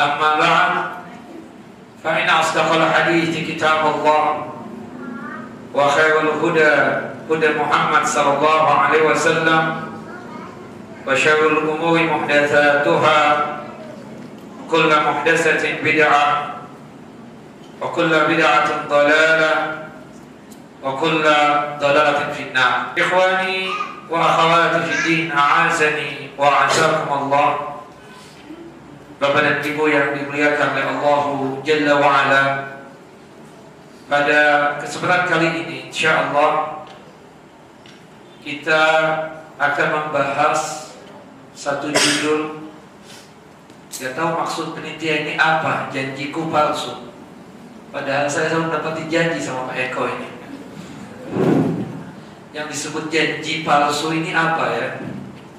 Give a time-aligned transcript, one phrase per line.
[0.00, 0.72] أما بعد
[2.04, 4.46] فإن أصدق الحديث كتاب الله
[5.74, 6.74] وخير الهدى
[7.30, 9.62] هدى محمد صلى الله عليه وسلم
[11.06, 13.46] وشر الأمور محدثاتها
[14.70, 16.26] كل محدثة بدعة
[17.80, 19.54] وكل بدعة ضلالة
[20.84, 21.22] وكل
[21.80, 22.74] ضلالة في النار.
[22.98, 23.68] إخواني
[24.10, 27.77] وأخواتي في الدين أعزني وأعزكم الله.
[29.18, 31.22] Bapak dan Ibu yang dimuliakan oleh Allah
[31.66, 32.42] Jalla wa'ala
[34.06, 34.40] Pada
[34.78, 36.86] kesempatan kali ini Insya Allah
[38.46, 38.82] Kita
[39.58, 40.94] akan membahas
[41.50, 42.70] Satu judul.
[43.90, 47.10] Tidak tahu maksud penitia ini apa Janjiku palsu.
[47.90, 50.28] Padahal saya selalu dapat janji sama Pak Eko ini.
[52.54, 54.88] Yang disebut janji palsu ini apa ya?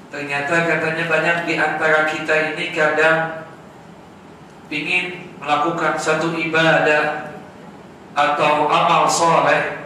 [0.08, 3.49] Ternyata katanya banyak di antara kita ini kadang
[4.70, 7.34] ingin melakukan satu ibadah
[8.14, 9.82] atau amal soleh.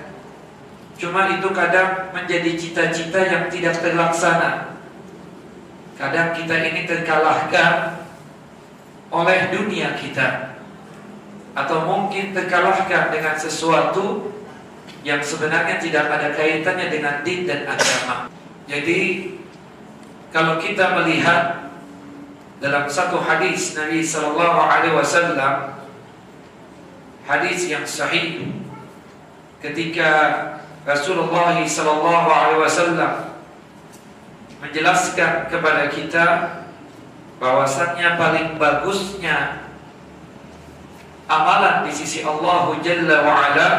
[0.95, 4.79] Cuma itu kadang menjadi cita-cita yang tidak terlaksana.
[5.99, 8.05] Kadang kita ini terkalahkan
[9.11, 10.59] oleh dunia kita.
[11.55, 14.35] Atau mungkin terkalahkan dengan sesuatu
[15.07, 18.27] yang sebenarnya tidak ada kaitannya dengan din dan agama.
[18.67, 19.31] Jadi
[20.35, 21.64] kalau kita melihat
[22.65, 25.85] dalam satu hadis Nabi sallallahu alaihi wasallam
[27.29, 28.57] hadis yang sahih
[29.61, 30.09] ketika
[30.89, 33.37] Rasulullah sallallahu alaihi wasallam
[34.65, 36.27] menjelaskan kepada kita
[37.37, 39.69] bahwasannya paling bagusnya
[41.29, 43.71] amalan di sisi Allah Jalla wa ala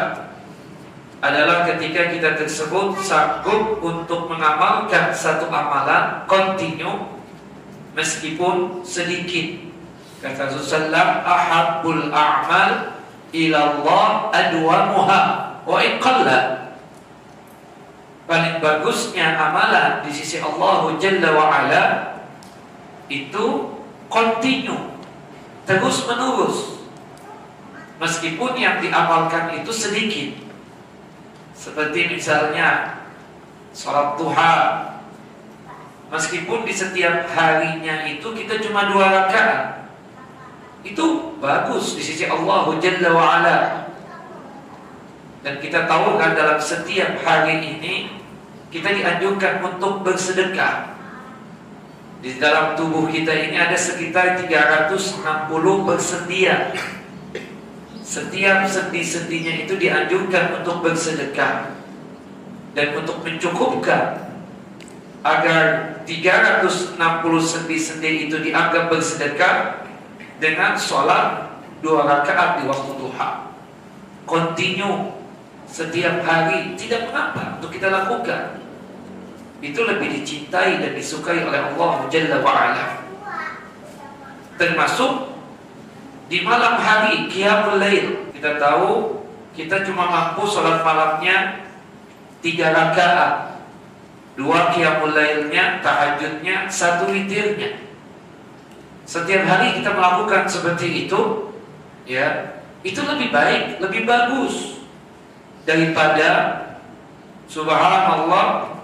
[1.26, 7.15] adalah ketika kita tersebut sanggup untuk mengamalkan satu amalan kontinu
[7.96, 9.64] meskipun sedikit.
[10.20, 13.00] Kata Rasulullah, ahabbul a'mal
[13.32, 15.20] ila Allah adwamuha
[15.64, 16.40] wa in qalla.
[18.26, 21.84] Paling bagusnya amalan di sisi Allah Jalla wa ala
[23.06, 23.70] itu
[24.10, 24.98] kontinu,
[25.62, 26.82] terus menerus.
[28.02, 30.42] Meskipun yang diamalkan itu sedikit.
[31.54, 32.98] Seperti misalnya
[33.72, 34.54] sholat duha
[36.06, 39.90] Meskipun di setiap harinya itu kita cuma dua rakaat.
[40.86, 43.58] Itu bagus di sisi Allah Jalla wa'ala
[45.42, 48.06] Dan kita tahu kan dalam setiap hari ini
[48.70, 50.94] Kita dianjurkan untuk bersedekah.
[52.20, 55.22] Di dalam tubuh kita ini ada sekitar 360
[55.86, 56.74] bersedia.
[58.02, 61.72] Setiap sendi-sendinya itu dianjurkan untuk bersedekah.
[62.76, 64.25] Dan untuk mencukupkan
[65.26, 65.62] agar
[66.06, 66.94] 360
[67.42, 69.82] sendi-sendi itu dianggap bersedekah
[70.38, 71.50] dengan sholat
[71.82, 73.50] dua rakaat di waktu duha.
[74.22, 75.18] Continue
[75.66, 78.62] setiap hari tidak mengapa untuk kita lakukan.
[79.58, 82.86] Itu lebih dicintai dan disukai oleh Allah Jalla wa'ala.
[84.56, 85.34] Termasuk
[86.30, 89.22] di malam hari Qiyamul Lail kita tahu
[89.58, 91.66] kita cuma mampu sholat malamnya
[92.44, 93.55] tiga rakaat
[94.36, 97.80] dua qiyamul lailnya, tahajudnya, satu witirnya.
[99.08, 101.50] Setiap hari kita melakukan seperti itu,
[102.04, 104.84] ya, itu lebih baik, lebih bagus
[105.64, 106.62] daripada
[107.48, 108.76] subhanallah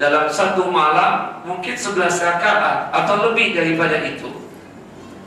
[0.00, 4.28] dalam satu malam mungkin 11 rakaat atau lebih daripada itu.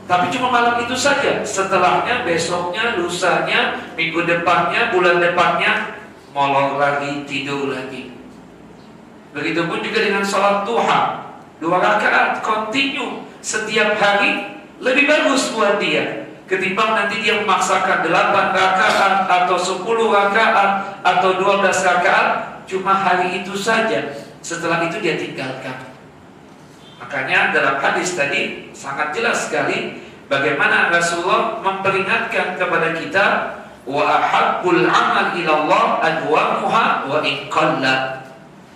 [0.04, 1.40] Tapi cuma malam itu saja.
[1.46, 5.96] Setelahnya, besoknya, lusanya, minggu depannya, bulan depannya,
[6.36, 8.13] molor lagi, tidur lagi.
[9.34, 11.26] Begitupun juga dengan sholat duha.
[11.58, 16.24] Dua rakaat kontinu Setiap hari lebih bagus buat dia.
[16.48, 20.70] Ketimbang nanti dia memaksakan 8 rakaat atau 10 rakaat
[21.04, 22.28] atau 12 rakaat
[22.64, 24.16] cuma hari itu saja.
[24.40, 25.92] Setelah itu dia tinggalkan.
[27.00, 33.26] Makanya dalam hadis tadi sangat jelas sekali bagaimana Rasulullah memperingatkan kepada kita
[33.84, 37.52] wa ahabbul amal ilallah adwamuha wa in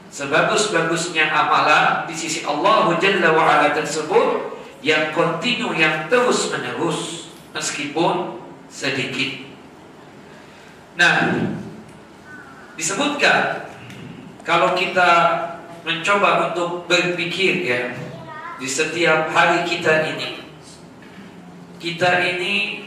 [0.09, 8.41] sebagus-bagusnya amalan di sisi Allah Jalla wa ala tersebut yang kontinu yang terus menerus meskipun
[8.69, 9.45] sedikit.
[10.97, 11.35] Nah,
[12.75, 13.69] disebutkan
[14.43, 15.11] kalau kita
[15.85, 17.93] mencoba untuk berpikir ya
[18.59, 20.43] di setiap hari kita ini
[21.79, 22.85] kita ini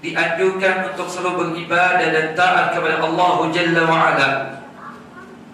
[0.00, 4.59] dianjurkan untuk selalu beribadah dan taat kepada Allah Jalla wa ala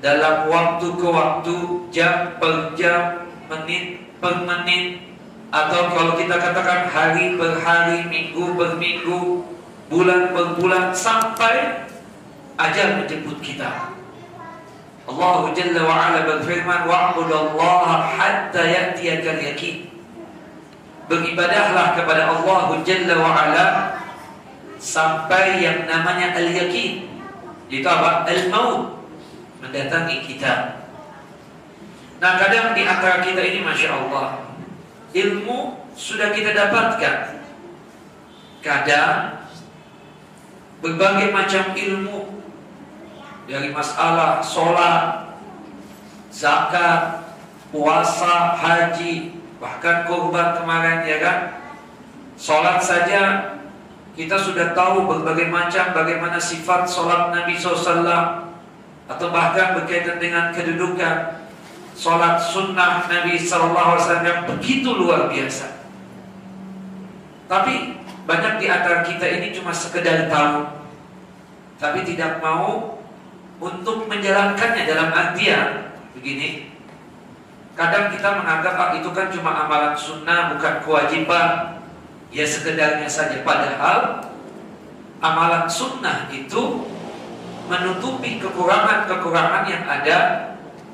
[0.05, 1.57] dalam waktu ke waktu,
[1.89, 5.01] jam per jam, menit per menit,
[5.49, 9.47] atau kalau kita katakan hari per hari, minggu per minggu,
[9.89, 11.87] bulan per bulan sampai
[12.61, 13.95] ajal menjemput kita.
[15.07, 19.87] Allah Jalla wa ala berfirman wa'budallaha hatta ya'tiyakal yakin.
[21.07, 23.67] Beribadahlah kepada Allah Jalla wa ala
[24.83, 27.07] sampai yang namanya al-yakin.
[27.71, 28.27] Itu apa?
[28.27, 28.96] Al-maut
[29.61, 30.85] mendatangi kita.
[32.17, 34.47] Nah kadang di antara kita ini Masya Allah
[35.13, 37.41] ilmu sudah kita dapatkan.
[38.61, 39.47] Kadang
[40.85, 42.43] berbagai macam ilmu
[43.47, 45.39] dari masalah sholat,
[46.29, 47.31] zakat,
[47.71, 51.39] puasa, haji, bahkan korban kemarin ya kan.
[52.37, 53.57] Sholat saja
[54.13, 58.46] kita sudah tahu berbagai macam bagaimana sifat sholat Nabi SAW
[59.07, 61.47] atau bahkan berkaitan dengan kedudukan
[61.97, 65.81] Sholat sunnah Nabi SAW yang begitu luar biasa.
[67.49, 67.97] Tapi
[68.29, 70.77] banyak di antara kita ini cuma sekedar tahu,
[71.81, 73.01] tapi tidak mau
[73.57, 76.69] untuk menjalankannya dalam artian begini.
[77.73, 81.81] Kadang kita menganggap ah, itu kan cuma amalan sunnah, bukan kewajiban.
[82.29, 83.41] Ya sekedarnya saja.
[83.41, 84.29] Padahal
[85.25, 86.93] amalan sunnah itu
[87.67, 90.19] menutupi kekurangan-kekurangan yang ada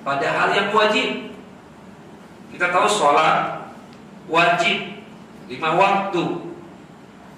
[0.03, 1.33] pada hal yang wajib.
[2.53, 3.69] Kita tahu sholat
[4.29, 5.05] wajib
[5.49, 6.53] lima waktu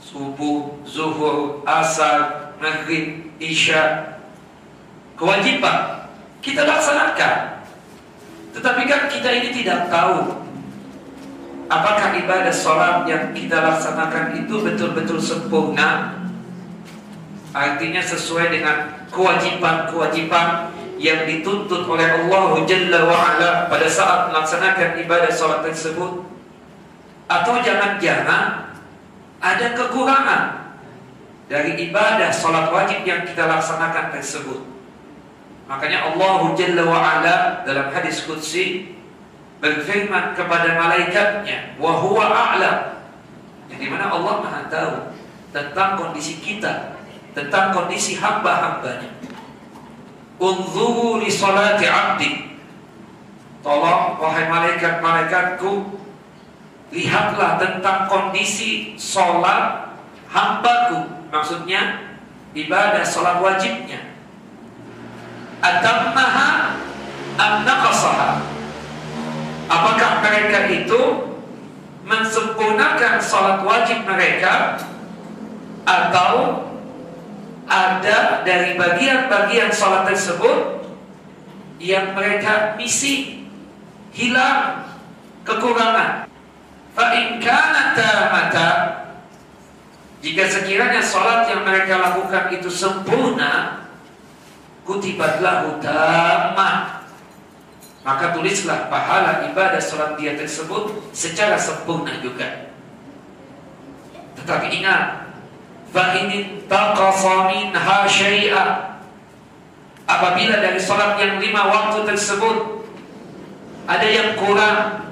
[0.02, 4.14] subuh, zuhur, asar, maghrib, isya
[5.16, 6.10] kewajiban
[6.44, 7.64] kita laksanakan.
[8.54, 10.44] Tetapi kan kita ini tidak tahu
[11.66, 16.22] apakah ibadah sholat yang kita laksanakan itu betul-betul sempurna
[17.54, 25.62] artinya sesuai dengan kewajiban-kewajiban yang dituntut oleh Allah Jalla wa'ala pada saat melaksanakan ibadah sholat
[25.62, 26.26] tersebut.
[27.30, 28.74] Atau jangan-jangan
[29.38, 30.42] ada kekurangan
[31.46, 34.60] dari ibadah sholat wajib yang kita laksanakan tersebut.
[35.70, 38.92] Makanya Allah Jalla wa'ala dalam hadis Qudsi
[39.62, 42.78] berfirman kepada malaikatnya wa huwa a'lam.
[43.70, 44.94] Yang di mana Allah maha tahu
[45.54, 46.93] tentang kondisi kita
[47.34, 49.10] tentang kondisi hamba-hambanya.
[50.38, 52.30] Unzuru li salati abdi.
[53.64, 56.04] Tolong wahai malaikat-malaikatku
[56.92, 59.90] Lihatlah tentang kondisi sholat
[60.30, 61.26] hambaku.
[61.32, 62.12] Maksudnya
[62.54, 64.14] ibadah sholat wajibnya.
[65.64, 66.76] Atammaha
[67.40, 68.36] An-naqasaha
[69.64, 71.02] Apakah mereka itu
[72.04, 74.76] Mensempurnakan sholat wajib mereka
[75.88, 76.60] Atau
[77.64, 80.84] ada dari bagian-bagian sholat tersebut
[81.80, 83.46] yang mereka misi
[84.12, 84.84] hilang
[85.44, 86.28] kekurangan.
[86.94, 87.42] Fa'in
[88.30, 88.68] mata
[90.24, 93.84] jika sekiranya sholat yang mereka lakukan itu sempurna,
[94.88, 97.04] kutibatlah utama
[98.04, 102.68] maka tulislah pahala ibadah sholat dia tersebut secara sempurna juga.
[104.36, 105.23] Tetapi ingat,
[105.94, 108.94] Taqasa minha syai'a.
[110.04, 112.84] Apabila dari sholat yang lima waktu tersebut
[113.88, 115.08] Ada yang kurang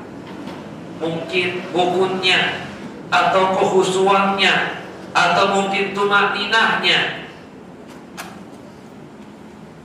[1.00, 2.68] Mungkin rukunnya
[3.08, 4.84] Atau kehusuannya
[5.16, 7.24] Atau mungkin tumaninahnya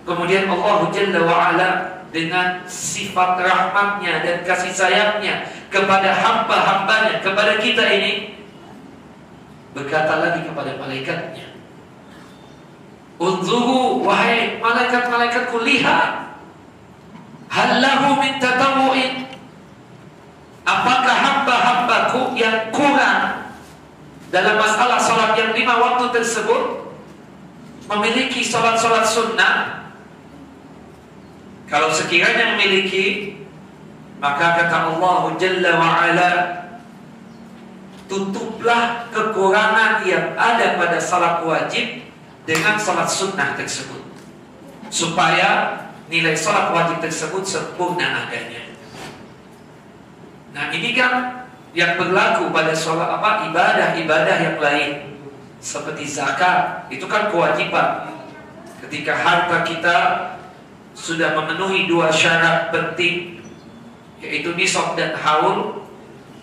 [0.04, 1.70] Kemudian Allah Jalla wa'ala
[2.08, 8.37] dengan sifat rahmatnya dan kasih sayangnya kepada hamba-hambanya, kepada kita ini
[9.78, 11.54] berkata lagi kepada malaikatnya
[13.18, 16.38] Unzuru wahai malaikat-malaikatku lihat.
[17.50, 19.26] Hallahu min tatawu'in
[20.62, 23.50] Apakah hamba-hambaku yang kurang
[24.30, 26.94] dalam masalah sholat yang lima waktu tersebut
[27.90, 29.56] memiliki sholat-sholat sunnah?
[31.66, 33.34] Kalau sekiranya memiliki
[34.22, 36.30] maka kata Allah Jalla wa'ala
[38.08, 42.08] tutuplah kekurangan yang ada pada salat wajib
[42.48, 44.02] dengan salat sunnah tersebut.
[44.88, 48.72] Supaya nilai salat wajib tersebut sempurna adanya.
[50.56, 51.46] Nah ini kan
[51.78, 53.52] yang berlaku pada sholat apa?
[53.52, 54.92] Ibadah-ibadah yang lain.
[55.62, 58.18] Seperti zakat itu kan kewajiban.
[58.82, 59.98] Ketika harta kita
[60.98, 63.38] sudah memenuhi dua syarat penting
[64.18, 65.86] yaitu nisab dan haul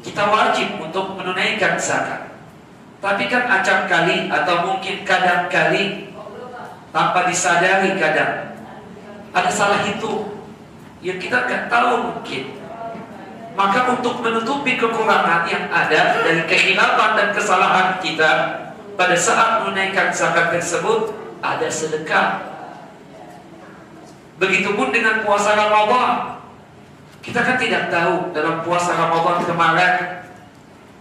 [0.05, 2.29] kita wajib untuk menunaikan zakat
[3.01, 6.13] tapi kan acap kali atau mungkin kadang kali
[6.93, 8.55] tanpa disadari kadang
[9.35, 10.31] ada salah itu
[11.01, 12.65] yang kita nggak tahu mungkin
[13.55, 18.33] maka untuk menutupi kekurangan yang ada dari kekhilafan dan kesalahan kita
[18.99, 22.51] pada saat menunaikan zakat tersebut ada sedekah.
[24.43, 26.34] Begitupun dengan puasa Ramadan.
[27.25, 29.93] Kita kan tidak tahu dalam puasa Ramadan kemarin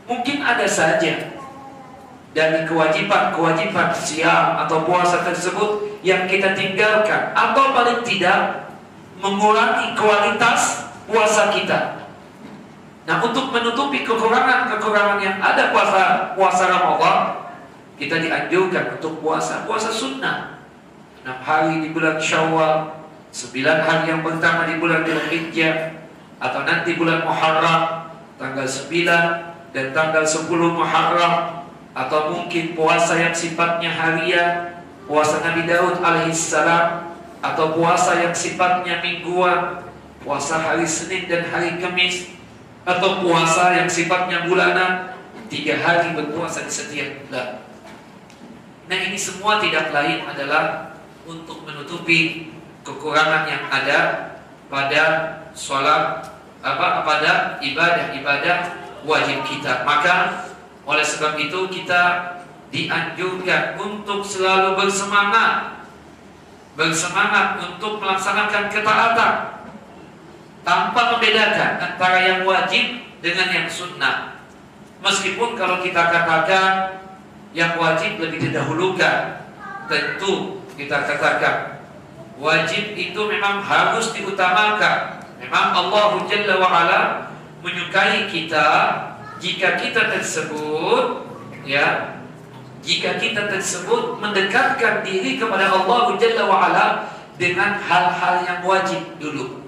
[0.08, 1.36] mungkin ada saja
[2.32, 8.72] dari kewajiban-kewajiban siam atau puasa tersebut yang kita tinggalkan atau paling tidak
[9.20, 12.08] mengurangi kualitas puasa kita.
[13.04, 17.18] Nah untuk menutupi kekurangan-kekurangan yang ada puasa puasa Ramadan
[18.00, 20.64] kita dianjurkan untuk puasa puasa sunnah
[21.24, 26.03] enam hari di bulan Syawal sembilan hari yang pertama di bulan Dzulhijjah
[26.38, 33.94] atau nanti bulan Muharram tanggal 9 dan tanggal 10 Muharram atau mungkin puasa yang sifatnya
[33.94, 37.14] harian puasa Nabi Daud alaihissalam
[37.44, 39.84] atau puasa yang sifatnya mingguan
[40.24, 42.32] puasa hari Senin dan hari Kamis
[42.88, 45.14] atau puasa yang sifatnya bulanan
[45.52, 47.62] tiga hari berpuasa di setiap bulan.
[48.88, 52.52] Nah ini semua tidak lain adalah untuk menutupi
[52.84, 54.00] kekurangan yang ada
[54.74, 55.04] pada
[55.54, 56.26] sholat
[56.66, 58.58] apa pada ibadah-ibadah
[59.06, 59.86] wajib kita.
[59.86, 60.50] Maka
[60.90, 62.34] oleh sebab itu kita
[62.74, 65.86] dianjurkan untuk selalu bersemangat
[66.74, 69.34] bersemangat untuk melaksanakan ketaatan
[70.66, 74.42] tanpa membedakan antara yang wajib dengan yang sunnah.
[75.06, 76.98] Meskipun kalau kita katakan
[77.54, 79.46] yang wajib lebih didahulukan,
[79.86, 81.83] tentu kita katakan
[82.38, 85.22] wajib itu memang harus diutamakan.
[85.38, 87.02] Memang Allah Jalla wa ala
[87.60, 88.68] menyukai kita
[89.40, 91.28] jika kita tersebut
[91.68, 92.16] ya
[92.84, 96.86] jika kita tersebut mendekatkan diri kepada Allah Jalla wa ala
[97.36, 99.68] dengan hal-hal yang wajib dulu.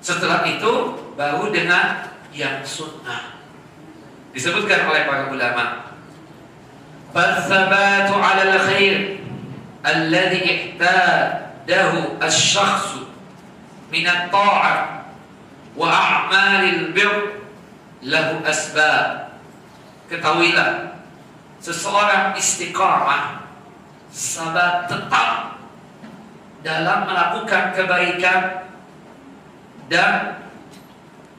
[0.00, 3.36] Setelah itu baru dengan yang sunnah.
[4.30, 5.92] Disebutkan oleh para ulama.
[7.10, 9.18] Fasabatu 'ala al-khair
[9.82, 11.49] alladhi ihtadahu
[12.18, 13.06] asy-syakhs
[13.90, 15.06] min at-ta'ah
[15.78, 17.40] wa a'malil bir
[18.06, 19.38] lahu asbab.
[20.10, 20.98] Ketahuilah
[21.62, 23.46] seseorang istiqamah
[24.10, 25.60] sabar tetap
[26.66, 28.66] dalam melakukan kebaikan
[29.86, 30.42] dan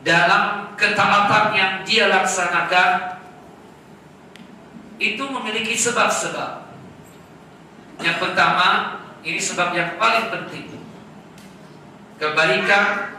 [0.02, 3.22] dalam ketaatan yang dia laksanakan
[4.98, 6.70] itu memiliki sebab-sebab.
[8.02, 10.68] Yang pertama, ini sebab yang paling penting.
[12.22, 13.18] Kebaikan,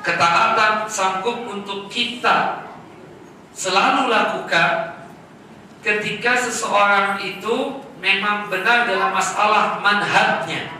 [0.00, 2.64] ketaatan sanggup untuk kita
[3.52, 5.04] selalu lakukan
[5.84, 10.78] ketika seseorang itu memang benar dalam masalah manhajnya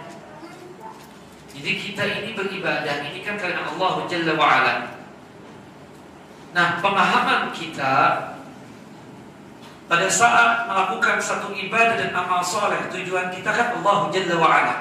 [1.59, 4.75] jadi kita ini beribadah ini kan karena Allah Jalla wa'ala.
[6.55, 7.95] Nah, pemahaman kita
[9.89, 14.77] pada saat melakukan satu ibadah dan amal soleh tujuan kita kan Allah Jalla wa'ala.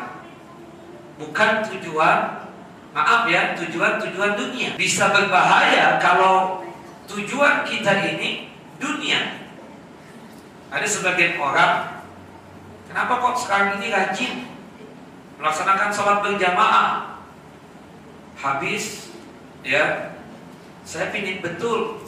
[1.18, 2.46] Bukan tujuan
[2.92, 4.76] maaf ya, tujuan-tujuan dunia.
[4.76, 6.62] Bisa berbahaya kalau
[7.08, 9.48] tujuan kita ini dunia.
[10.68, 12.04] Ada sebagian orang,
[12.92, 14.34] kenapa kok sekarang ini rajin
[15.40, 17.22] melaksanakan sholat berjamaah
[18.38, 19.14] habis
[19.62, 20.14] ya
[20.82, 22.07] saya pingin betul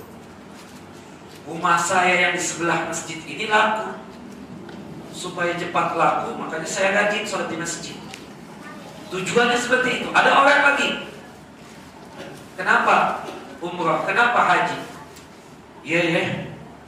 [1.49, 3.97] rumah saya yang di sebelah masjid ini laku.
[5.09, 7.97] Supaya cepat laku makanya saya rajin sholat di masjid.
[9.09, 10.07] Tujuannya seperti itu.
[10.13, 10.89] Ada orang lagi.
[12.53, 13.25] Kenapa
[13.59, 14.05] umrah?
[14.05, 14.79] Kenapa haji?
[15.81, 16.23] Iya ya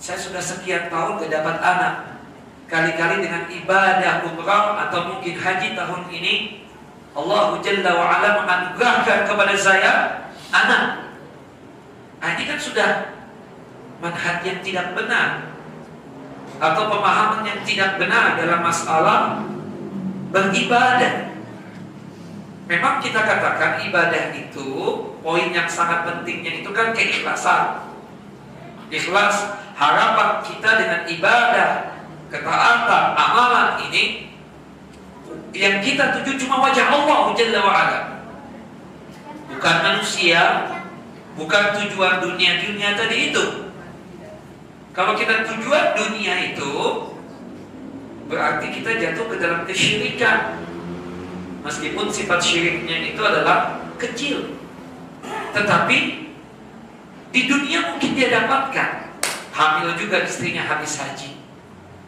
[0.01, 1.95] saya sudah sekian tahun gak dapat anak.
[2.65, 6.65] Kali-kali dengan ibadah umrah atau mungkin haji tahun ini
[7.13, 9.93] Allah Jalla wa ala menganugerahkan kepada saya
[10.49, 11.13] anak.
[12.17, 12.89] Nah, ini kan sudah
[14.01, 15.53] manhaj yang tidak benar.
[16.61, 19.41] atau pemahaman yang tidak benar dalam masalah
[20.29, 21.33] beribadah.
[22.69, 24.69] Memang kita katakan ibadah itu
[25.25, 27.89] poin yang sangat pentingnya itu kan keikhlasan.
[28.93, 31.97] Ikhlas harapan kita dengan ibadah,
[32.29, 34.29] ketaatan, amalan ini
[35.51, 37.99] yang kita tuju cuma wajah Allah Jalla wa ala.
[39.51, 40.41] Bukan manusia,
[41.33, 43.70] bukan tujuan dunia dunia tadi itu.
[44.91, 46.73] Kalau kita tujuan dunia itu
[48.27, 50.59] berarti kita jatuh ke dalam kesyirikan.
[51.61, 54.57] Meskipun sifat syiriknya itu adalah kecil.
[55.53, 56.21] Tetapi
[57.31, 59.15] di dunia mungkin dia dapatkan
[59.55, 61.31] hamil juga istrinya habis haji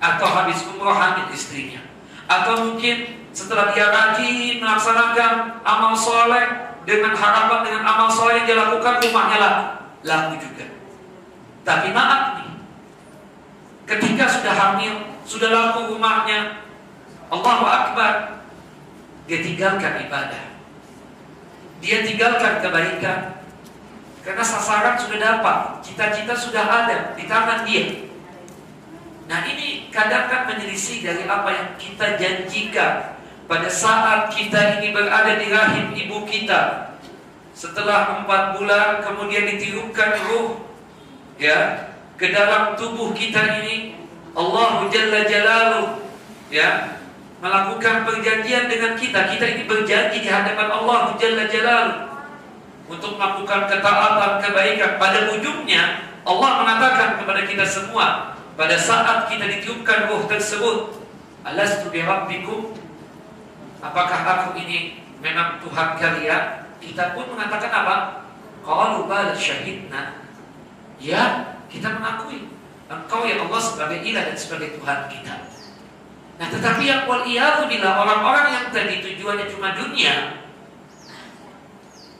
[0.03, 1.79] atau habis umroh hamil istrinya
[2.27, 8.57] atau mungkin setelah dia rajin melaksanakan amal soleh dengan harapan dengan amal soleh yang dia
[8.59, 9.55] lakukan rumahnya lah
[10.03, 10.67] laku juga
[11.63, 12.42] tapi maaf nih
[13.83, 16.63] ketika sudah hamil sudah laku rumahnya
[17.31, 18.43] Allahu Akbar
[19.23, 20.43] dia tinggalkan ibadah.
[21.79, 23.19] Dia tinggalkan kebaikan.
[24.23, 28.07] Karena sasaran sudah dapat, cita-cita sudah ada di tangan dia.
[29.27, 35.39] Nah ini kadang kan menyelisih dari apa yang kita janjikan pada saat kita ini berada
[35.39, 36.95] di rahim ibu kita.
[37.51, 40.63] Setelah empat bulan kemudian ditiupkan ruh
[41.35, 43.97] ya ke dalam tubuh kita ini
[44.33, 45.87] Allah Jalla Jalaluh
[46.53, 47.01] ya
[47.43, 49.29] melakukan perjanjian dengan kita.
[49.33, 51.87] Kita ini berjanji di hadapan Allah Jalla Jalal
[52.87, 54.91] untuk melakukan ketaatan, kebaikan.
[54.97, 61.01] Pada ujungnya Allah mengatakan kepada kita semua pada saat kita ditiupkan ruh tersebut,
[61.41, 62.05] Alastu bi?
[63.83, 66.43] Apakah aku ini memang Tuhan kalian?
[66.77, 67.95] Kita pun mengatakan apa?
[68.63, 70.21] Qalu bal syahidna.
[71.01, 72.45] Ya, kita mengakui
[72.85, 75.35] engkau ya Allah sebagai ilah dan sebagai Tuhan kita.
[76.37, 77.09] Nah tetapi yang
[77.65, 80.41] bila orang-orang yang tadi tujuannya cuma dunia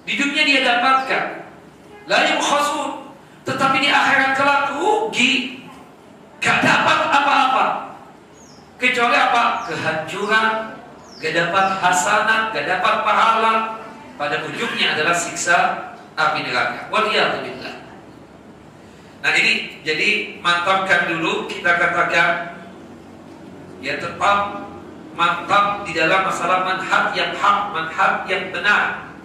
[0.04, 1.26] Di dunia dia dapatkan.
[2.06, 2.92] Layu khasun
[3.48, 5.64] Tetapi di akhirat kelak rugi.
[6.44, 7.66] Gak dapat apa-apa.
[8.76, 9.44] Kecuali apa?
[9.72, 10.52] Kehancuran
[11.24, 13.56] Gak dapat hasanah Gak dapat pahala.
[14.20, 16.92] Pada ujungnya adalah siksa api neraka.
[16.94, 17.83] Waliyahzubillah
[19.24, 22.60] Nah ini jadi mantapkan dulu kita katakan
[23.80, 24.68] ya tetap
[25.16, 29.16] mantap di dalam masalah manhaj yang hak, manhaj yang benar.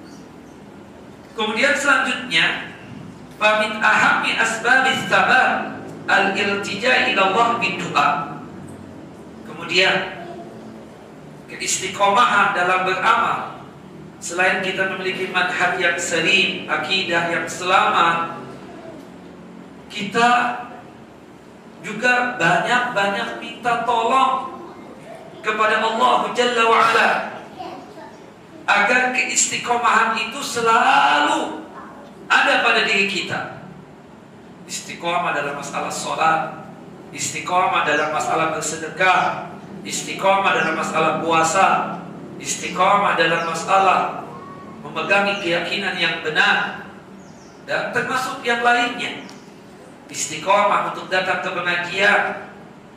[1.34, 2.78] Kemudian selanjutnya,
[3.42, 8.08] famin ahami asbabis sabar al-iltija ila Allah doa.
[9.50, 9.96] Kemudian
[11.50, 13.66] keistiqomahan dalam beramal
[14.22, 18.37] selain kita memiliki manhaj yang selim, akidah yang selamat,
[19.88, 20.30] kita
[21.80, 24.60] juga banyak-banyak minta tolong
[25.40, 27.10] kepada Allah Jalla wa'ala
[28.68, 31.64] agar keistiqomahan itu selalu
[32.28, 33.64] ada pada diri kita.
[34.68, 36.68] Istiqomah dalam masalah sholat
[37.12, 39.48] istiqomah dalam masalah bersedekah
[39.80, 41.68] istiqomah dalam masalah puasa
[42.36, 44.28] istiqomah dalam masalah
[44.84, 46.84] memegangi keyakinan yang benar
[47.64, 49.24] dan termasuk yang lainnya
[50.08, 52.48] istiqomah untuk datang ke pengajian,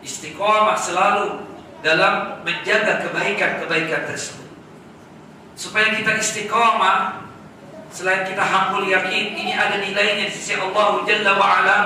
[0.02, 1.44] istiqomah selalu
[1.84, 4.50] dalam menjaga kebaikan-kebaikan tersebut.
[5.54, 7.28] Supaya kita istiqomah,
[7.92, 11.78] selain kita hakul yakin, ini ada nilainya di sisi Allah Jalla wa'ala,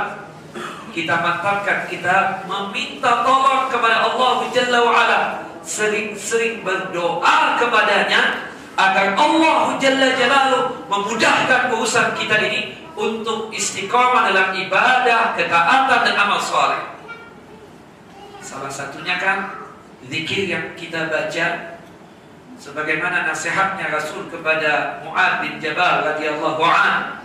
[0.94, 5.22] kita mantapkan, kita meminta tolong kepada Allah Jalla wa'ala,
[5.66, 15.36] sering-sering berdoa kepadanya, agar Allah Jalla Jalaluh memudahkan urusan kita ini untuk istiqomah dalam ibadah,
[15.36, 16.96] ketaatan dan amal soleh.
[18.40, 19.68] Salah satunya kan
[20.08, 21.76] zikir yang kita baca
[22.56, 27.20] sebagaimana nasihatnya Rasul kepada Mu'ad bin Jabal radhiyallahu an.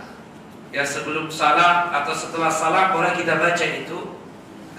[0.71, 4.15] Ya sebelum salam atau setelah salam boleh kita baca itu.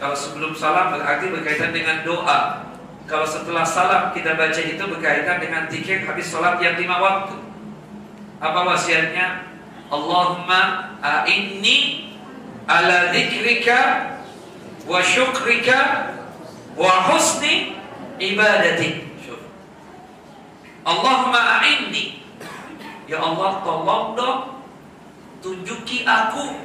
[0.01, 2.69] Kalau sebelum salam berarti berkaitan dengan doa.
[3.05, 7.37] Kalau setelah salam kita baca itu berkaitan dengan zikir habis salat yang lima waktu.
[8.41, 9.52] Apa wasiatnya?
[9.93, 12.09] Allahumma a'inni
[12.65, 14.09] ala dzikrika
[14.89, 16.17] wa syukrika
[16.81, 17.77] wa husni
[18.17, 19.05] ibadati.
[20.83, 22.25] Allahumma a'inni
[23.05, 24.65] Ya Allah tolong dong
[25.45, 26.57] tunjuki aku.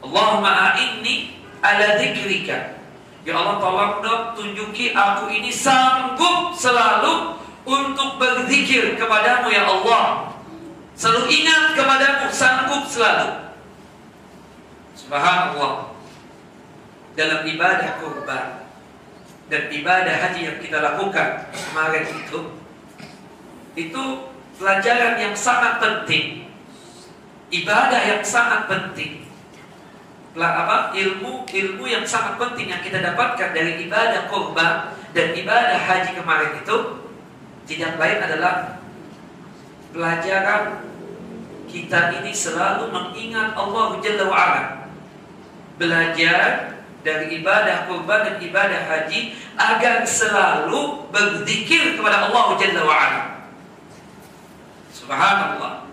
[0.00, 2.80] Allahumma a'inni ala dzikrika
[3.28, 7.36] Ya Allah tolong dong tunjuki aku ini sanggup selalu
[7.68, 10.29] untuk berzikir kepadamu ya Allah
[11.00, 13.56] Selalu ingat kepadamu, sanggup selalu.
[14.92, 15.96] Subhanallah.
[17.18, 18.64] dalam ibadah kurban
[19.50, 22.54] dan ibadah haji yang kita lakukan kemarin itu
[23.74, 24.02] itu
[24.56, 26.46] pelajaran yang sangat penting
[27.50, 29.26] ibadah yang sangat penting
[30.38, 36.14] apa ilmu ilmu yang sangat penting yang kita dapatkan dari ibadah kurban dan ibadah haji
[36.14, 36.76] kemarin itu
[37.66, 38.78] tidak lain adalah
[39.90, 40.89] pelajaran
[41.70, 44.62] kita ini selalu mengingat Allah Jalla wa'ala
[45.80, 53.20] belajar dari ibadah kurban dan ibadah haji agar selalu berzikir kepada Allah Jalla wa'ala
[55.10, 55.90] subhanallah.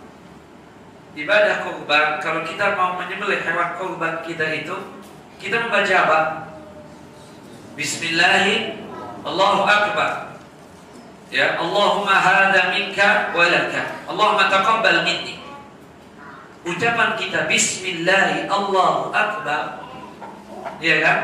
[1.17, 4.75] Ibadah kurban kalau kita mau menyembelih hewan kurban kita itu
[5.41, 6.19] kita membaca apa?
[7.73, 8.85] Bismillahirrahmanirrahim
[9.25, 10.11] Allahu Akbar.
[11.33, 15.46] Ya Allahumma hadha minka walaka Allahumma taqabbal minni
[16.65, 19.85] Ucapan kita Bismillah Allahu Akbar
[20.81, 21.19] Ya kan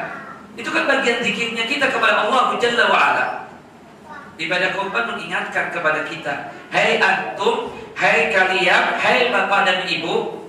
[0.53, 3.25] Itu kan bagian zikirnya kita kepada Allah Jalla wa'ala
[4.37, 9.79] Ibadah kurban mengingatkan kepada kita Hai hey antum Hai hey kalian Hai hey bapak dan
[9.89, 10.43] ibu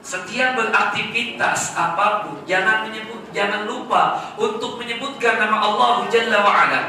[0.00, 6.82] setiap beraktivitas apa pun jangan menyebut jangan lupa untuk menyebutkan nama Allah Jalla wa ala.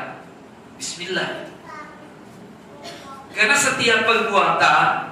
[0.79, 1.51] Bismillah.
[3.35, 5.10] Karena setiap perbuatan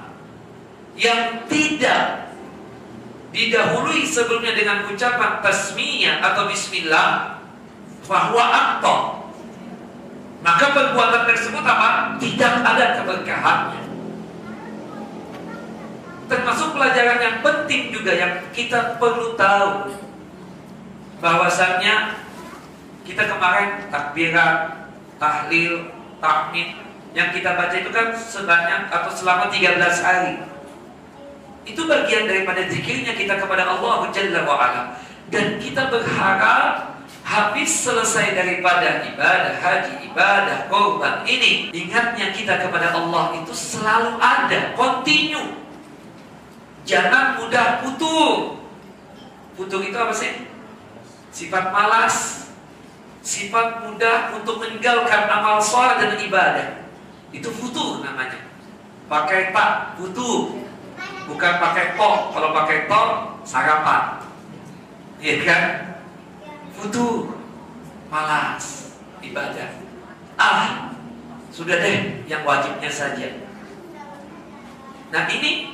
[0.98, 2.32] yang tidak
[3.30, 7.38] didahului sebelumnya dengan ucapan tasmiyah atau bismillah
[8.06, 9.02] bahwa aktor
[10.40, 12.16] maka perbuatan tersebut apa?
[12.16, 13.90] Tidak ada keberkahannya
[16.30, 19.90] termasuk pelajaran yang penting juga yang kita perlu tahu
[21.18, 22.22] bahwasannya
[23.02, 24.86] kita kemarin takbiran,
[25.18, 25.90] tahlil,
[26.22, 26.78] tahmid
[27.10, 30.34] yang kita baca itu kan sebanyak atau selama 13 hari.
[31.64, 34.82] Itu bagian daripada zikirnya kita kepada Allah Jalla wa ala.
[35.30, 43.38] Dan kita berharap habis selesai daripada ibadah haji, ibadah korban ini, ingatnya kita kepada Allah
[43.38, 45.54] itu selalu ada, kontinu.
[46.82, 48.58] Jangan mudah putus.
[49.54, 50.50] Putus itu apa sih?
[51.30, 52.50] Sifat malas,
[53.22, 56.90] sifat mudah untuk meninggalkan amal sholat dan ibadah.
[57.30, 58.42] Itu futur namanya.
[59.06, 60.66] Pakai tak futur,
[61.30, 62.34] bukan pakai po.
[62.34, 63.00] Kalau pakai po
[63.46, 64.18] sarapan,
[65.22, 65.62] iya kan?
[66.74, 67.38] Futur,
[68.10, 69.70] malas, ibadah.
[70.34, 70.90] Ah,
[71.54, 73.28] sudah deh yang wajibnya saja.
[75.10, 75.70] Nah ini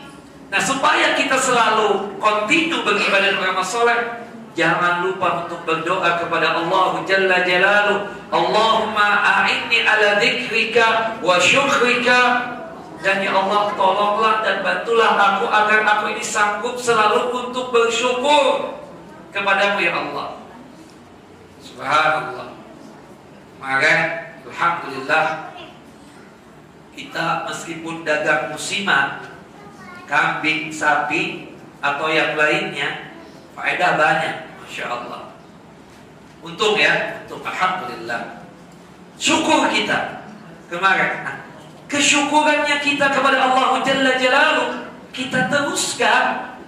[0.47, 4.23] Nah supaya kita selalu kontinu beribadah beramal soleh
[4.57, 12.21] Jangan lupa untuk berdoa kepada Allah Jalla Jalaluh Allahumma a'inni ala dhikrika wa syukrika
[13.07, 18.83] dan ya Allah tolonglah dan bantulah aku agar aku ini sanggup selalu untuk bersyukur
[19.31, 20.43] kepadamu ya Allah
[21.63, 22.51] Subhanallah
[23.63, 23.95] Maka
[24.43, 25.55] Alhamdulillah
[26.99, 29.37] kita meskipun dagang musiman
[30.11, 33.13] kambing, sapi, atau yang lainnya,
[33.53, 35.35] faedah banyak, masya Allah.
[36.41, 38.47] Untung ya, untuk alhamdulillah.
[39.19, 40.31] Syukur kita
[40.71, 41.46] kemarin.
[41.87, 44.71] Kesyukurannya kita kepada Allah Jalla Jalaluh
[45.15, 46.59] kita teruskan.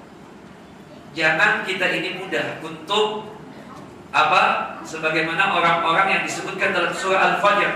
[1.13, 3.35] Jangan kita ini mudah untuk
[4.15, 4.77] apa?
[4.87, 7.73] Sebagaimana orang-orang yang disebutkan dalam surah Al-Fajr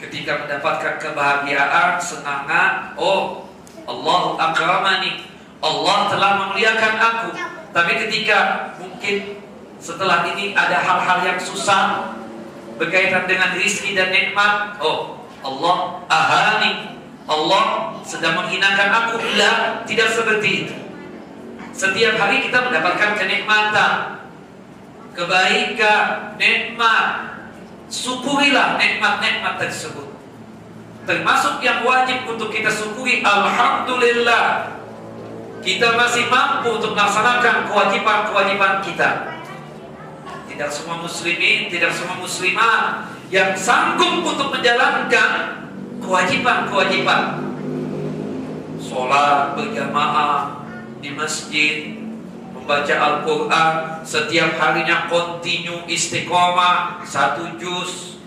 [0.00, 3.50] ketika mendapatkan kebahagiaan, semangat, oh
[3.90, 5.26] Allah akramani
[5.60, 7.28] Allah telah memuliakan aku
[7.70, 9.44] tapi ketika mungkin
[9.82, 12.16] setelah ini ada hal-hal yang susah
[12.80, 16.72] berkaitan dengan rizki dan nikmat oh Allah ahani.
[17.30, 19.22] Allah sedang menghinakan aku.
[19.22, 20.76] Bila tidak seperti itu.
[21.70, 24.20] Setiap hari kita mendapatkan kenikmatan.
[25.16, 27.34] Kebaikan nikmat.
[27.90, 30.06] Syukurilah nikmat-nikmat tersebut.
[31.08, 34.78] Termasuk yang wajib untuk kita syukuri Alhamdulillah.
[35.60, 39.10] Kita masih mampu untuk melaksanakan kewajiban-kewajiban kita.
[40.48, 45.62] Tidak semua muslimin tidak semua muslimah yang sanggup untuk menjalankan
[46.02, 47.46] kewajiban-kewajiban
[48.82, 50.66] sholat berjamaah
[50.98, 51.94] di masjid
[52.50, 58.18] membaca Al-Quran setiap harinya kontinu istiqomah satu juz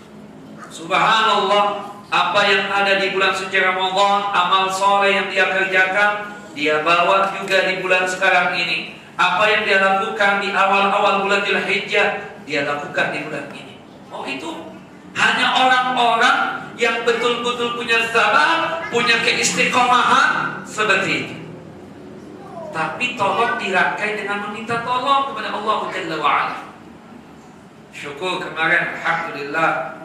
[0.72, 7.34] subhanallah apa yang ada di bulan suci Ramadan, amal soleh yang dia kerjakan, dia bawa
[7.34, 8.94] juga di bulan sekarang ini.
[9.18, 13.74] Apa yang dia lakukan di awal-awal bulan Dzulhijjah, dia lakukan di bulan ini.
[14.14, 14.73] Oh itu
[15.14, 16.38] hanya orang-orang
[16.74, 21.36] yang betul-betul punya sabar, punya keistiqomahan seperti itu.
[22.74, 26.58] tapi tolong dirangkai dengan meminta tolong kepada Allah Jalla wa'ala.
[27.94, 30.02] Syukur kemarin, Alhamdulillah.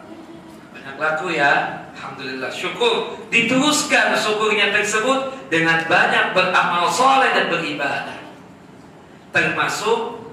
[0.69, 2.53] Banyak laku ya, Alhamdulillah.
[2.53, 3.25] Syukur.
[3.33, 8.21] Diteruskan syukurnya tersebut dengan banyak beramal soleh dan beribadah.
[9.33, 10.29] Termasuk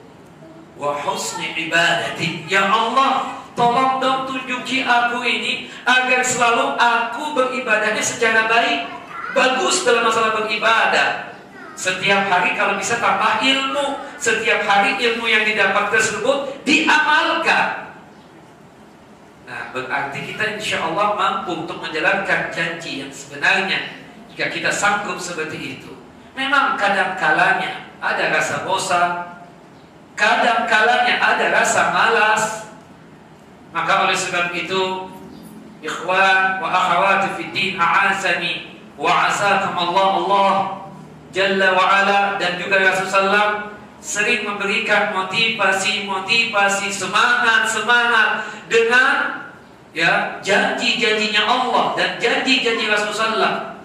[0.76, 2.44] wa husni ibadati.
[2.52, 8.92] Ya Allah, tolong dong tunjuki aku ini agar selalu aku beribadahnya secara baik.
[9.32, 11.34] Bagus dalam masalah beribadah.
[11.76, 14.00] Setiap hari kalau bisa tambah ilmu.
[14.16, 17.92] Setiap hari ilmu yang didapat tersebut diamalkan.
[19.46, 24.04] Nah, berarti kita insya Allah mampu untuk menjalankan janji yang sebenarnya.
[24.32, 25.92] Jika kita sanggup seperti itu.
[26.32, 29.36] Memang kadang kalanya ada rasa bosan.
[30.16, 32.65] Kadang kalanya ada rasa malas.
[33.74, 35.10] Maka oleh sebab itu,
[35.82, 40.52] ikhwan wa akhawati fid din a'azani wa azakum Allah Allah
[41.36, 49.44] Jalla wa'ala dan juga Rasulullah sering memberikan motivasi-motivasi semangat-semangat dengan
[49.92, 53.76] ya janji-janjinya Allah dan janji-janji Rasulullah.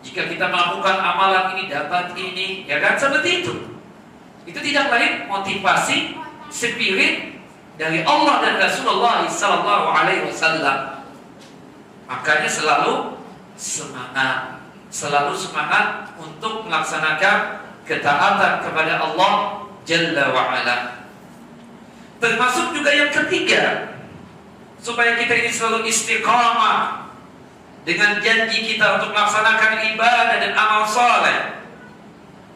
[0.00, 3.54] Jika kita melakukan amalan ini dapat ini, ya kan seperti itu.
[4.48, 6.16] Itu tidak lain motivasi
[6.48, 7.37] spirit
[7.78, 11.06] dari Allah dan Rasulullah Sallallahu Alaihi Wasallam.
[12.10, 13.18] Makanya selalu
[13.58, 19.32] semangat selalu semangat untuk melaksanakan ketaatan kepada Allah
[19.84, 20.76] Jalla wa'ala
[22.22, 23.94] termasuk juga yang ketiga
[24.80, 27.10] supaya kita ini selalu istiqamah
[27.84, 31.62] dengan janji kita untuk melaksanakan ibadah dan amal soleh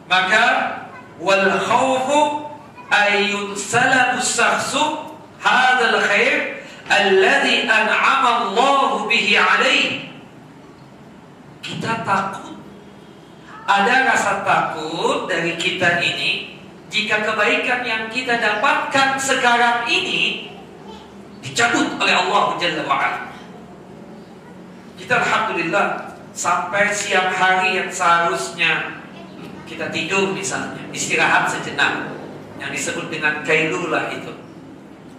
[0.09, 0.45] maka
[1.17, 2.49] wal khawfu
[2.89, 5.12] ayun salabu sahsu
[5.43, 10.03] hadal khair alladhi an'ama Allah bihi alaihi
[11.63, 12.55] kita takut.
[13.63, 16.59] Ada rasa takut dari kita ini
[16.91, 20.51] jika kebaikan yang kita dapatkan sekarang ini
[21.39, 23.31] dicabut oleh Allah Jalla wa'ala.
[24.99, 28.99] Kita Alhamdulillah sampai siang hari yang seharusnya
[29.63, 32.11] kita tidur misalnya, istirahat sejenak
[32.59, 34.42] yang disebut dengan kailulah itu.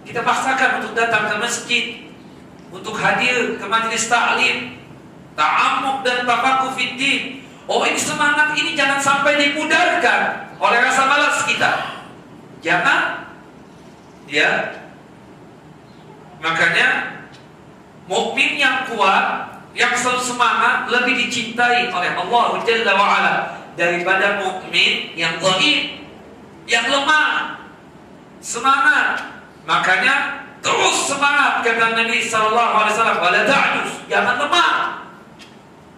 [0.05, 1.85] Kita paksakan untuk datang ke masjid,
[2.69, 4.77] untuk hadir ke majelis taklim,
[5.33, 7.41] ta'amuk dan tafakuh fiddin.
[7.65, 11.71] Oh ini semangat ini jangan sampai dimudarkan oleh rasa malas kita.
[12.61, 13.33] Jangan
[14.29, 14.77] ya.
[16.37, 17.17] Makanya
[18.05, 23.35] mukmin yang kuat yang selalu semangat lebih dicintai oleh Allah Jalla wa ala
[23.73, 26.05] daripada mukmin yang dhaif,
[26.69, 27.65] yang lemah.
[28.39, 29.34] Semangat.
[29.65, 34.73] Makanya terus semangat kata Nabi sallallahu alaihi wasallam, "Wala ta'juz." Jangan lemah.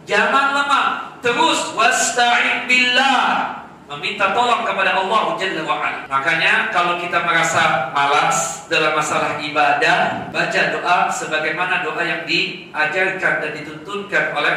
[0.07, 0.87] Jangan lemah.
[1.19, 3.53] Terus wasta'in billah.
[3.87, 5.99] Meminta tolong kepada Allah Jalla wa'ala.
[6.11, 13.51] Makanya kalau kita merasa malas dalam masalah ibadah, baca doa sebagaimana doa yang diajarkan dan
[13.55, 14.55] dituntunkan oleh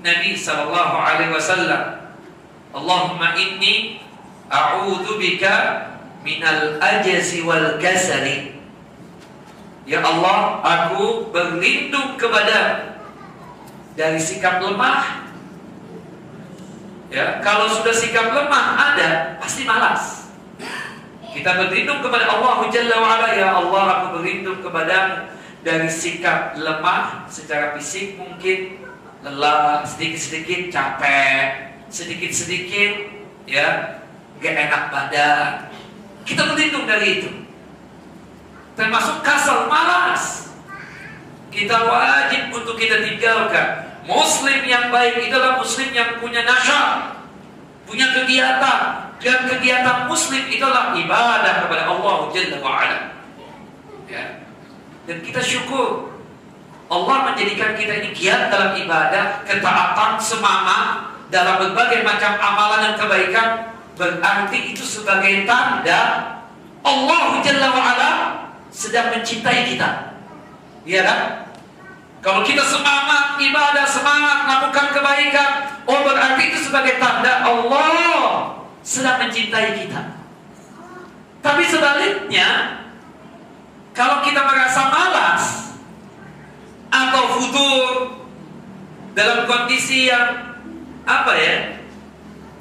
[0.00, 2.16] Nabi Sallallahu Alaihi Wasallam.
[2.72, 4.00] Allahumma inni
[4.48, 5.91] a'udhu bika
[6.22, 8.54] minal ajzi wal kasali.
[9.82, 12.94] Ya Allah, aku berlindung kepada
[13.98, 15.26] dari sikap lemah.
[17.12, 20.22] Ya, kalau sudah sikap lemah ada, pasti malas.
[21.32, 25.32] Kita berlindung kepada Allah Jalla wa'ala Ya Allah aku berlindung kepada
[25.64, 28.76] Dari sikap lemah Secara fisik mungkin
[29.24, 33.16] Lelah, sedikit-sedikit capek Sedikit-sedikit
[33.48, 33.96] Ya
[34.44, 35.71] Gak enak badan
[36.22, 37.30] Kita berlindung dari itu
[38.72, 40.42] Termasuk kasal malas
[41.52, 43.92] kita wajib untuk kita tinggalkan.
[44.08, 47.20] Muslim yang baik itulah muslim yang punya nasyar,
[47.84, 49.12] punya kegiatan.
[49.22, 52.98] Dan kegiatan muslim itulah ibadah kepada Allah Jalla wa'ala.
[54.10, 54.42] Ya.
[55.06, 56.10] Dan kita syukur
[56.90, 63.48] Allah menjadikan kita ini giat dalam ibadah, ketaatan, semangat dalam berbagai macam amalan dan kebaikan
[64.02, 66.34] berarti itu sebagai tanda
[66.82, 68.12] Allah Jalla wa'ala
[68.74, 70.18] sedang mencintai kita.
[70.82, 71.20] Iya kan?
[72.18, 75.50] Kalau kita semangat ibadah, semangat melakukan kebaikan,
[75.86, 80.18] oh berarti itu sebagai tanda Allah sedang mencintai kita.
[81.42, 82.82] Tapi sebaliknya,
[83.94, 85.42] kalau kita merasa malas
[86.90, 87.86] atau futur
[89.14, 90.58] dalam kondisi yang
[91.02, 91.81] apa ya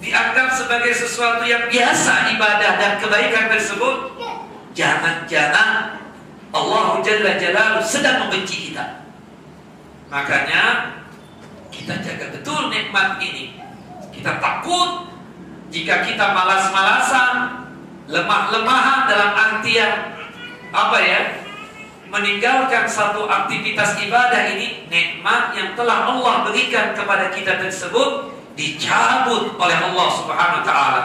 [0.02, 4.18] dianggap sebagai sesuatu yang biasa ibadah dan kebaikan tersebut,
[4.74, 6.02] jangan-jangan
[6.52, 9.06] Allah Jalla Jalaluhu sedang membenci kita.
[10.10, 10.98] Makanya
[11.72, 13.62] kita jaga betul nikmat ini.
[14.12, 15.08] Kita takut
[15.72, 17.64] Jika kita malas-malasan,
[18.12, 20.20] lemah-lemahan dalam artian
[20.76, 21.22] apa ya?
[22.12, 29.78] Meninggalkan satu aktivitas ibadah ini, nikmat yang telah Allah berikan kepada kita tersebut dicabut oleh
[29.78, 31.02] Allah Subhanahu wa taala.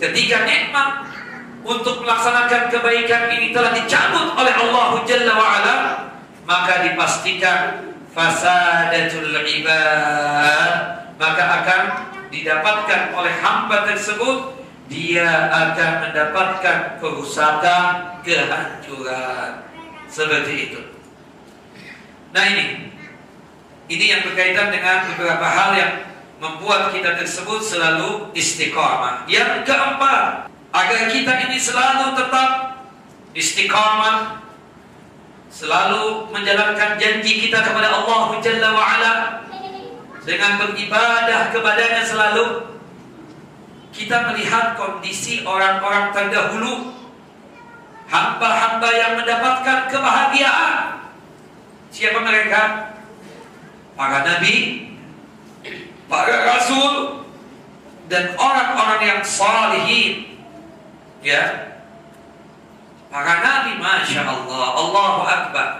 [0.00, 1.10] Ketika nikmat
[1.62, 5.76] untuk melaksanakan kebaikan ini telah dicabut oleh Allah Jalla wa ala,
[6.48, 11.82] maka dipastikan fasadatul ibad maka akan
[12.32, 14.56] didapatkan oleh hamba tersebut
[14.88, 19.68] dia akan mendapatkan kerusakan kehancuran.
[20.10, 20.80] Seperti itu.
[22.34, 22.90] Nah ini.
[23.90, 25.92] Ini yang berkaitan dengan beberapa hal yang
[26.40, 29.28] membuat kita tersebut selalu istiqamah.
[29.28, 32.80] Yang keempat agar kita ini selalu tetap
[33.36, 34.40] istiqamah
[35.52, 39.12] selalu menjalankan janji kita kepada Allah Jalla wa ala
[40.24, 42.72] dengan beribadah kepadanya selalu.
[43.90, 46.94] Kita melihat kondisi orang-orang terdahulu
[48.08, 51.04] hamba-hamba yang mendapatkan kebahagiaan.
[51.90, 52.94] Siapa mereka?
[53.98, 54.89] Para nabi
[56.10, 57.22] para rasul
[58.10, 60.42] dan orang-orang yang salihin.
[61.22, 61.70] Ya.
[63.06, 64.66] Para nabi Masya Allah.
[64.74, 65.70] Allahu Akbar.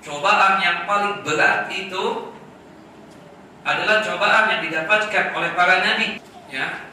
[0.00, 2.32] Cobaan yang paling berat itu
[3.60, 6.16] Adalah cobaan yang didapatkan oleh para nabi.
[6.48, 6.88] Ya.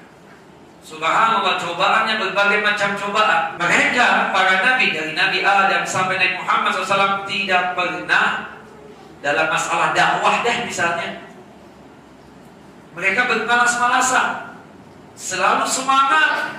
[0.84, 3.56] Subhanallah cobaannya berbagai macam cobaan.
[3.60, 8.56] Mereka para nabi dari Nabi Adam sampai Nabi Muhammad SAW Tidak pernah
[9.24, 11.27] dalam masalah dakwah deh misalnya
[12.98, 14.58] Mereka bermalas-malasan
[15.14, 16.58] Selalu semangat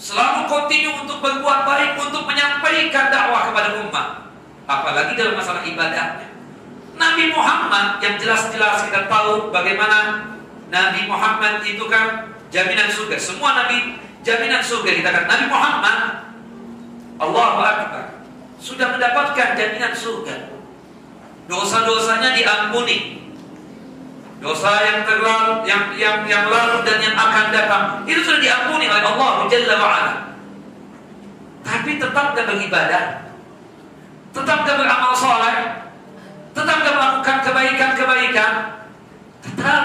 [0.00, 4.34] Selalu kontinu untuk berbuat baik untuk menyampaikan dakwah kepada umat.
[4.66, 6.26] Apalagi dalam masalah ibadahnya.
[6.98, 10.26] Nabi Muhammad yang jelas-jelas kita tahu bagaimana
[10.74, 13.14] Nabi Muhammad itu kan jaminan surga.
[13.14, 13.94] Semua nabi
[14.26, 15.24] jaminan surga kita kan.
[15.30, 15.98] Nabi Muhammad
[17.22, 18.06] Allah Akbar
[18.58, 20.50] sudah mendapatkan jaminan surga.
[21.46, 23.22] Dosa-dosanya diampuni.
[24.42, 28.98] Dosa yang terlalu, yang yang yang lalu dan yang akan datang itu sudah diampuni oleh
[29.06, 30.14] Allah Jalla wa'ala.
[31.62, 33.30] Tapi tetap gak beribadah,
[34.34, 35.86] tetap gak beramal soleh,
[36.58, 38.52] tetap gak melakukan kebaikan-kebaikan,
[39.46, 39.84] tetap.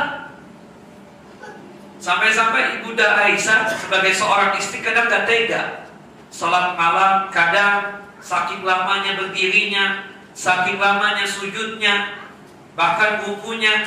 [2.02, 5.86] Sampai-sampai Ibunda Aisyah sebagai seorang istri kadang gak tega.
[6.34, 10.02] Salat malam kadang saking lamanya berdirinya,
[10.34, 12.26] saking lamanya sujudnya,
[12.74, 13.86] bahkan bukunya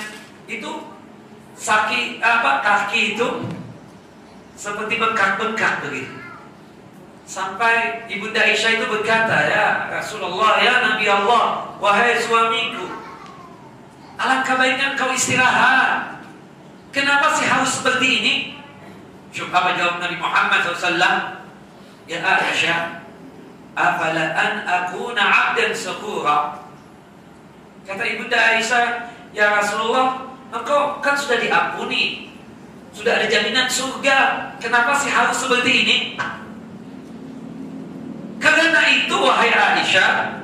[0.50, 0.72] itu
[1.54, 3.28] sakit apa kaki itu
[4.58, 6.16] seperti bengkak-bengkak begitu.
[7.30, 12.90] Sampai Ibunda Aisyah itu berkata, "Ya Rasulullah, ya Nabi Allah, wahai suamiku,
[14.18, 16.18] alangkah baiknya kau istirahat.
[16.90, 18.34] Kenapa sih harus seperti ini?"
[19.30, 21.38] Coba jawab Nabi Muhammad SAW,
[22.10, 22.98] "Ya Aisyah,
[23.78, 26.66] afala an akuna 'abdan syakura?"
[27.86, 32.30] Kata Ibunda Aisyah, "Ya Rasulullah, Engkau kan sudah diampuni.
[32.90, 34.50] Sudah ada jaminan surga.
[34.58, 35.96] Kenapa sih harus seperti ini?
[38.40, 40.40] Karena itu wahai Aisyah,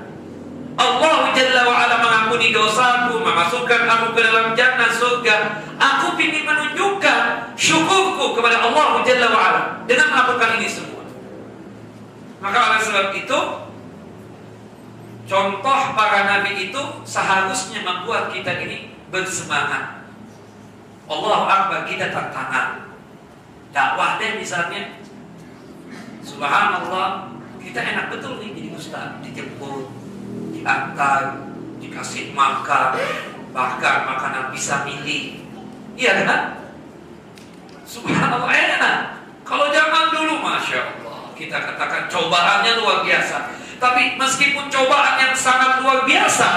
[0.77, 5.65] Allah Jalla wa ala mengampuni dosaku, memasukkan aku ke dalam jannah surga.
[5.81, 11.03] Aku ingin menunjukkan syukurku kepada Allah Jalla wa ala dengan melakukan ini semua.
[12.45, 13.41] Maka oleh sebab itu,
[15.25, 19.96] contoh para nabi itu seharusnya membuat kita ini bersemangat.
[21.07, 22.91] Allah Akbar kita tantangan.
[23.71, 24.99] Dakwah deh misalnya.
[26.27, 27.31] Subhanallah,
[27.63, 29.87] kita enak betul nih jadi ustaz, dijemput,
[30.51, 31.47] diantar,
[31.79, 32.99] dikasih makan,
[33.55, 35.47] bahkan makanan bisa milih.
[35.95, 36.43] Iya kan?
[37.87, 38.99] Subhanallah enak.
[39.47, 43.55] Kalau zaman dulu, masya Allah, kita katakan cobaannya luar biasa.
[43.79, 46.51] Tapi meskipun cobaan yang sangat luar biasa,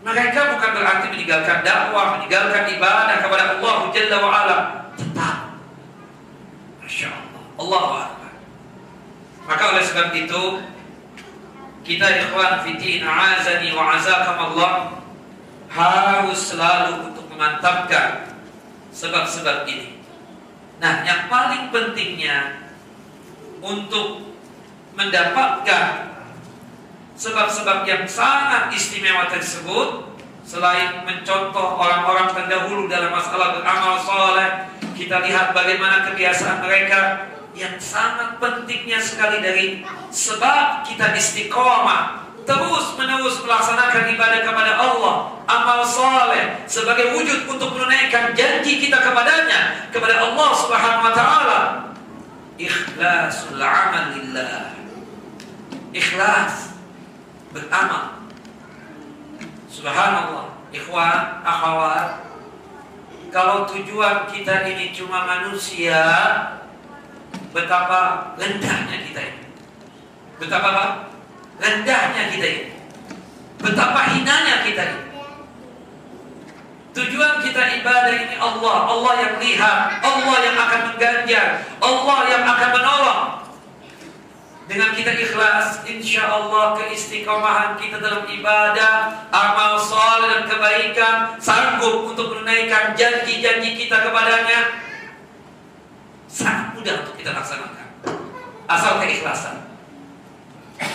[0.00, 4.58] mereka bukan berarti meninggalkan dakwah, meninggalkan ibadah kepada Allah Jalla wa ala.
[4.96, 5.36] Tetap.
[6.80, 7.42] Masya Allah.
[7.60, 8.08] Allah.
[9.44, 10.42] Maka oleh sebab itu,
[11.84, 15.00] kita ikhwan fitin azani wa Allah
[15.70, 18.40] harus selalu untuk memantapkan
[18.90, 20.00] sebab-sebab ini.
[20.80, 22.66] Nah, yang paling pentingnya
[23.60, 24.32] untuk
[24.96, 25.86] mendapatkan
[27.20, 30.08] sebab-sebab yang sangat istimewa tersebut
[30.40, 38.40] selain mencontoh orang-orang terdahulu dalam masalah beramal soleh kita lihat bagaimana kebiasaan mereka yang sangat
[38.40, 47.14] pentingnya sekali dari sebab kita istiqomah terus menerus melaksanakan ibadah kepada Allah, amal saleh sebagai
[47.14, 51.60] wujud untuk menunaikan janji kita kepadanya, kepada Allah Subhanahu wa taala.
[52.56, 54.72] Ikhlasul amal lillah.
[55.94, 56.70] Ikhlas
[57.52, 58.26] beramal.
[59.70, 60.50] Subhanallah.
[60.70, 62.22] Ikhwan, akhwat,
[63.34, 66.02] kalau tujuan kita ini cuma manusia,
[67.50, 69.42] betapa rendahnya kita ini.
[70.38, 70.86] Betapa apa?
[71.58, 72.66] Rendahnya kita ini.
[73.58, 75.02] Betapa hinanya kita ini.
[76.90, 81.46] Tujuan kita ibadah ini Allah, Allah yang lihat, Allah yang akan mengganjar,
[81.78, 83.22] Allah yang akan menolong.
[84.70, 92.30] Dengan kita ikhlas, insya Allah keistiqomahan kita dalam ibadah, amal soleh dan kebaikan, sanggup untuk
[92.30, 94.86] menunaikan janji-janji kita kepadanya,
[96.30, 97.86] sangat mudah untuk kita laksanakan.
[98.70, 99.58] Asal keikhlasan.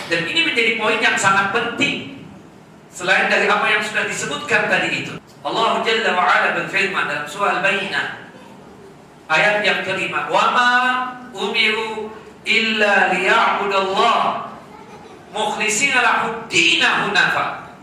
[0.08, 2.24] Dan ini menjadi poin yang sangat penting.
[2.88, 5.20] Selain dari apa yang sudah disebutkan tadi itu.
[5.44, 8.24] Allah Jalla wa'ala berfirman dalam surah Al-Bayyinah.
[9.28, 10.32] Ayat yang kelima.
[10.32, 10.48] Wa
[11.36, 14.48] umiru illa liya'budallah
[15.34, 17.74] mukhlisina lahu dina hunafa.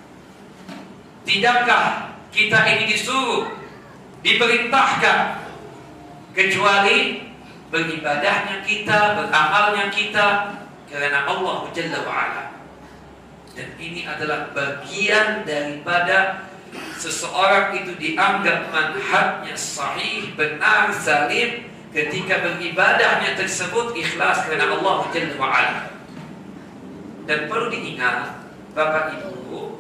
[1.27, 3.51] Tidakkah kita ini disuruh
[4.23, 5.43] diperintahkan
[6.33, 7.27] kecuali
[7.69, 10.55] beribadahnya kita, beramalnya kita
[10.87, 12.43] karena Allah Jalla wa'ala.
[13.53, 16.49] Dan ini adalah bagian daripada
[16.97, 25.81] seseorang itu dianggap manhajnya sahih, benar, salim ketika beribadahnya tersebut ikhlas karena Allah Jalla wa'ala
[27.29, 29.77] dan perlu diingat Bapak Ibu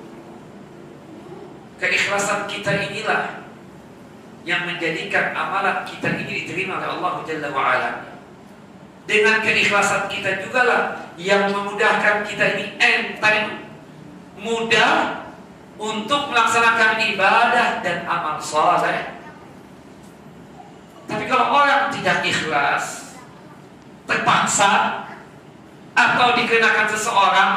[1.81, 3.41] keikhlasan kita inilah
[4.45, 7.91] yang menjadikan amalan kita ini diterima oleh Allah Jalla wa'ala
[9.09, 10.81] dengan keikhlasan kita juga lah
[11.17, 13.67] yang memudahkan kita ini enteng
[14.37, 15.25] mudah
[15.81, 19.22] untuk melaksanakan ibadah dan amal soleh
[21.13, 23.13] tapi kalau orang tidak ikhlas,
[24.09, 25.05] terpaksa,
[25.93, 27.51] atau dikenakan seseorang,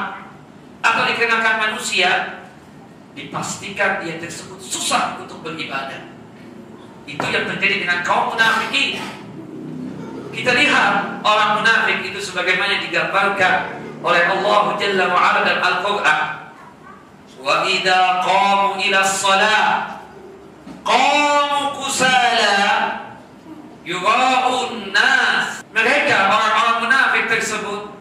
[0.84, 2.44] atau dikenakan manusia,
[3.16, 6.04] dipastikan dia tersebut susah untuk beribadah.
[7.09, 8.98] Itu yang terjadi dengan kaum munafik
[10.34, 16.20] Kita lihat orang munafik itu sebagaimana digambarkan oleh Allah Jalla wa Ala dalam Al-Qur'an.
[17.40, 19.96] Wa idza qamu ila shalah
[20.84, 23.05] qamu kusala
[23.87, 25.62] yura'un nas.
[25.70, 27.97] Mereka orang-orang munafik tersebut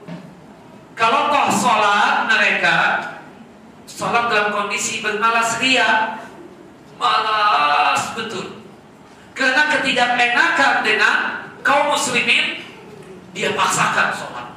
[0.95, 2.75] kalau toh sholat mereka
[3.83, 6.17] sholat dalam kondisi bermalas ria,
[6.95, 8.63] malas betul.
[9.35, 11.15] Karena ketidakenakan dengan
[11.59, 12.63] kaum muslimin,
[13.35, 14.47] dia paksakan sholat.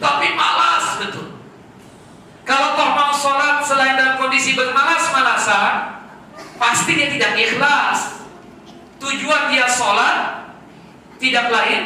[0.00, 1.36] Tapi malas betul.
[2.48, 6.00] Kalau toh mau sholat selain dalam kondisi bermalas-malasan,
[6.56, 8.24] pasti dia tidak ikhlas.
[9.04, 10.43] Tujuan dia sholat
[11.18, 11.82] tidak lain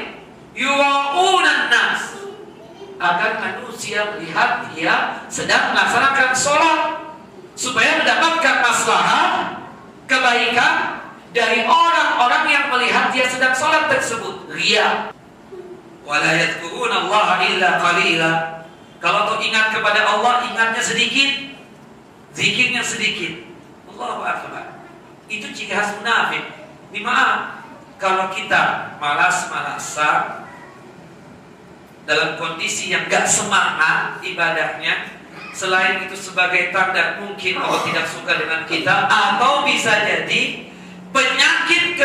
[0.59, 2.19] yuwa'unan nas
[2.99, 6.81] agar manusia melihat dia sedang melaksanakan sholat.
[7.59, 9.31] Supaya mendapatkan maslahat
[10.07, 11.03] kebaikan
[11.35, 14.47] dari orang-orang yang melihat dia sedang sholat tersebut.
[14.55, 15.11] Ria.
[16.07, 18.33] Wala Allah illa qalila.
[19.03, 21.59] Kalau tuh ingat kepada Allah ingatnya sedikit.
[22.31, 23.43] Zikirnya sedikit.
[23.91, 24.87] Allahu akbar.
[25.27, 26.47] Itu ciri khas munafik.
[26.95, 27.58] Di maaf
[27.99, 30.47] kalau kita malas-malasan
[32.09, 35.19] dalam kondisi yang gak semangat ibadahnya
[35.53, 40.71] selain itu sebagai tanda mungkin Allah tidak suka dengan kita atau bisa jadi
[41.11, 41.99] penyakit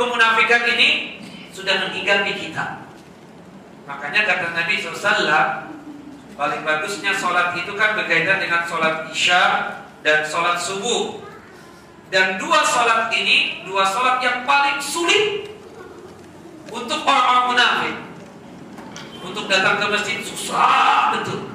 [0.00, 1.20] kemunafikan ini
[1.52, 2.88] sudah menghinggapi kita.
[3.84, 5.68] Makanya kata Nabi SAW
[6.40, 9.42] paling bagusnya sholat itu kan berkaitan dengan sholat isya
[10.00, 11.20] dan sholat subuh
[12.10, 15.46] dan dua sholat ini, dua sholat yang paling sulit
[16.66, 17.96] untuk orang-orang munafik.
[19.22, 21.54] Untuk datang ke masjid susah betul.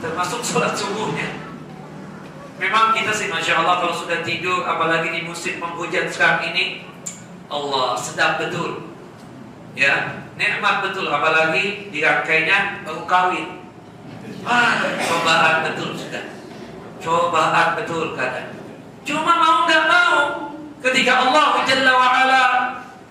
[0.00, 1.36] Termasuk sholat subuhnya.
[2.56, 6.88] Memang kita sih Masya Allah kalau sudah tidur, apalagi di musim penghujan sekarang ini,
[7.52, 8.94] Allah sedap betul.
[9.74, 11.12] Ya, nikmat betul.
[11.12, 13.68] Apalagi dirangkainya baru kawin.
[14.46, 16.24] Ah, cobaan betul sudah.
[17.02, 18.53] Cobaan betul kadang.
[19.04, 20.16] Cuma mau nggak mau
[20.80, 22.44] ketika Allah Jalla wa ala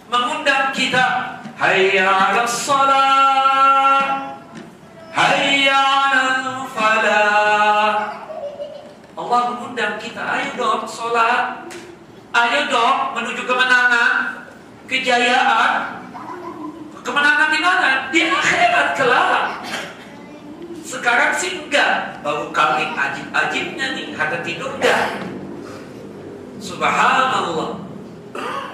[0.10, 4.08] mengundang kita, hayya 'ala salat,
[5.14, 7.94] hayya 'ala falah.
[9.14, 11.70] Allah mengundang kita, ayo dong salat.
[12.34, 14.42] Ayo dong menuju kemenangan,
[14.90, 16.02] kejayaan.
[17.04, 17.90] Kemenangan di mana?
[18.10, 19.46] Di akhirat kelak.
[20.82, 22.24] Sekarang sih enggak.
[22.24, 25.03] Baru kali ajib-ajibnya nih, ada tidur enggak.
[26.74, 27.86] Subhanallah.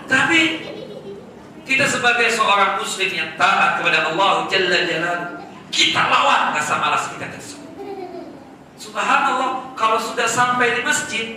[0.07, 0.39] Tapi
[1.67, 5.21] kita sebagai seorang muslim yang taat kepada Allah Jalla Jalal,
[5.67, 7.67] kita lawan rasa malas kita tersebut.
[8.79, 11.35] Subhanallah, kalau sudah sampai di masjid,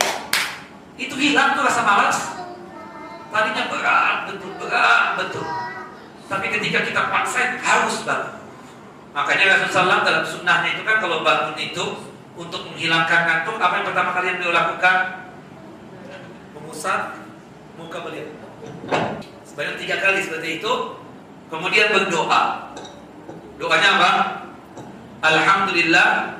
[0.95, 2.19] itu hilang tuh rasa malas.
[3.35, 5.47] Tadinya berat, betul, berat, betul.
[6.31, 8.39] Tapi ketika kita paksa harus bangun.
[9.13, 11.85] Makanya Rasulullah SAW dalam sunnahnya itu kan kalau bangun itu
[12.39, 15.22] untuk menghilangkan ngantuk, apa yang pertama kali yang beliau lakukan?
[16.73, 17.21] Mengusap
[17.77, 18.33] muka beliau.
[19.45, 20.73] Sebanyak tiga kali seperti itu.
[21.53, 22.73] Kemudian berdoa.
[23.61, 24.11] Doanya apa?
[25.21, 26.33] Alhamdulillah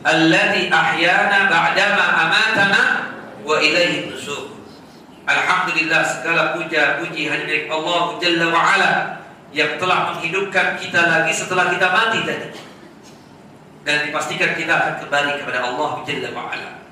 [0.00, 2.82] alladhi ahyana ba'dama amatana
[3.44, 4.56] wa ilaihi nusuk.
[5.28, 8.92] Alhamdulillah segala puja puji milik Allah Jalla wa ala
[9.52, 12.48] yang telah menghidupkan kita lagi setelah kita mati tadi.
[13.84, 16.83] Dan dipastikan kita akan kembali kepada Allah Jalla wa ala.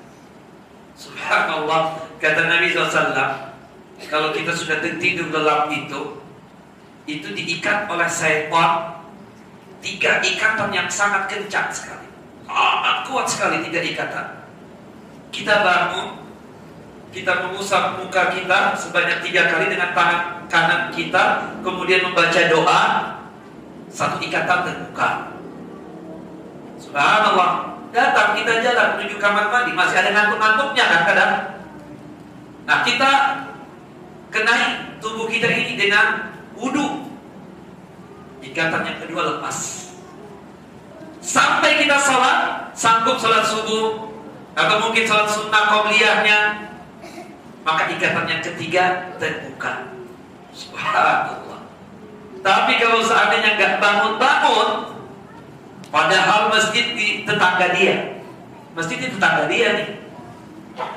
[1.03, 3.11] Subhanallah, kata Nabi SAW,
[4.07, 6.23] kalau kita sudah tertidur gelap itu,
[7.03, 9.03] itu diikat oleh setan
[9.83, 12.07] tiga ikatan yang sangat kencang sekali.
[12.47, 14.47] Amat kuat sekali tiga ikatan.
[15.27, 16.23] Kita bangun,
[17.11, 22.83] kita mengusap muka kita sebanyak tiga kali dengan tangan kanan kita, kemudian membaca doa,
[23.91, 25.35] satu ikatan terbuka.
[26.79, 31.33] Subhanallah, datang kita jalan menuju kamar mandi, masih ada ngantuk-ngantuknya kan kadang.
[32.65, 33.11] Nah kita
[34.33, 37.05] kenai tubuh kita ini dengan wudhu.
[38.41, 39.87] Ikatan yang kedua lepas.
[41.23, 44.11] Sampai kita sholat, sanggup sholat subuh,
[44.51, 46.67] atau mungkin sholat sunnah qobliyahnya,
[47.63, 49.87] maka ikatan yang ketiga terbuka.
[50.51, 51.63] Subhanallah.
[52.43, 54.92] Tapi kalau seandainya nggak bangun-bangun,
[55.93, 58.17] padahal masjid di tetangga dia,
[58.73, 59.89] masjid di tetangga dia nih.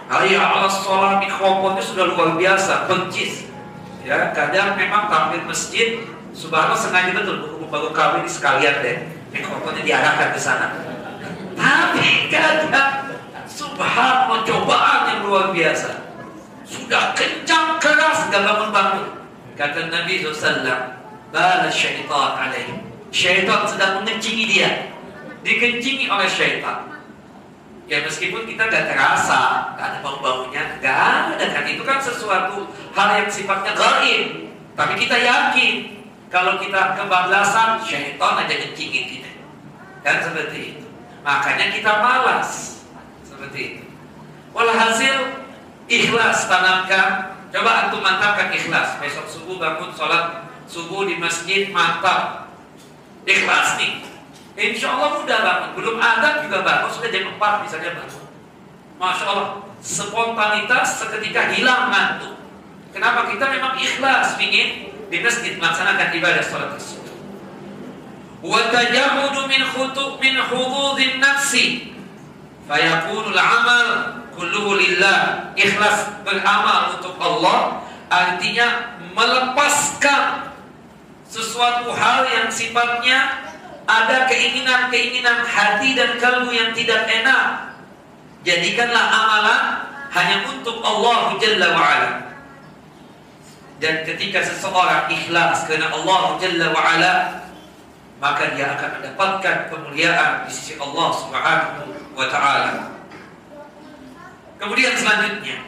[0.09, 3.45] Hayya ala sholat mikrofonnya sudah luar biasa, pencis.
[4.01, 6.01] Ya, kadang memang tampil masjid,
[6.33, 8.97] subhanallah sengaja betul baru kawin sekalian deh,
[9.37, 10.81] mikrofonnya diarahkan ke sana.
[11.53, 13.13] Tapi kadang
[13.45, 16.09] subhanallah cobaan yang luar biasa.
[16.67, 19.17] Sudah kencang keras gak bangun-bangun
[19.57, 20.69] Kata Nabi SAW,
[21.33, 22.77] Bala syaitan alaih.
[23.17, 24.93] Syaitan sedang mengencingi dia.
[25.41, 27.01] Dikencingi oleh syaitan.
[27.89, 30.99] Ya meskipun kita gak terasa, gak ada bau-baunya, gak
[31.33, 31.65] ada kan.
[31.65, 34.53] Itu kan sesuatu hal yang sifatnya gaib.
[34.77, 39.33] Tapi kita yakin, kalau kita kebablasan, syaitan aja kencingin kita.
[40.05, 40.87] Kan seperti itu.
[41.25, 42.85] Makanya kita malas.
[43.25, 43.83] Seperti itu.
[44.53, 45.47] Walhasil,
[45.89, 48.99] ikhlas tanamkan Coba antum mantapkan ikhlas.
[49.01, 52.46] Besok subuh bangun sholat subuh di masjid mantap.
[53.27, 54.07] Ikhlas nih.
[54.57, 55.71] Insya Allah mudah bangun.
[55.77, 58.25] Belum ada juga bangun sudah jam 4 misalnya bangun.
[58.97, 59.51] Masya Allah.
[59.83, 62.35] Spontanitas seketika hilang ngantuk.
[62.97, 67.13] Kenapa kita memang ikhlas ingin di masjid melaksanakan ibadah sholat tersebut.
[68.41, 68.73] Wa
[69.47, 71.93] min khutu min hududin nafsi
[72.67, 73.87] fayakunul amal
[74.35, 80.53] kulluhu lillah ikhlas beramal untuk Allah artinya melepaskan
[81.27, 83.47] sesuatu hal yang sifatnya
[83.87, 87.75] ada keinginan-keinginan hati dan kalbu yang tidak enak.
[88.43, 89.63] Jadikanlah amalan
[90.15, 92.11] hanya untuk Allah Jalla wa'ala.
[93.77, 97.15] Dan ketika seseorang ikhlas karena Allah Jalla wa'ala
[98.17, 102.97] maka dia akan mendapatkan kemuliaan di sisi Allah Subhanahu wa taala.
[104.57, 105.61] Kemudian selanjutnya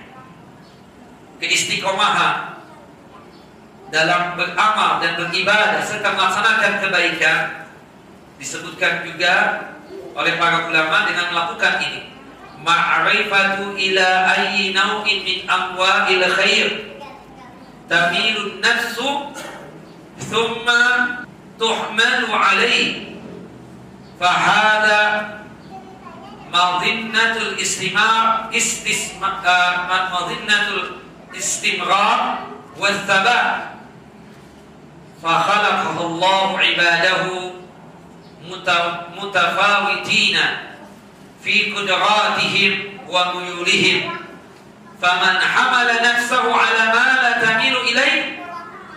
[1.39, 2.58] keistiqomahan
[3.89, 7.41] dalam beramal dan beribadah serta melaksanakan kebaikan
[8.39, 9.35] disebutkan juga
[10.15, 12.03] oleh para ulama dengan melakukan ini.
[12.59, 16.69] Ma'rifatu ila ayyi naw'in min amwa'il khair.
[17.87, 19.33] Tamilun nafsu
[20.27, 20.83] thumma
[21.57, 23.17] tuhmalu alaih
[24.19, 25.03] fahada
[26.51, 31.01] madinnatul istimar istisma uh, madinnatul
[31.33, 32.99] istimrar wal
[35.25, 37.59] Allah ibadahu
[39.19, 40.45] mutafawitina
[41.43, 44.15] fi qudratihim wa muyulihim
[45.03, 48.39] faman hamala nafsahu ala ma la tamilu ilaih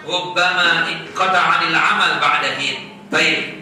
[0.06, 3.62] rubbama inqata'a anil amal ba'da hin baik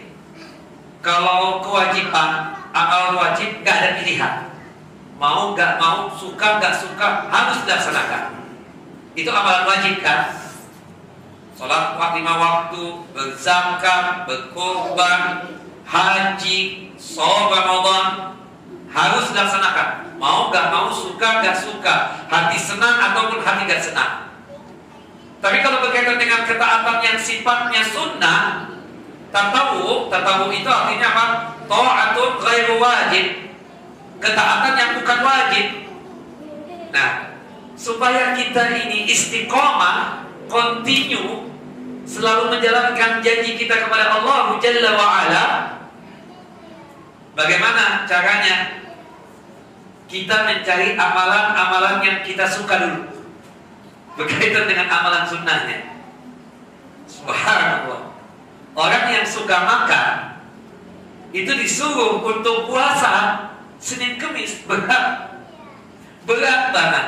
[1.00, 4.34] kalau kewajiban amal wajib gak ada pilihan.
[5.16, 8.40] Mau gak mau, suka gak suka, harus dilaksanakan.
[9.16, 10.32] Itu amalan wajib kan?
[11.60, 15.44] Sholat lima waktu, berzakat, berkorban,
[15.84, 18.32] haji, sholat Ramadan
[18.88, 20.16] harus dilaksanakan.
[20.16, 24.32] Mau gak mau, suka gak suka, hati senang ataupun hati gak senang.
[25.44, 28.72] Tapi kalau berkaitan dengan ketaatan yang sifatnya sunnah,
[29.28, 31.24] tatawu, tatawu itu artinya apa?
[31.68, 33.52] Ta'atun ghairu wajib.
[34.16, 35.66] Ketaatan yang bukan wajib.
[36.88, 37.36] Nah,
[37.76, 41.49] supaya kita ini istiqomah, continue,
[42.10, 45.44] selalu menjalankan janji kita kepada Allah Jalla wa ala,
[47.38, 48.82] bagaimana caranya?
[50.10, 53.14] Kita mencari amalan-amalan yang kita suka dulu
[54.18, 56.02] berkaitan dengan amalan sunnahnya.
[57.06, 58.10] Subhanallah.
[58.74, 60.34] Orang yang suka makan
[61.30, 63.46] itu disuruh untuk puasa
[63.78, 65.30] Senin Kemis berat
[66.26, 67.06] berat banget.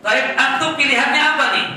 [0.00, 1.68] Tapi antum pilihannya apa nih?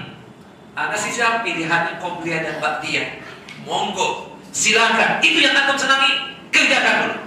[0.71, 3.21] Anda sih siapa pilihannya komplia dan baktia.
[3.67, 5.19] Monggo, silakan.
[5.19, 7.17] Itu yang antum senangi, kerjakan dulu.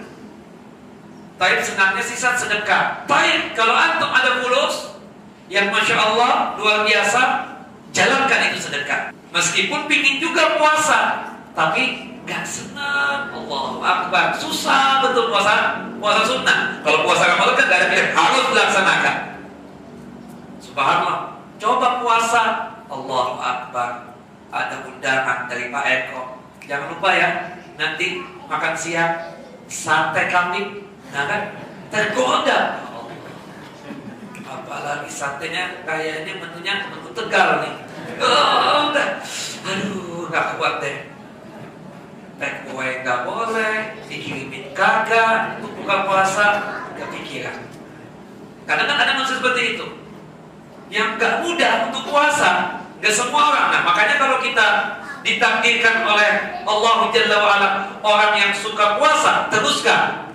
[1.37, 3.05] Tapi senangnya sisa sedekah.
[3.05, 4.95] Baik, kalau antum ada fulus,
[5.53, 7.23] yang masya Allah luar biasa
[7.93, 15.85] jalankan itu sedekah meskipun pingin juga puasa tapi gak senang Allah Akbar susah betul puasa
[16.01, 19.17] puasa sunnah kalau puasa Ramadan kan gak ada pilihan harus dilaksanakan
[20.65, 21.19] Subhanallah
[21.61, 22.43] coba puasa
[22.89, 23.93] Allah Akbar.
[24.55, 26.23] Ada undangan dari Pak Eko.
[26.65, 29.35] Jangan lupa ya nanti makan siang
[29.67, 31.43] sate kambing nah kan?
[31.91, 32.87] Tergoda.
[34.47, 37.75] Apalagi satenya kayaknya menunya menu tegal nih.
[38.23, 38.95] Oh,
[39.67, 40.99] aduh nggak kuat deh.
[42.39, 46.47] Teh kue nggak boleh dikirimin kagak untuk buka puasa
[46.95, 47.59] kepikiran.
[48.71, 49.87] Karena kan ada manusia seperti itu
[50.93, 53.67] yang gak mudah untuk puasa gak semua orang.
[53.73, 57.69] Nah makanya kalau kita ditakdirkan oleh Allah Jalla wa'ala
[58.05, 60.33] orang yang suka puasa teruskan.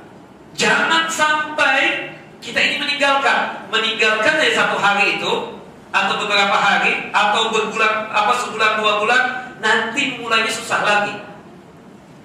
[0.58, 2.10] Jangan sampai
[2.42, 3.70] kita ini meninggalkan.
[3.70, 5.34] Meninggalkan dari satu hari itu
[5.90, 9.22] atau beberapa hari atau berbulan apa sebulan dua bulan
[9.58, 11.16] nanti mulainya susah lagi.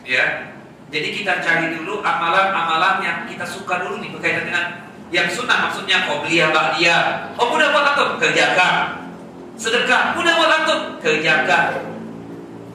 [0.05, 0.53] Ya.
[0.93, 4.67] Jadi kita cari dulu amalan-amalan yang kita suka dulu nih berkaitan dengan
[5.15, 9.07] yang sunnah maksudnya qobliyah ba'diyah oh mudah buat antum kerjakan.
[9.55, 11.95] Sedekah mudah buat antum kerjakan.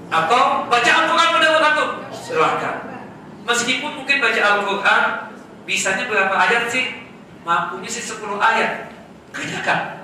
[0.08, 2.76] Atau baca Al-Quran mudah buat antum silahkan.
[3.44, 5.04] Meskipun mungkin baca Al-Quran
[5.68, 7.04] bisanya berapa ayat sih?
[7.44, 8.88] Mampunya sih 10 ayat.
[9.36, 10.00] Kerjakan.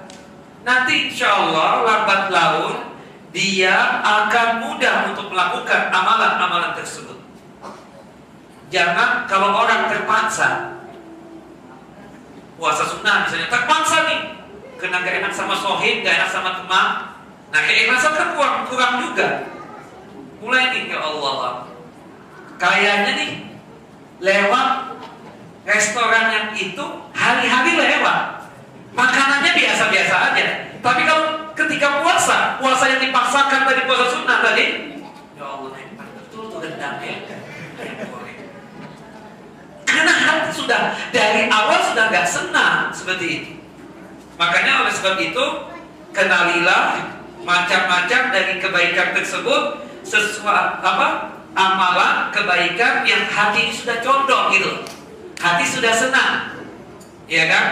[0.67, 2.91] Nanti insya Allah lambat laun
[3.31, 7.15] dia akan mudah untuk melakukan amalan-amalan tersebut.
[8.67, 10.74] Jangan kalau orang terpaksa
[12.55, 14.19] puasa sunnah misalnya terpaksa nih
[14.75, 16.87] kena gak enak sama sohib, gak enak sama teman
[17.53, 19.27] nah keikhlasan kan kurang, kurang juga
[20.43, 21.67] mulai nih ya Allah
[22.59, 23.31] kayaknya nih
[24.19, 24.95] lewat
[25.65, 28.47] restoran yang itu hari-hari lewat.
[28.95, 30.45] Makanannya biasa-biasa aja.
[30.79, 34.65] Tapi kalau ketika puasa, puasa yang dipaksakan tadi puasa sunnah tadi,
[35.35, 37.27] ya Allah, betul tuh rendangnya.
[39.95, 43.51] Karena hati sudah dari awal sudah nggak senang seperti itu.
[44.35, 45.45] Makanya oleh sebab itu
[46.11, 47.15] kenalilah
[47.47, 54.83] macam-macam dari kebaikan tersebut sesuai apa amalan kebaikan yang hati sudah condong gitu
[55.39, 56.33] hati sudah senang.
[57.29, 57.65] Ya kan?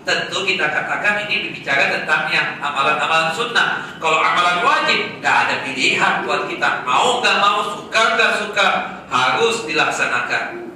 [0.00, 3.84] Tentu kita katakan ini berbicara tentang yang amalan-amalan sunnah.
[4.00, 6.88] Kalau amalan wajib, nggak ada pilihan buat kita.
[6.88, 8.66] Mau nggak mau, suka nggak suka,
[9.12, 10.69] harus dilaksanakan.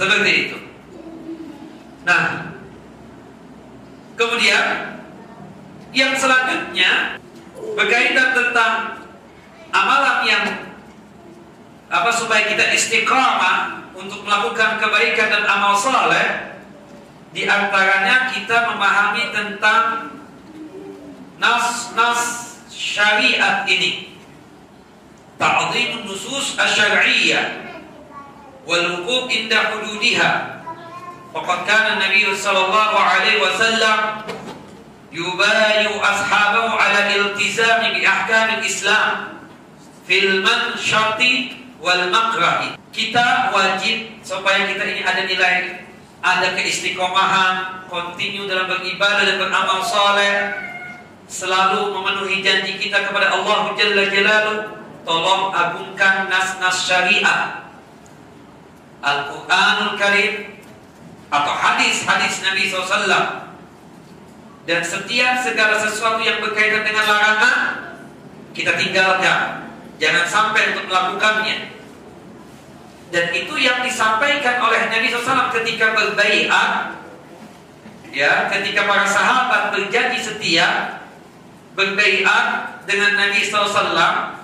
[0.00, 0.58] Seperti itu.
[2.08, 2.56] Nah,
[4.16, 4.96] kemudian
[5.92, 7.20] yang selanjutnya
[7.76, 9.04] berkaitan tentang
[9.68, 10.44] amalan yang
[11.92, 16.56] apa supaya kita istiqamah untuk melakukan kebaikan dan amal saleh
[17.36, 20.16] di antaranya kita memahami tentang
[21.36, 24.16] nas-nas syariat ini
[25.36, 27.69] ta'zim nusus asy-syar'iyyah
[28.68, 30.32] wal wuquf inda hududiha
[31.32, 33.98] faqad kana Nabi sallallahu alaihi wasallam
[35.10, 39.42] yubayu ashabahu ala iltizami bi ahkam al-Islam
[40.06, 42.10] fil mansyati wal.
[42.90, 45.86] Kita wajib supaya kita ini ada nilai,
[46.20, 50.58] ada keistiqomahan, kontinu dalam beribadah dan beramal soleh,
[51.30, 54.60] selalu memenuhi janji kita kepada Allah Jalla Jalaluh.
[55.00, 57.69] Tolong agungkan nas-nas syariah,
[59.00, 60.60] Al-Quranul Karim
[61.30, 63.48] atau hadis-hadis Nabi SAW
[64.68, 67.56] dan setiap segala sesuatu yang berkaitan dengan larangan
[68.52, 69.60] kita tinggalkan
[70.00, 71.76] Jangan sampai untuk melakukannya.
[73.12, 76.96] Dan itu yang disampaikan oleh Nabi SAW ketika berbaiat
[78.08, 81.02] ya, ketika para sahabat berjanji setia
[81.76, 84.39] berbaiat dengan Nabi SAW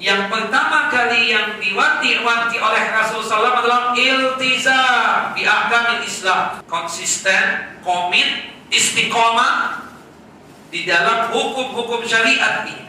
[0.00, 6.58] yang pertama kali yang diwanti-wanti oleh Rasulullah SAW adalah iltizam di agama Islam.
[6.66, 9.84] Konsisten, komit, istiqomah
[10.74, 12.88] di dalam hukum-hukum syariat ini.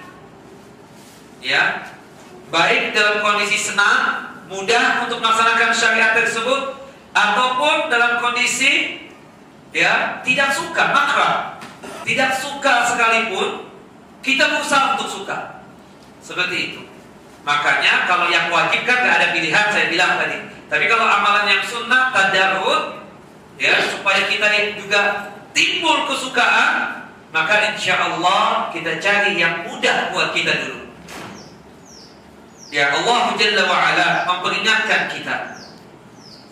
[1.44, 1.92] Ya.
[2.50, 6.82] Baik dalam kondisi senang mudah untuk melaksanakan syariat tersebut
[7.14, 9.06] ataupun dalam kondisi
[9.70, 11.62] ya tidak suka makra.
[12.04, 13.70] Tidak suka sekalipun
[14.26, 15.62] kita berusaha untuk suka.
[16.24, 16.93] Seperti itu
[17.44, 20.38] makanya kalau yang wajib kan nggak ada pilihan saya bilang tadi
[20.72, 23.04] tapi kalau amalan yang sunnah tadarut
[23.60, 24.48] ya supaya kita
[24.80, 25.02] juga
[25.52, 30.84] timbul kesukaan maka insya Allah kita cari yang mudah buat kita dulu
[32.74, 35.62] Ya Allah Jalla wa ala memperingatkan kita.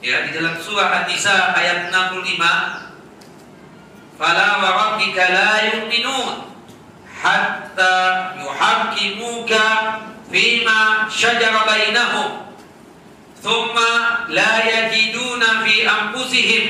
[0.05, 2.37] Ya di dalam surah An-Nisa ayat 65
[4.21, 6.45] Fala wa rabbika la yu'minun
[7.09, 7.93] hatta
[10.31, 12.29] bainahum
[13.43, 13.91] thumma
[14.31, 16.63] la yajiduna fi anfusihim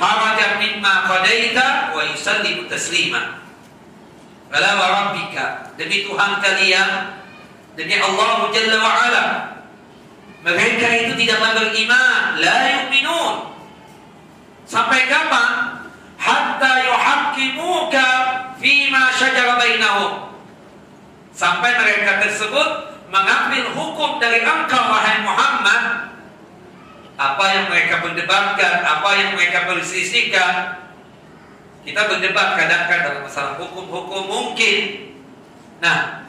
[0.00, 3.44] harajan mimma qadaita wa yusallimu taslima
[4.54, 7.24] Fala wa rabbika demi Tuhan kalian
[7.74, 9.24] Demi Allah Jalla wa ala.
[10.46, 13.50] Mereka itu tidaklah beriman, la yu'minun.
[14.62, 15.82] Sampai kapan?
[16.14, 18.06] Hatta yuhaqqimuka
[18.62, 20.33] fima syajara bainahum.
[21.34, 22.68] Sampai mereka tersebut
[23.10, 25.82] mengambil hukum dari engkau wahai Muhammad
[27.14, 30.82] apa yang mereka berdebatkan, apa yang mereka bersisikan.
[31.84, 35.12] Kita berdebat kadang-kadang dalam masalah hukum-hukum mungkin.
[35.84, 36.24] Nah,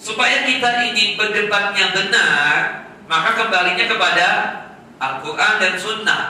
[0.00, 4.28] Supaya kita ini berdebatnya benar, maka kembalinya kepada
[4.96, 6.22] Al-Quran dan Sunnah.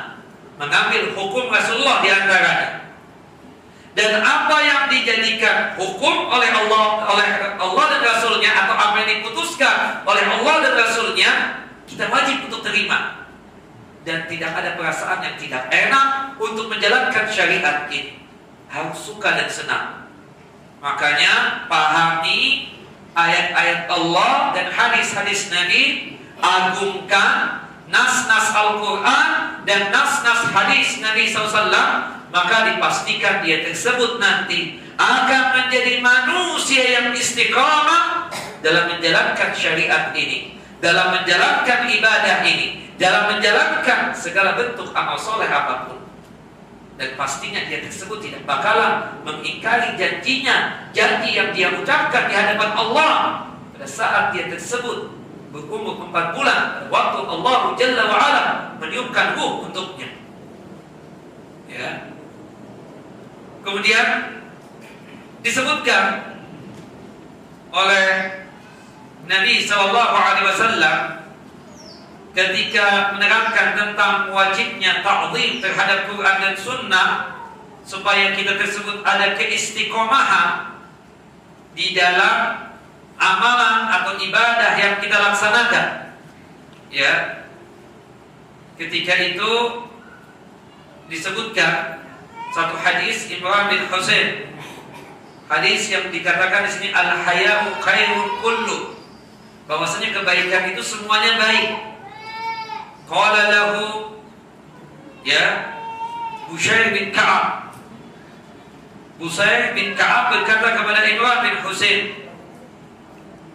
[0.59, 2.90] Mengambil hukum Rasulullah di antaranya.
[3.91, 7.29] Dan apa yang dijadikan hukum oleh Allah, oleh
[7.59, 11.31] Allah dan Rasulnya atau apa yang diputuskan oleh Allah dan Rasulnya,
[11.91, 13.27] kita wajib untuk terima.
[14.07, 18.23] Dan tidak ada perasaan yang tidak enak untuk menjalankan syariat ini.
[18.71, 19.87] Harus suka dan senang.
[20.81, 22.73] Makanya pahami
[23.13, 29.31] ayat-ayat Allah dan hadis-hadis Nabi agungkan nas-nas Al-Quran
[29.67, 38.31] dan nas-nas hadis Nabi SAW maka dipastikan dia tersebut nanti akan menjadi manusia yang istiqamah
[38.63, 45.91] dalam menjalankan syariat ini dalam menjalankan ibadah ini dalam menjalankan segala bentuk amal soleh apa
[45.91, 46.01] pun
[47.01, 53.13] dan pastinya dia tersebut tidak bakalan mengingkari janjinya, janji yang dia ucapkan di hadapan Allah
[53.73, 55.09] pada saat dia tersebut
[55.49, 58.43] berumur empat bulan waktu Allah Jalla wa ala
[58.77, 60.13] meniupkan ruh untuknya.
[61.73, 62.10] Ya.
[63.61, 64.41] Kemudian
[65.45, 66.37] disebutkan
[67.71, 68.09] oleh
[69.29, 70.99] Nabi Shallallahu Alaihi Wasallam
[72.33, 77.09] ketika menerangkan tentang wajibnya ta'zim terhadap Quran dan Sunnah
[77.85, 80.79] supaya kita tersebut ada keistiqomahan
[81.75, 82.71] di dalam
[83.21, 85.87] amalan atau ibadah yang kita laksanakan.
[86.89, 87.45] Ya.
[88.81, 89.53] Ketika itu
[91.13, 92.00] disebutkan
[92.51, 94.51] satu hadis Imran bin Husain.
[95.51, 98.79] Hadis yang dikatakan di sini al-haya'u khairul kullu.
[99.67, 101.71] Bahwasanya kebaikan itu semuanya baik.
[103.11, 104.11] Qala lahu
[105.27, 105.75] ya
[106.49, 107.75] Bushair bin Ka'ab
[109.19, 112.03] Bushair bin Ka'ab berkata kepada Imran bin Husain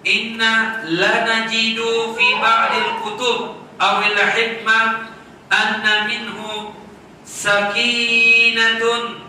[0.05, 3.39] Inna la najidu fi ba'dil kutub
[3.81, 5.09] awil hikmah
[5.49, 6.77] anna minhu
[7.25, 9.25] sakinatun.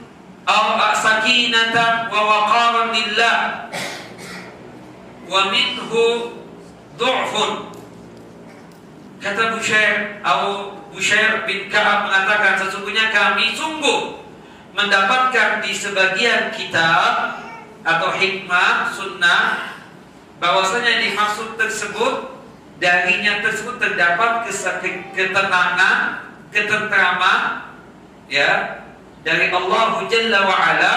[0.46, 3.66] Aw sakinatan wa waqaran lillah.
[5.26, 6.38] Wa minhu
[6.94, 7.74] du'fun.
[9.18, 14.22] Kata Bushair atau Bushair bin Ka'ab mengatakan sesungguhnya kami sungguh
[14.76, 17.42] mendapatkan di sebagian kitab
[17.82, 19.74] atau hikmah sunnah
[20.38, 22.38] bahwasanya dimaksud tersebut
[22.76, 24.46] darinya tersebut terdapat
[25.16, 27.65] ketenangan, ketentraman
[28.26, 28.82] ya
[29.26, 30.94] dari Allah Jalla wa ala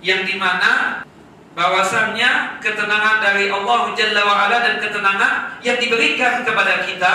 [0.00, 1.02] yang di mana
[1.52, 5.32] bahwasannya ketenangan dari Allah Jalla wa ala dan ketenangan
[5.66, 7.14] yang diberikan kepada kita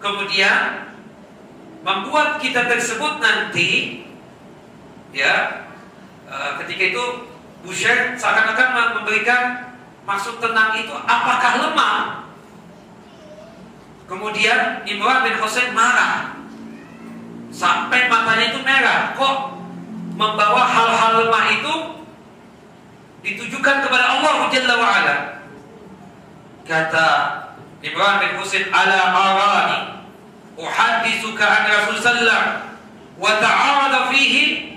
[0.00, 0.88] kemudian
[1.84, 4.02] membuat kita tersebut nanti
[5.14, 5.64] ya
[6.28, 7.04] eh, ketika itu
[7.66, 9.74] Bushair seakan-akan memberikan
[10.06, 12.26] maksud tenang itu apakah lemah
[14.06, 16.35] Kemudian Imran bin Husain marah.
[17.56, 19.16] Sampai matanya itu merah.
[19.16, 19.36] Kok
[20.12, 21.74] membawa hal-hal lemah itu
[23.24, 25.16] ditujukan kepada Allah Jalla wa ala.
[26.68, 27.08] Kata
[27.80, 29.78] Imran bin Husain ala arani
[30.60, 32.44] uhaddithuka an Rasul sallam
[33.16, 34.76] wa ta'arada fihi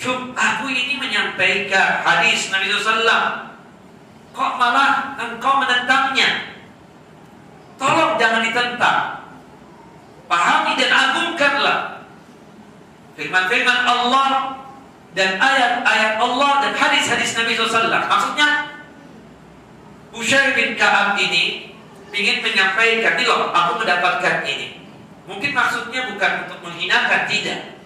[0.00, 3.52] Syub, aku ini menyampaikan hadis Nabi SAW
[4.32, 6.56] Kok malah engkau menentangnya
[7.76, 9.19] Tolong jangan ditentang
[10.30, 12.06] Pahami dan agungkanlah
[13.18, 14.62] Firman-firman Allah
[15.10, 18.48] Dan ayat-ayat Allah dan hadis-hadis Nabi SAW Maksudnya
[20.14, 21.74] Ushair bin Ka'ab ini
[22.14, 24.86] ingin menyampaikan Ini loh, aku mendapatkan ini
[25.26, 27.80] Mungkin maksudnya bukan untuk menghinakan, tidak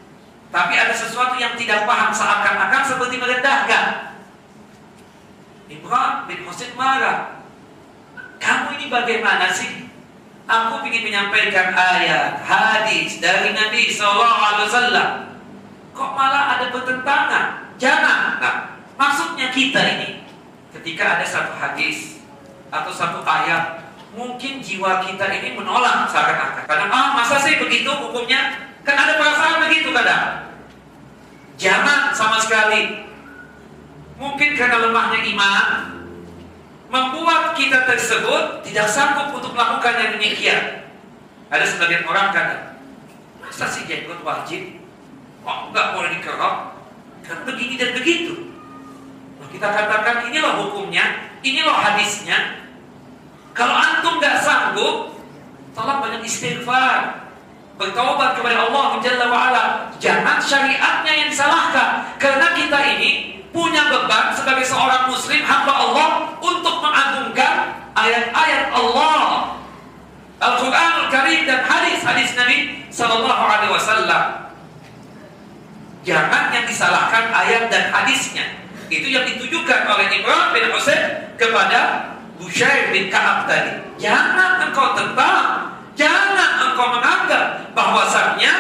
[0.55, 4.15] tapi ada sesuatu yang tidak paham seakan-akan seperti merendahkan.
[5.67, 7.43] Imran bin Husain marah.
[8.39, 9.91] Kamu ini bagaimana sih?
[10.45, 15.33] Aku ingin menyampaikan ayat, hadis dari Nabi SAW.
[15.97, 17.73] Kok malah ada pertentangan?
[17.81, 18.37] Jangan.
[18.45, 18.57] Nah,
[19.01, 20.21] maksudnya kita ini,
[20.77, 22.21] ketika ada satu hadis
[22.69, 26.69] atau satu ayat, mungkin jiwa kita ini menolak seakan-akan.
[26.69, 28.69] Karena ah masa sih begitu hukumnya?
[28.85, 30.53] Kan ada perasaan begitu kadang.
[31.57, 33.09] Jangan sama sekali.
[34.21, 35.94] Mungkin karena lemahnya iman
[36.95, 40.87] membuat kita tersebut tidak sanggup untuk melakukan yang demikian.
[41.51, 42.79] Ada sebagian orang kadang,
[43.43, 44.79] masa sih jenggot wajib?
[45.43, 46.57] Kok nggak boleh dikerok?
[47.27, 48.55] Kan begini dan begitu.
[49.43, 52.63] Nah, kita katakan inilah hukumnya, inilah hadisnya.
[53.51, 55.19] Kalau antum nggak sanggup,
[55.75, 57.27] tolong banyak istighfar
[57.75, 59.65] bertobat kepada Allah Jalla wa'ala
[59.99, 66.09] jangan syariatnya yang disalahkan karena kita ini punya beban sebagai seorang muslim hamba Allah
[66.43, 69.55] untuk mengagungkan ayat-ayat Allah.
[70.43, 74.23] Al-Quran Al-Karim dan hadis-hadis Nabi Sallallahu Alaihi Wasallam.
[76.05, 78.45] Jangan yang disalahkan ayat dan hadisnya.
[78.93, 83.81] Itu yang ditujukan oleh Ibrahim bin Husain kepada Bushair bin Ka'ab tadi.
[83.97, 88.55] Jangan engkau tentang Jangan engkau menganggap bahwasannya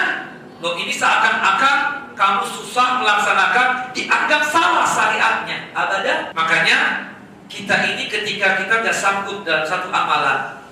[0.64, 5.68] lo ini seakan-akan kamu susah melaksanakan dianggap salah syariatnya.
[5.76, 6.32] Abada.
[6.32, 7.10] Makanya
[7.52, 10.64] kita ini ketika kita tidak sanggup dalam satu amalan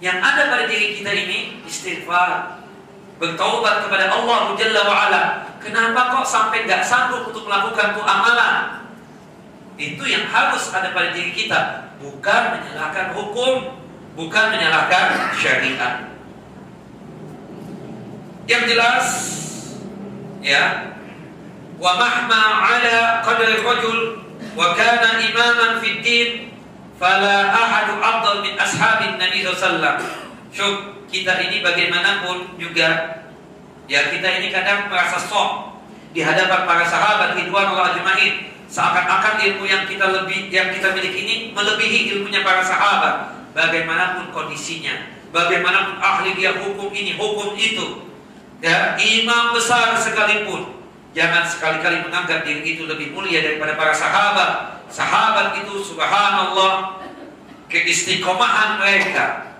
[0.00, 2.58] yang ada pada diri kita ini istighfar
[3.20, 5.22] bertaubat kepada Allah Jalla wa'ala
[5.62, 8.84] kenapa kok sampai nggak sanggup untuk melakukan tuh amalan
[9.78, 13.78] itu yang harus ada pada diri kita bukan menyalahkan hukum
[14.18, 16.13] bukan menyalahkan syariat.
[18.44, 19.06] Yang jelas
[20.44, 20.92] ya
[21.80, 24.20] wa mahma ala qadri rajul
[24.52, 26.28] wa kana imaman fid din
[27.00, 30.04] fala ahadu afdal min ashabin nabi sallallahu
[30.54, 33.18] Syuk, kita ini bagaimanapun juga
[33.90, 35.82] ya kita ini kadang merasa sok
[36.14, 38.54] di hadapan para sahabat ridwan Allah ajmain.
[38.70, 43.34] Seakan-akan ilmu yang kita lebih yang kita miliki ini melebihi ilmunya para sahabat.
[43.54, 44.94] Bagaimanapun kondisinya,
[45.30, 48.13] bagaimanapun ahli dia hukum ini, hukum itu,
[48.64, 50.80] ya imam besar sekalipun,
[51.12, 54.80] jangan sekali-kali menganggap diri itu lebih mulia daripada para sahabat.
[54.88, 57.04] Sahabat itu subhanallah
[57.68, 59.52] keistiqomahan mereka,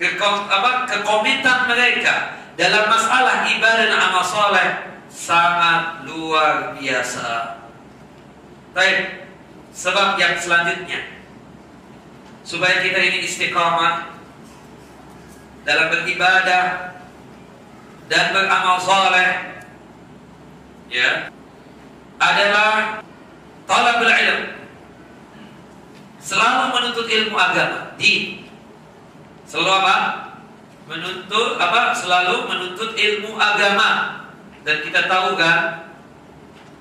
[0.00, 4.68] ke, apa, kekomitan mereka dalam masalah ibadah dan amal soleh
[5.12, 7.60] sangat luar biasa.
[8.72, 9.28] Baik,
[9.76, 11.16] sebab yang selanjutnya
[12.40, 14.16] supaya kita ini istiqamah
[15.66, 16.95] dalam beribadah
[18.06, 19.62] dan beramal soleh
[20.86, 21.30] ya
[22.22, 23.02] adalah
[23.66, 24.40] talabul ilm.
[26.22, 28.42] Selalu menuntut ilmu agama di
[29.46, 29.96] selalu apa?
[30.90, 31.94] Menuntut apa?
[31.94, 34.22] Selalu menuntut ilmu agama.
[34.66, 35.86] Dan kita tahu kan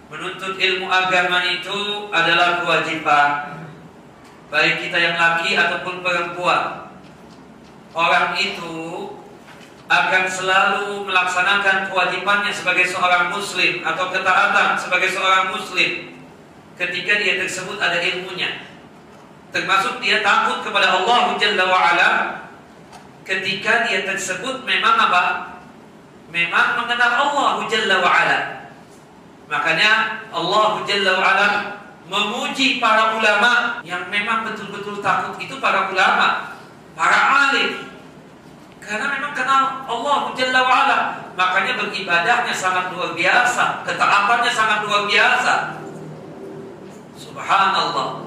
[0.10, 3.62] menuntut ilmu agama itu adalah kewajiban.
[4.50, 6.90] Baik kita yang laki ataupun perempuan.
[7.94, 8.74] Orang itu
[9.86, 16.18] akan selalu melaksanakan kewajibannya sebagai seorang muslim atau ketaatan sebagai seorang muslim
[16.74, 18.66] ketika dia tersebut ada ilmunya
[19.54, 22.12] termasuk dia takut kepada Allah Jalla wa'ala
[23.22, 25.24] ketika dia tersebut memang apa?
[26.34, 28.40] memang mengenal Allah Jalla wa'ala
[29.46, 31.76] makanya Allah Jalla wa'ala
[32.06, 36.54] memuji para ulama yang memang betul-betul takut itu para ulama,
[36.94, 37.95] para alim.
[38.86, 40.98] Karena memang kenal Allah Jalla wa'ala
[41.34, 45.54] Makanya beribadahnya sangat luar biasa Ketaatannya sangat luar biasa
[47.18, 48.22] Subhanallah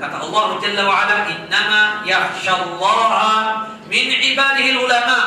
[0.00, 5.18] Kata Allah Jalla wa'ala Innama yahsyallaha min ibadihi ulama.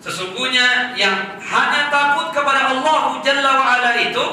[0.00, 4.26] Sesungguhnya yang hanya takut kepada Allah Jalla wa ala itu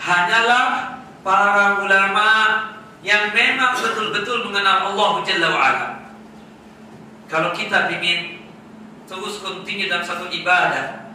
[0.00, 0.64] hanyalah
[1.24, 2.28] para ulama
[3.00, 5.86] yang memang betul-betul mengenal Allah Jalla wa ala.
[7.30, 8.42] Kalau kita ingin
[9.06, 11.14] terus kontinu dalam satu ibadah,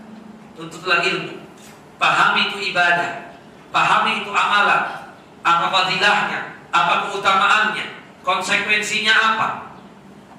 [0.56, 1.44] tuntutlah ilmu.
[2.00, 3.36] Pahami itu ibadah,
[3.76, 5.12] pahami itu amalan,
[5.44, 6.40] apa fadilahnya,
[6.72, 7.86] apa keutamaannya,
[8.24, 9.48] konsekuensinya apa.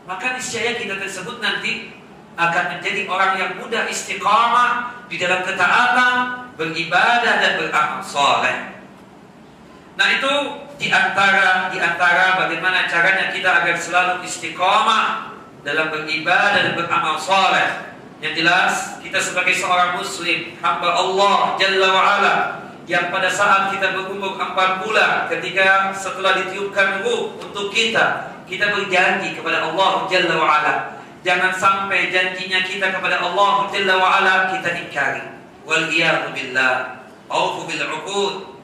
[0.08, 1.92] Maka niscaya kita tersebut nanti
[2.40, 6.14] akan menjadi orang yang mudah istiqamah di dalam ketaatan,
[6.56, 8.80] beribadah dan beramal soleh.
[9.96, 10.32] Nah itu
[10.76, 15.35] di antara di antara bagaimana caranya kita agar selalu istiqamah
[15.66, 17.98] dalam beribadah dan beramal soleh.
[18.22, 22.34] Yang jelas kita sebagai seorang muslim hamba Allah Jalla wa ala
[22.86, 29.36] yang pada saat kita berumur 4 bulan ketika setelah ditiupkan ruh untuk kita kita berjanji
[29.36, 30.74] kepada Allah Jalla wa ala
[31.26, 35.36] jangan sampai janjinya kita kepada Allah Jalla wa ala kita ingkari.
[35.66, 37.04] Wal billah.
[37.66, 37.82] Bil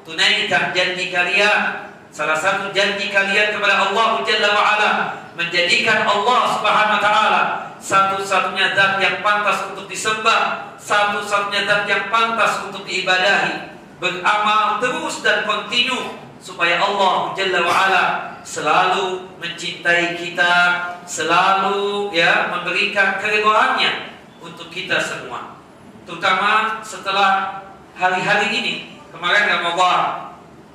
[0.07, 4.91] tunaikan janji kalian salah satu janji kalian kepada Allah Jalla wa ala
[5.33, 7.43] menjadikan Allah Subhanahu wa taala
[7.81, 15.49] satu-satunya zat yang pantas untuk disembah satu-satunya zat yang pantas untuk diibadahi beramal terus dan
[15.49, 18.05] kontinu supaya Allah Jalla wa ala
[18.43, 20.55] selalu mencintai kita,
[21.07, 25.59] selalu ya memberikan keridhaannya untuk kita semua.
[26.03, 27.63] Terutama setelah
[27.95, 28.75] hari-hari ini,
[29.15, 30.32] kemarin Ramadan.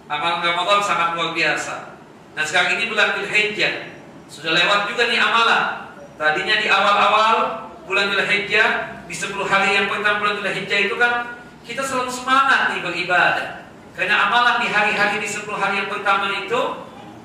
[0.07, 1.99] Amal Ramadan sangat luar biasa.
[2.31, 3.91] Nah sekarang ini bulan Dzulhijjah.
[4.31, 5.91] Sudah lewat juga nih amalan.
[6.15, 7.37] Tadinya di awal-awal
[7.83, 11.35] bulan Dzulhijjah, di 10 hari yang pertama bulan Dzulhijjah itu kan
[11.67, 13.67] kita selalu semangat nih beribadah.
[13.99, 16.61] Karena amalan di hari-hari di 10 hari yang pertama itu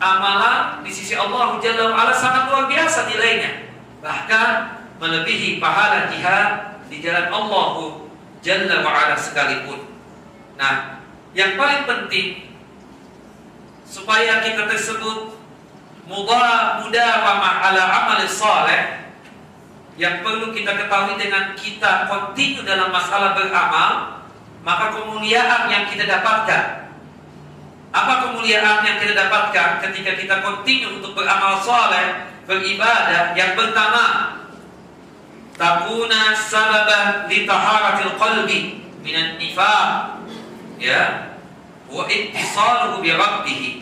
[0.03, 3.71] amalan di sisi Allah Jalla wa'ala sangat luar biasa nilainya.
[4.03, 4.49] Bahkan
[4.99, 8.03] melebihi pahala jihad di jalan Allah
[8.43, 9.87] Jalla wa'ala sekalipun.
[10.59, 10.99] Nah,
[11.31, 12.52] yang paling penting
[13.93, 15.37] supaya kita tersebut
[16.09, 17.13] mudah mudah
[17.61, 19.05] ala amal saleh
[20.01, 24.23] yang perlu kita ketahui dengan kita kontinu dalam masalah beramal
[24.63, 26.95] maka kemuliaan yang kita dapatkan.
[27.93, 33.37] Apa kemuliaan yang kita dapatkan ketika kita kontinu untuk beramal soleh beribadah?
[33.37, 34.05] Yang pertama
[35.59, 38.61] takuna sababan li taharatil qalbi
[39.03, 40.25] minan nifaq.
[40.81, 41.37] Ya.
[41.93, 43.82] Wa ittisaluhu bi rabbih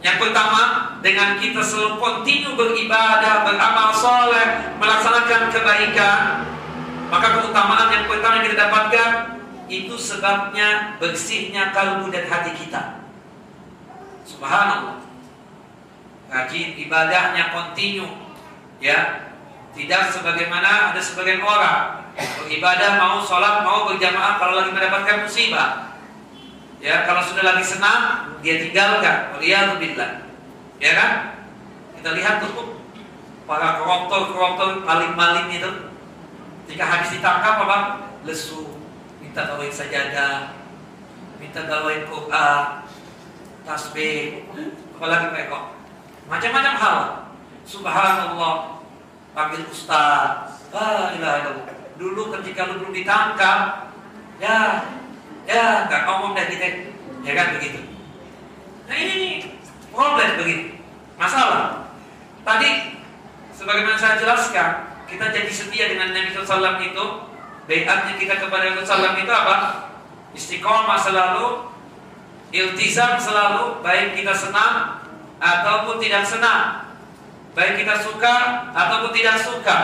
[0.00, 6.20] yang pertama, dengan kita selalu kontinu beribadah, beramal soleh, melaksanakan kebaikan,
[7.12, 9.10] maka keutamaan yang pertama yang kita dapatkan
[9.68, 13.04] itu sebabnya bersihnya kalbu dan hati kita.
[14.24, 15.04] Subhanallah.
[16.30, 18.08] Rajin ibadahnya kontinu,
[18.80, 19.28] ya.
[19.70, 25.89] Tidak sebagaimana ada sebagian orang beribadah mau sholat mau berjamaah kalau lagi mendapatkan musibah.
[26.80, 29.36] Ya, kalau sudah lagi senang dia tinggalkan.
[29.36, 30.24] Waliyadzubillah.
[30.80, 31.12] Ya kan?
[32.00, 32.80] Kita lihat tuh
[33.44, 35.70] para koruptor-koruptor maling-maling itu
[36.72, 37.78] jika habis ditangkap apa?
[38.24, 38.80] Lesu,
[39.20, 40.56] minta gawain sajadah,
[41.36, 42.88] minta gawain Quran,
[43.68, 44.48] tasbih,
[44.96, 45.76] apalagi mereka.
[46.30, 46.98] Macam-macam hal.
[47.66, 48.80] Subhanallah,
[49.36, 50.64] panggil ustaz.
[50.72, 51.76] Ah, ilaha illallah.
[52.00, 53.92] Dulu ketika lu belum ditangkap,
[54.38, 54.88] ya,
[55.50, 56.94] ya nggak ngomong dah kita,
[57.26, 57.82] ya kan begitu.
[58.86, 59.50] Nah ini
[59.90, 60.78] problem begitu,
[61.18, 61.90] masalah.
[62.46, 63.02] Tadi,
[63.58, 67.06] sebagaimana saya jelaskan, kita jadi setia dengan Nabi SAW itu
[67.70, 69.56] Baiatnya kita kepada Rasulullah itu apa?
[70.34, 71.70] Istiqomah selalu,
[72.50, 75.06] iltizam selalu, baik kita senang
[75.38, 76.90] ataupun tidak senang,
[77.54, 79.78] baik kita suka ataupun tidak suka,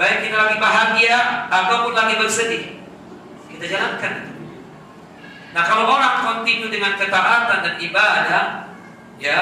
[0.00, 2.64] baik kita lagi bahagia ataupun lagi bersedih.
[3.52, 4.27] Kita jalankan.
[5.58, 8.70] Nah kalau orang kontinu dengan ketaatan dan ibadah,
[9.18, 9.38] ya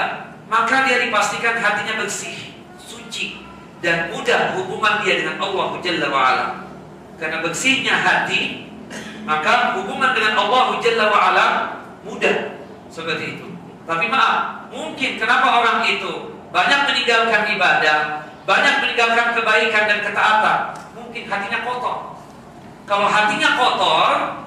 [0.48, 3.44] maka dia dipastikan hatinya bersih, suci,
[3.84, 6.46] dan mudah hubungan dia dengan Allah Jalla wa'ala
[7.20, 8.64] karena bersihnya hati
[9.28, 11.46] maka hubungan dengan Allah Jalla wa ala
[12.00, 13.46] mudah seperti itu.
[13.84, 20.58] Tapi maaf, mungkin kenapa orang itu banyak meninggalkan ibadah, banyak meninggalkan kebaikan dan ketaatan,
[20.96, 22.16] mungkin hatinya kotor.
[22.88, 24.45] Kalau hatinya kotor,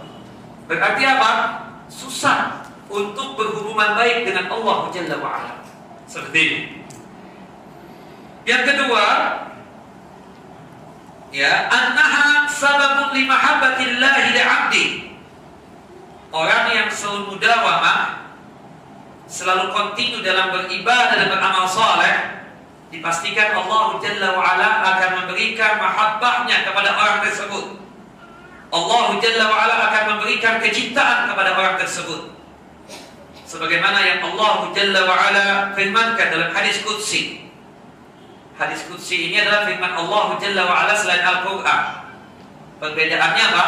[0.70, 1.32] berarti apa?
[1.90, 5.54] Susah untuk berhubungan baik dengan Allah Jalla wa ala.
[6.06, 6.62] Seperti ini.
[8.46, 9.06] Yang kedua,
[11.30, 14.86] ya annaha sababun li mahabbatillahi li'abdi
[16.34, 18.30] orang yang selalu mudawamah
[19.30, 22.42] selalu kontinu dalam beribadah dan beramal saleh
[22.90, 27.78] dipastikan Allah Jalla wa'ala akan memberikan mahabbahnya kepada orang tersebut.
[28.70, 32.30] Allah Jalla wa'ala akan memberikan kecintaan kepada orang tersebut.
[33.50, 37.50] Sebagaimana yang Allah Jalla wa'ala firmankan dalam hadis Qudsi.
[38.62, 41.84] Hadis Qudsi ini adalah firman Allah Jalla wa'ala selain Al-Quran.
[42.78, 43.68] Perbedaannya apa?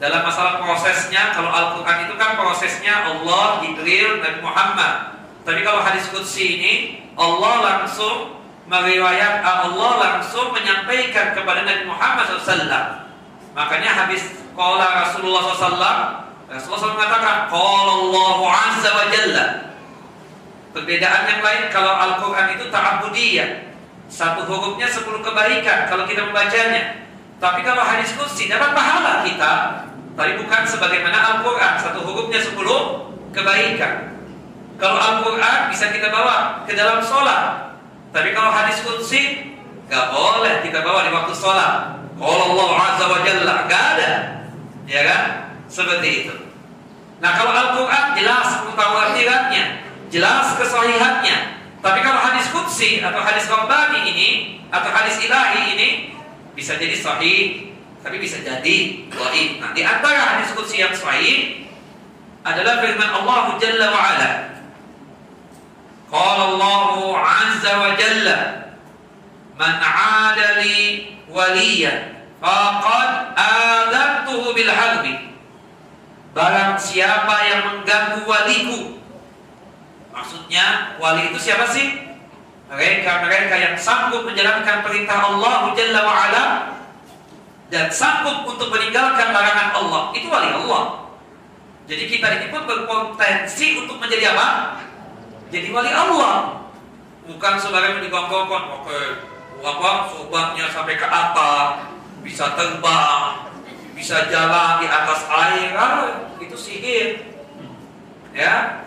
[0.00, 5.18] Dalam masalah prosesnya, kalau Al-Quran itu kan prosesnya Allah, Jibril, Nabi Muhammad.
[5.42, 6.72] Tapi kalau hadis Qudsi ini
[7.18, 8.38] Allah langsung
[8.70, 13.09] meriwayat Allah langsung menyampaikan kepada Nabi Muhammad SAW.
[13.54, 15.74] Makanya habis qala Rasulullah SAW,
[16.50, 18.38] Rasulullah SAW mengatakan qala Allah
[18.70, 19.44] azza wa jalla.
[20.70, 23.74] Perbedaan yang lain kalau Al-Qur'an itu ta'abudiyah.
[24.10, 27.06] Satu hurufnya sepuluh kebaikan kalau kita membacanya.
[27.42, 29.52] Tapi kalau hadis kursi dapat pahala kita,
[30.14, 34.10] tapi bukan sebagaimana Al-Qur'an, satu hurufnya sepuluh kebaikan.
[34.80, 37.76] Kalau Al-Quran bisa kita bawa ke dalam sholat.
[38.16, 39.52] Tapi kalau hadis kudsi,
[39.92, 41.99] gak boleh kita bawa di waktu sholat.
[42.20, 43.54] Kalau Allah Azza wa Jalla.
[43.64, 44.10] Gak ada.
[44.84, 45.22] Ya kan?
[45.72, 46.34] Seperti itu.
[47.24, 49.00] Nah kalau Al-Quran jelas pengetahuan.
[50.10, 51.36] Jelas kesahihannya.
[51.80, 54.30] Tapi kalau hadis kutsi atau hadis rabbani ini
[54.68, 55.88] atau hadis ilahi ini
[56.52, 59.50] bisa jadi sahih tapi bisa jadi dhaif.
[59.62, 61.62] Nah, di antara hadis kutsi yang sahih
[62.42, 64.30] adalah firman Allah Jalla wa'ala
[66.10, 66.84] Qala Allah
[67.22, 68.38] Azza wa Jalla
[69.60, 75.36] man adali waliya faqad adabtuhu bil harbi
[76.32, 78.96] barang siapa yang mengganggu waliku
[80.16, 82.08] maksudnya wali itu siapa sih?
[82.70, 86.44] Mereka-mereka yang sanggup menjalankan perintah Allah Jalla wa'ala
[87.66, 90.14] dan sanggup untuk meninggalkan larangan Allah.
[90.14, 91.10] Itu wali Allah.
[91.90, 94.78] Jadi kita ini pun berpotensi untuk menjadi apa?
[95.50, 96.62] jadi wali Allah.
[97.26, 98.46] Bukan sebagai digongkong
[98.86, 99.00] oke
[99.60, 101.92] apa sobatnya sampai ke atas
[102.24, 103.50] bisa terbang
[104.00, 105.76] bisa jalan di atas air.
[105.76, 107.36] Ah, itu sihir.
[108.32, 108.80] Ya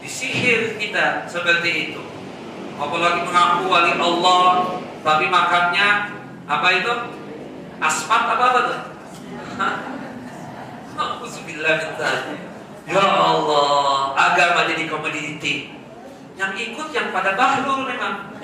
[0.00, 2.02] disihir kita seperti itu.
[2.80, 5.88] Apalagi mengaku wali Allah tapi makannya
[6.48, 6.94] apa itu?
[7.82, 8.80] Aspat apa apa tuh?
[12.82, 15.70] Ya Allah, agama jadi komoditi.
[16.34, 18.34] Yang ikut yang pada bahlul memang.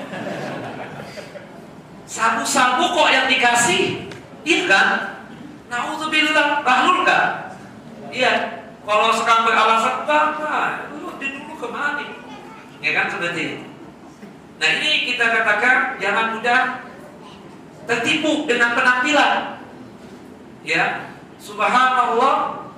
[2.09, 4.09] Sabu-sabu kok yang dikasih?
[4.41, 4.89] Iya kan?
[5.69, 7.53] Nauzubillah, bahlul kan?
[8.09, 8.65] Iya.
[8.89, 12.01] Kalau sekarang beralasan, Bapak, lu dulu ke mana?
[12.81, 13.67] Ya kan seperti itu.
[14.57, 16.89] Nah ini kita katakan jangan mudah
[17.85, 19.61] tertipu dengan penampilan.
[20.65, 22.69] Ya, subhanallah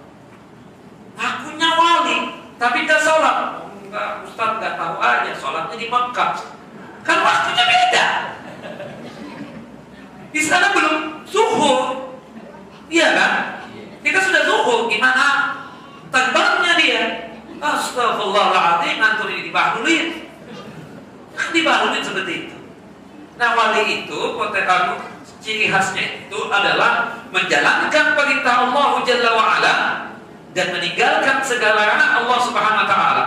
[1.20, 2.18] Akunya wali,
[2.57, 3.68] tapi gak sholat.
[3.85, 6.33] Enggak, Ustaz gak tahu aja, sholatnya di Mekah.
[7.05, 8.07] Kan waktunya beda.
[10.31, 12.11] Di sana belum zuhur.
[12.91, 13.33] Iya kan?
[14.01, 15.59] Kita sudah zuhur, gimana
[16.11, 17.03] terbangnya dia?
[17.61, 20.07] Astagfirullahaladzim, ngantur ini dibahdulin.
[21.37, 22.57] Kan dibahdulin seperti itu.
[23.37, 29.74] Nah wali itu, potensi ciri khasnya itu adalah menjalankan perintah Allah Jalla wa'ala
[30.53, 33.24] dan meninggalkan segala larangan Allah Subhanahu wa taala.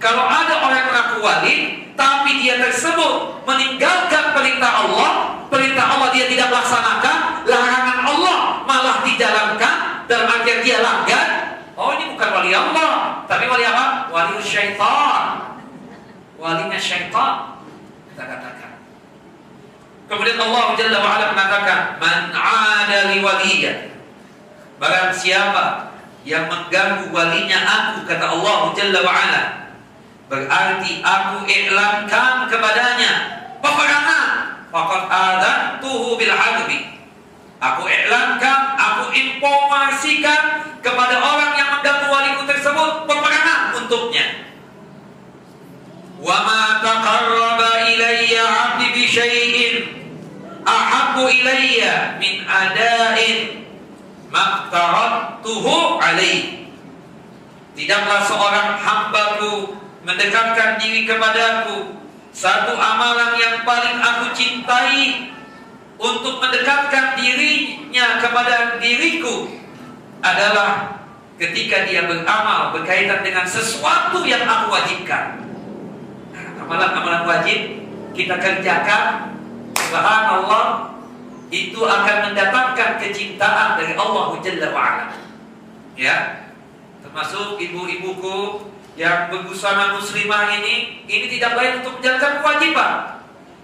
[0.00, 1.56] Kalau ada orang yang mengaku wali
[1.92, 9.90] tapi dia tersebut meninggalkan perintah Allah, perintah Allah dia tidak laksanakan, larangan Allah malah dijalankan
[10.40, 11.26] artian dia langgar,
[11.76, 14.08] oh ini bukan wali Allah, tapi wali apa?
[14.08, 15.52] Wali syaitan.
[16.40, 17.60] Walinya syaitan
[18.08, 18.72] kita katakan.
[20.08, 23.20] Kemudian Allah Jalla wa ala mengatakan, "Man 'ada li
[24.80, 25.92] Barang siapa
[26.24, 29.42] yang mengganggu walinya aku kata Allah Jalla wa ala
[30.30, 33.12] berarti aku iklankan kepadanya
[33.58, 36.90] peperangan faqad tuhu bil harbi
[37.60, 44.48] aku iklankan aku informasikan kepada orang yang mengganggu waliku tersebut peperangan untuknya.
[46.20, 49.74] Wa ma taqarraba ilayya 'abdi bi syai'in.
[50.60, 53.64] Ahabbu ilayya min ada'in
[54.28, 56.68] maktaratuhu alaih
[57.72, 59.72] tidaklah seorang hambaku
[60.04, 61.99] mendekatkan diri kepadaku
[62.30, 65.30] satu amalan yang paling aku cintai
[66.00, 69.50] untuk mendekatkan dirinya kepada diriku
[70.24, 71.00] adalah
[71.36, 75.42] ketika dia beramal berkaitan dengan sesuatu yang aku wajibkan.
[76.60, 77.60] Amalan-amalan wajib
[78.14, 79.34] kita kerjakan.
[79.76, 80.94] Subhanallah
[81.50, 85.06] itu akan mendapatkan kecintaan dari Allah Jalla wa'ala.
[85.98, 86.46] Ya
[87.02, 88.70] termasuk ibu-ibuku
[89.00, 92.92] yang berbusana muslimah ini ini tidak baik untuk menjalankan kewajiban.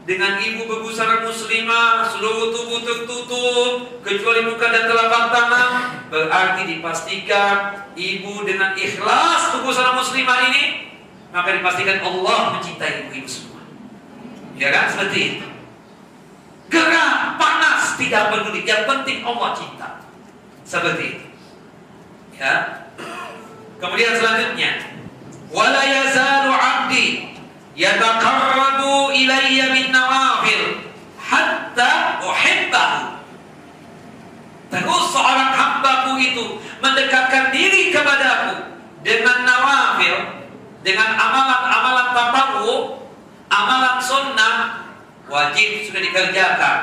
[0.08, 5.70] Dengan ibu berbusana muslimah, seluruh tubuh tertutup kecuali muka dan telapak tangan,
[6.08, 10.64] berarti dipastikan ibu dengan ikhlas berbusana muslimah ini
[11.36, 13.60] maka dipastikan Allah mencintai ibu-ibu semua.
[14.56, 15.46] Ya kan seperti itu.
[16.72, 18.64] Gerah, panas, tidak peduli.
[18.64, 20.00] Yang penting Allah cinta.
[20.64, 21.26] Seperti itu.
[22.40, 22.88] Ya.
[23.76, 24.95] Kemudian selanjutnya,
[25.52, 27.06] wala yazalu 'abdi
[27.76, 30.86] yataqarrabu ilayya bin nawafil
[31.20, 33.20] hatta uhibbahu.
[34.66, 36.44] Terus seorang hambaku itu
[36.82, 38.74] mendekatkan diri kepadaku
[39.06, 40.42] dengan nawafil,
[40.82, 42.98] dengan amalan-amalan tatawu,
[43.46, 44.54] amalan sunnah
[45.30, 46.78] wajib sudah dikerjakan.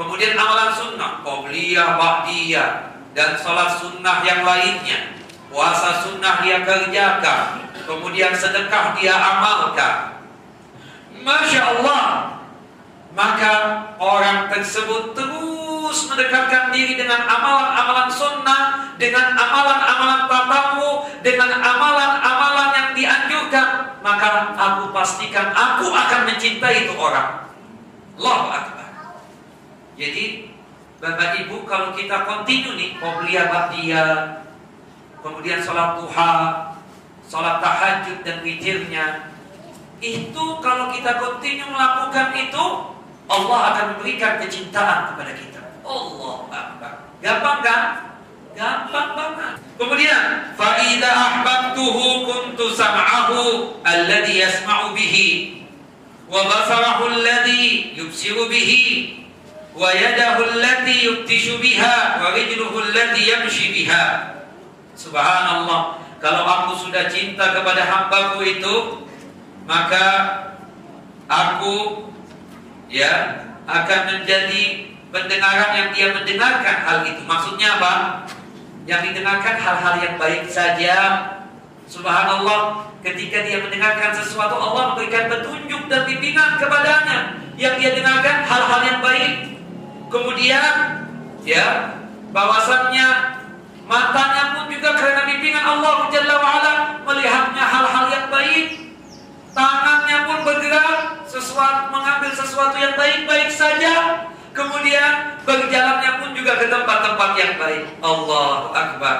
[0.00, 2.68] Kemudian amalan sunnah, qobliyah, ba'diyah,
[3.12, 5.19] dan sholat sunnah yang lainnya.
[5.50, 7.66] Puasa sunnah dia kerjakan.
[7.82, 10.22] Kemudian sedekah dia amalkan.
[11.26, 12.02] Masya Allah.
[13.10, 13.54] Maka
[13.98, 23.98] orang tersebut terus mendekatkan diri dengan amalan-amalan sunnah, dengan amalan-amalan tatamu, dengan amalan-amalan yang dianjurkan.
[23.98, 27.50] Maka aku pastikan aku akan mencintai itu orang.
[28.14, 28.88] Allah Akbar.
[29.98, 30.54] Jadi
[31.00, 34.12] Bapak Ibu kalau kita kontinu nih Qobliyah Ba'diyah
[35.20, 36.32] kemudian sholat duha,
[37.28, 39.30] sholat tahajud dan witirnya,
[40.00, 42.66] itu kalau kita kontinu melakukan itu,
[43.30, 45.62] Allah akan memberikan kecintaan kepada kita.
[45.84, 46.92] Allah Akbar.
[47.20, 47.82] Gampang kan?
[48.56, 49.54] Gampang banget.
[49.78, 55.62] Kemudian, faida ahbabtuhu kuntu sam'ahu alladhi yasma'u bihi
[56.28, 59.20] wa basarahu alladhi yubsiru bihi
[59.72, 62.90] wa yadahu allati yubtishu biha wa rijluhu
[65.00, 65.96] Subhanallah.
[66.20, 69.08] Kalau aku sudah cinta kepada hambaku itu
[69.64, 70.06] Maka
[71.24, 72.04] Aku
[72.92, 77.26] Ya Akan menjadi Pendengaran yang dia mendengarkan hal itu.
[77.26, 77.94] Maksudnya apa?
[78.86, 80.96] Yang didengarkan hal-hal yang baik saja.
[81.90, 82.94] Subhanallah.
[83.02, 87.42] Ketika dia mendengarkan sesuatu Allah memberikan petunjuk dan bimbingan kepadanya.
[87.58, 89.34] Yang dia dengarkan hal-hal yang baik.
[90.14, 90.74] Kemudian
[91.42, 91.98] ya
[92.30, 93.39] bahwasannya
[93.90, 98.94] matanya pun juga karena bimbingan Allah Jalla wa'ala melihatnya hal-hal yang baik.
[99.50, 104.24] Tangannya pun bergerak sesuatu mengambil sesuatu yang baik-baik saja.
[104.54, 107.82] Kemudian berjalannya pun juga ke tempat-tempat yang baik.
[107.98, 109.18] Allah Akbar.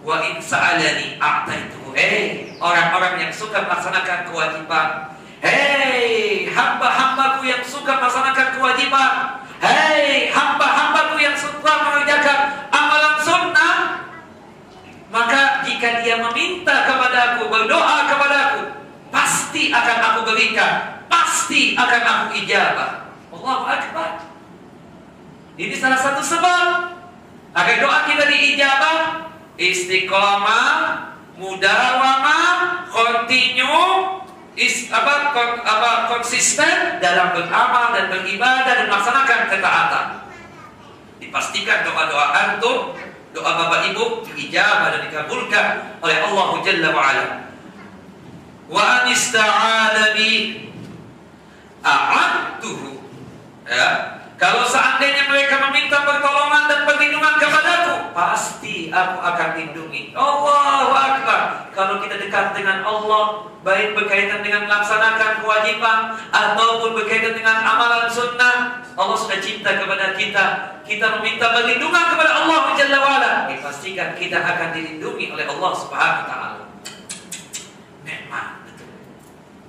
[0.00, 1.84] Wa in sa'alani a'taitu.
[1.92, 4.88] Hei orang-orang yang suka melaksanakan kewajiban.
[5.44, 12.38] Hei hamba-hambaku yang suka melaksanakan kewajiban Hei hamba-hambaku yang suka mengerjakan
[12.74, 13.76] amalan sunnah
[15.14, 18.60] Maka jika dia meminta kepadaku, berdoa kepadaku
[19.14, 23.06] Pasti akan aku berikan Pasti akan aku ijabah.
[23.30, 24.26] Allahu Akbar.
[25.54, 26.98] Ini salah satu sebab
[27.54, 29.30] Agar doa kita diijabah.
[29.54, 34.23] Istiqomah Mudawamah Continue
[34.54, 40.06] is, apa, kon, apa konsisten dalam beramal dan beribadah dan melaksanakan ketaatan.
[41.18, 42.94] Dipastikan doa-doa antum,
[43.34, 45.66] doa bapak ibu diijabah dan dikabulkan
[45.98, 47.26] oleh Allah Jalla wa ala.
[48.70, 50.30] Wa anista'ala bi
[51.82, 52.90] a'adtuhu.
[53.64, 53.90] Ya,
[54.34, 60.10] kalau seandainya mereka meminta pertolongan dan perlindungan kepadaku, pasti aku akan lindungi.
[60.10, 61.70] Allahu Akbar.
[61.70, 68.82] Kalau kita dekat dengan Allah, baik berkaitan dengan melaksanakan kewajiban ataupun berkaitan dengan amalan sunnah,
[68.98, 70.46] Allah sudah cinta kepada kita.
[70.82, 73.32] Kita meminta perlindungan kepada Allah Jalla wa'ala.
[73.54, 76.62] Dipastikan kita akan dilindungi oleh Allah Subhanahu wa taala.
[78.02, 78.46] Nikmat.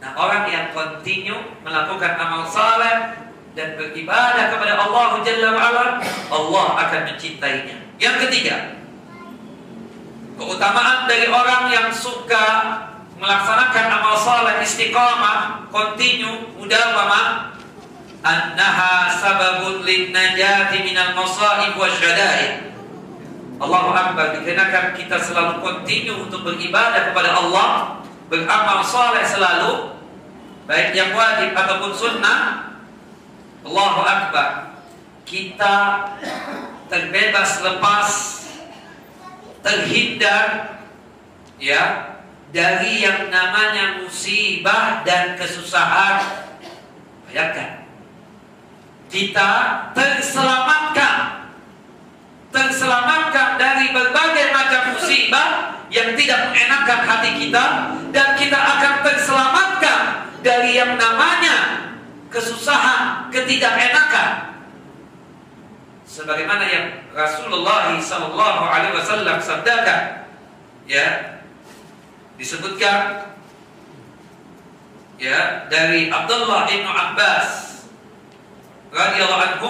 [0.01, 3.25] Nah, orang yang kontinu melakukan amal saleh
[3.55, 5.85] dan beribadah kepada Allah Jalla wa'ala,
[6.27, 7.77] Allah akan mencintainya.
[7.95, 8.83] Yang ketiga,
[10.35, 12.45] keutamaan dari orang yang suka
[13.15, 17.55] melaksanakan amal saleh istiqamah, kontinu, mudawamah,
[18.19, 22.75] annaha sababun lin najati minal masaib wa syada'id.
[23.55, 29.95] Allahu Akbar dikarenakan kita selalu kontinu untuk beribadah kepada Allah, beramal saleh selalu,
[30.67, 32.74] baik yang wajib ataupun sunnah,
[33.65, 34.77] Allahu Akbar.
[35.25, 35.77] Kita
[36.85, 38.09] terbebas lepas
[39.65, 40.77] terhindar
[41.57, 42.13] ya
[42.53, 46.45] dari yang namanya musibah dan kesusahan.
[47.25, 47.89] Bayangkan.
[49.09, 49.51] Kita
[49.97, 51.49] terselamatkan.
[52.53, 57.65] Terselamatkan dari berbagai macam musibah yang tidak mengenakan hati kita.
[58.13, 59.99] Dan kita akan terselamatkan
[60.45, 61.84] dari yang namanya
[62.35, 64.59] kesusahan, ketidakenakan.
[66.03, 66.85] Sebagaimana yang
[67.15, 70.27] Rasulullah sallallahu alaihi wasallam sabdakan,
[70.85, 71.39] ya,
[72.35, 73.31] disebutkan
[75.15, 77.79] ya dari Abdullah bin Abbas
[78.91, 79.69] radhiyallahu anhu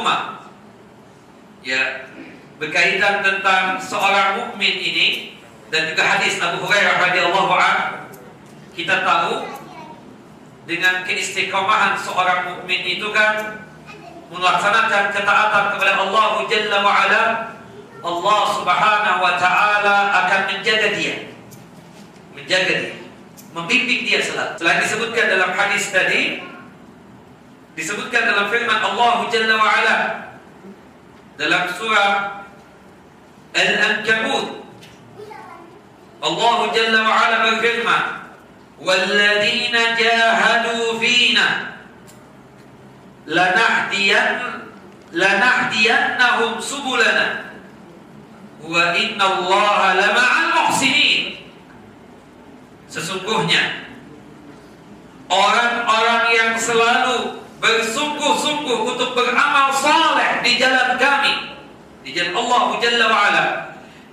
[1.66, 2.10] ya
[2.58, 5.38] berkaitan tentang seorang mukmin ini
[5.70, 8.10] dan juga hadis Abu Hurairah radhiyallahu anhu
[8.74, 9.46] kita tahu
[10.66, 13.62] dengan keistiqomahan seorang mukmin itu kan
[14.34, 17.24] melaksanakan ketaatan kepada Allah Jalla wa ala
[18.06, 21.30] Allah Subhanahu wa taala akan menjaga dia.
[22.34, 22.98] Menjaga dia.
[23.54, 24.58] Membimbing dia selalu.
[24.60, 26.44] Selain disebutkan dalam hadis tadi
[27.78, 29.96] disebutkan dalam firman Allah Jalla wa ala
[31.38, 32.12] dalam surah
[33.54, 34.66] Al-Ankabut.
[36.26, 38.25] Allah Jalla wa ala berfirman
[38.81, 41.49] وَالَّذِينَ جَاهَدُوا فِينَا
[43.27, 44.39] لَنَهْدِيَنَّ
[45.13, 47.27] لَنَهْدِيَنَّهُمْ سُبُلَنَا
[48.65, 51.23] وَإِنَّ اللَّهَ لَمَعَ الْمُحْسِنِينَ
[52.91, 53.87] Sesungguhnya
[55.31, 61.55] orang-orang yang selalu bersungguh-sungguh untuk beramal saleh di jalan kami
[62.03, 63.45] di jalan Allah Jalla wa ala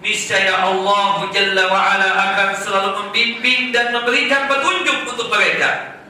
[0.02, 6.02] niscaya Allah Jalla wa ala akan selalu membimbing dan memberikan petunjuk untuk mereka.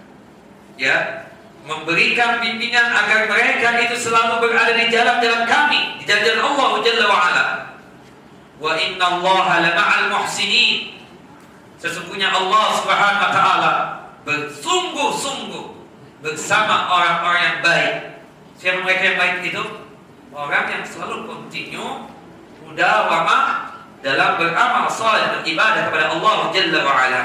[0.81, 1.23] Ya
[1.63, 7.19] memberikan bimbingan agar mereka itu selalu berada di jalan-jalan kami di jalan Allah Jalla wa
[7.21, 7.45] ala.
[8.59, 10.99] Wa inna Allah lama'al muhsinin.
[11.79, 13.73] Sesungguhnya Allah Subhanahu wa taala
[14.23, 15.67] bersungguh-sungguh
[16.23, 17.95] bersama orang-orang yang baik.
[18.59, 19.63] Siapa mereka yang baik itu?
[20.31, 22.07] Orang yang selalu kontinu
[22.63, 23.72] mudawamah
[24.03, 27.23] dalam beramal saleh beribadah kepada Allah Jalla wa ala.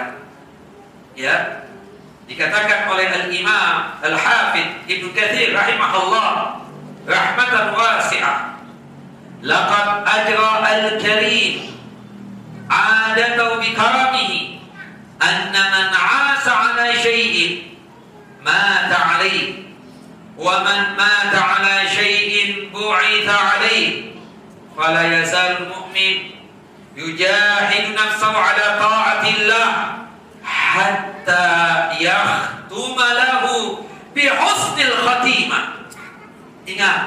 [1.18, 1.66] Ya.
[2.30, 6.60] Dikatakan oleh Al-Imam Al-Hafidh Ibnu Katsir rahimahullah
[7.08, 8.62] rahmatan wasi'ah.
[9.42, 11.72] Laqad ajra al-karim
[12.68, 14.60] adatahu bi karamihi
[15.24, 17.80] anna man 'asa 'ala shay'in
[18.44, 19.72] mata 'alayhi
[20.36, 24.20] man mata 'ala shay'in bu'itha 'alayhi
[24.76, 26.37] fala yazal mu'min
[26.98, 29.70] yujahidu nafsahu ala ta'atillah
[30.42, 31.46] hatta
[32.02, 33.86] yakhtuma lahu
[34.18, 35.94] bi khatimah.
[36.66, 37.00] Ingat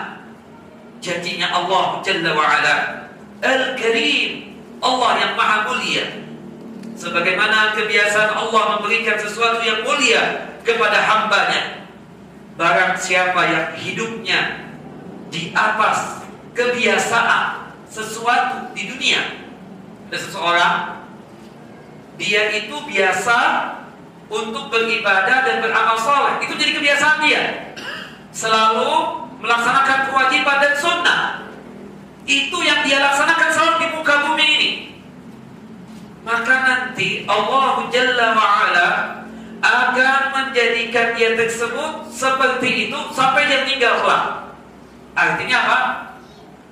[1.03, 2.77] janjinya Allah Jalla wa ala.
[3.43, 6.07] Al-Karim Allah yang maha mulia.
[6.95, 11.89] Sebagaimana kebiasaan Allah memberikan sesuatu yang mulia kepada hambanya.
[12.61, 14.69] Barang siapa yang hidupnya
[15.33, 19.50] di atas kebiasaan sesuatu di dunia
[20.11, 20.77] ada seseorang
[22.19, 23.39] dia itu biasa
[24.27, 27.43] untuk beribadah dan beramal soleh itu jadi kebiasaan dia
[28.35, 31.21] selalu melaksanakan kewajiban dan sunnah
[32.27, 34.71] itu yang dia laksanakan selalu di muka bumi ini
[36.27, 38.89] maka nanti Allah Jalla wa'ala
[39.61, 44.01] akan menjadikan dia tersebut seperti itu sampai dia meninggal.
[45.13, 45.81] Artinya apa?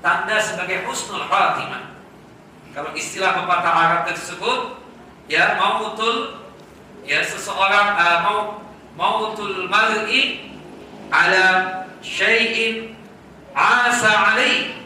[0.00, 1.97] Tanda sebagai husnul khatimah.
[2.76, 4.80] Kalau istilah pepatah Arab tersebut
[5.28, 6.48] ya mautul
[7.04, 8.40] ya seseorang uh, mau
[8.96, 10.52] mautul mar'i
[11.08, 11.46] ala
[12.04, 12.96] syai'in
[13.56, 14.78] asa alaih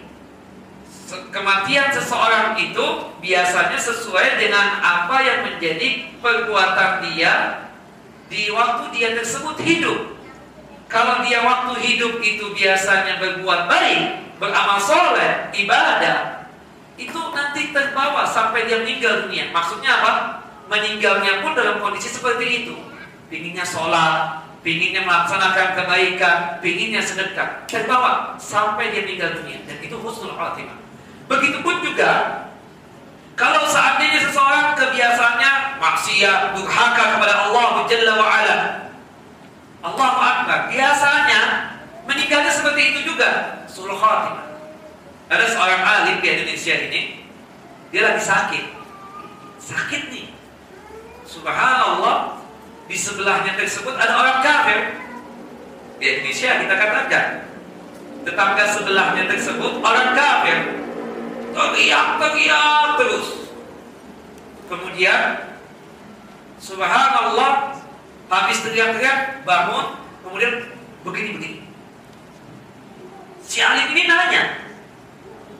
[1.28, 2.86] kematian seseorang itu
[3.20, 7.68] biasanya sesuai dengan apa yang menjadi perbuatan dia
[8.32, 10.16] di waktu dia tersebut hidup.
[10.88, 16.41] Kalau dia waktu hidup itu biasanya berbuat baik, beramal soleh, ibadah,
[17.06, 19.50] itu nanti terbawa sampai dia meninggal dunia.
[19.50, 20.12] Maksudnya apa?
[20.70, 22.74] Meninggalnya pun dalam kondisi seperti itu.
[23.28, 29.58] Pinginnya sholat, pinginnya melaksanakan kebaikan, pinginnya sedekah, terbawa sampai dia meninggal dunia.
[29.66, 30.76] Dan itu husnul khatimah.
[31.26, 32.44] Begitupun juga
[33.32, 38.58] kalau seandainya seseorang kebiasaannya maksiat, durhaka kepada Allah Jalla wa ala.
[39.82, 40.58] Allah Akbar.
[40.70, 41.40] Biasanya
[42.06, 43.64] meninggalnya seperti itu juga.
[43.66, 44.51] Sul khatimah.
[45.32, 47.24] Ada seorang alim di Indonesia ini,
[47.88, 48.64] dia lagi sakit.
[49.56, 50.28] Sakit nih.
[51.24, 52.36] Subhanallah,
[52.84, 54.80] di sebelahnya tersebut ada orang kafir.
[55.96, 57.26] Di Indonesia kita katakan,
[58.28, 60.58] tetangga sebelahnya tersebut orang kafir.
[61.56, 63.28] Teriak-teriak terus.
[64.68, 65.48] Kemudian,
[66.60, 67.80] Subhanallah,
[68.28, 70.76] habis teriak-teriak, bangun, kemudian
[71.08, 71.64] begini-begini.
[73.40, 74.71] Si alim ini nanya,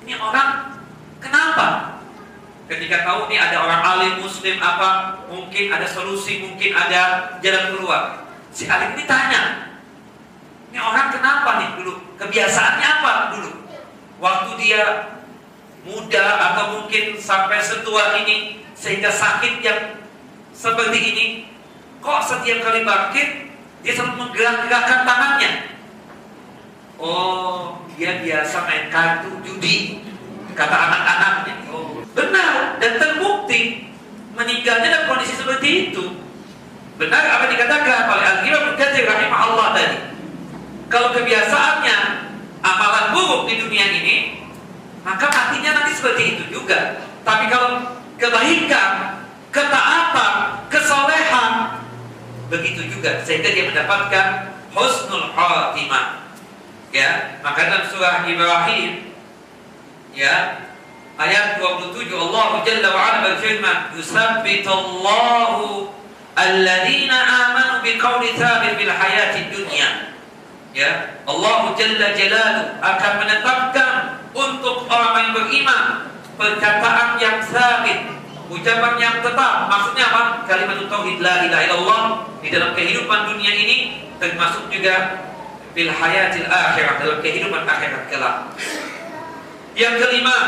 [0.03, 0.79] ini orang
[1.23, 1.99] kenapa?
[2.67, 8.03] Ketika tahu nih ada orang alim muslim apa, mungkin ada solusi, mungkin ada jalan keluar.
[8.55, 9.73] Si alim ini tanya,
[10.73, 11.95] ini orang kenapa nih dulu?
[12.17, 13.51] Kebiasaannya apa dulu?
[14.23, 14.83] Waktu dia
[15.83, 19.99] muda atau mungkin sampai setua ini sehingga sakit yang
[20.55, 21.25] seperti ini,
[21.99, 23.29] kok setiap kali bangkit
[23.83, 25.51] dia selalu menggerak-gerakkan tangannya?
[27.03, 30.03] Oh, dia biasa main kartu judi,
[30.59, 31.55] kata anak-anaknya.
[31.71, 33.95] Oh, benar dan terbukti
[34.35, 36.19] meninggalnya dalam kondisi seperti itu.
[36.99, 39.99] Benar apa dikatakan oleh Al-Imam Katsir rahimahullah tadi.
[40.91, 41.99] Kalau kebiasaannya
[42.59, 44.43] amalan buruk di dunia ini,
[45.07, 47.07] maka matinya nanti seperti itu juga.
[47.23, 49.23] Tapi kalau kebaikan,
[49.55, 50.35] ketaatan,
[50.75, 51.87] kesolehan,
[52.51, 56.22] begitu juga sehingga dia mendapatkan husnul khatimah.
[56.93, 59.17] Ya, maka dalam surah Ibrahim
[60.13, 60.61] ya
[61.17, 65.89] ayat 27 Allah Jalla wa Ala berfirman yusabbitallahu
[66.37, 67.17] alladhina
[67.49, 70.13] amanu biqauli thabit bil hayati dunya.
[70.77, 73.93] Ya Allah Jalla Jalalu akan menetapkan
[74.37, 75.85] untuk orang yang beriman
[76.37, 78.05] perkataan yang sabit
[78.53, 79.55] ucapan yang tetap.
[79.73, 80.23] Maksudnya apa?
[80.45, 82.03] Kalimat tauhid la ilaha illallah
[82.45, 83.77] di dalam kehidupan dunia ini
[84.21, 85.25] termasuk juga
[85.73, 88.37] fil hayatil akhirah dalam kehidupan akhirat kelak.
[89.73, 90.39] Yang kelima,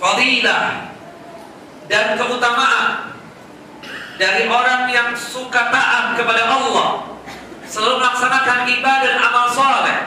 [0.00, 0.92] fadilah
[1.86, 3.14] dan keutamaan
[4.16, 7.20] dari orang yang suka taat kepada Allah
[7.68, 10.00] selalu melaksanakan ibadah dan amal soleh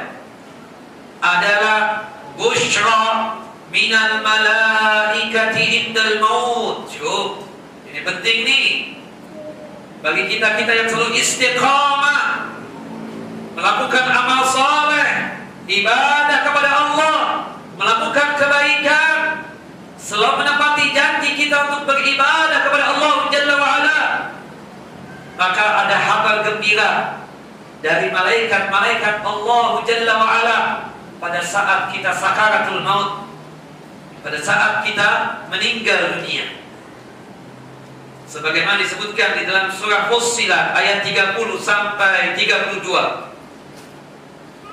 [1.21, 3.38] adalah bushra
[3.69, 6.89] minal malaikati indal maut.
[6.89, 7.45] Cuk,
[7.93, 8.67] ini penting nih
[9.99, 12.55] bagi kita kita yang selalu istiqamah
[13.60, 15.36] melakukan amal soleh,
[15.68, 17.19] ibadah kepada Allah,
[17.76, 19.15] melakukan kebaikan,
[19.99, 23.99] selalu menepati janji kita untuk beribadah kepada Allah Jalla wa'ala.
[25.36, 26.91] Maka ada kabar gembira
[27.84, 30.60] dari malaikat-malaikat Allah Jalla wa'ala
[31.19, 33.27] pada saat kita sakaratul maut,
[34.23, 36.64] pada saat kita meninggal dunia.
[38.30, 43.28] Sebagaimana disebutkan di dalam surah Fussilat ayat 30 sampai 32.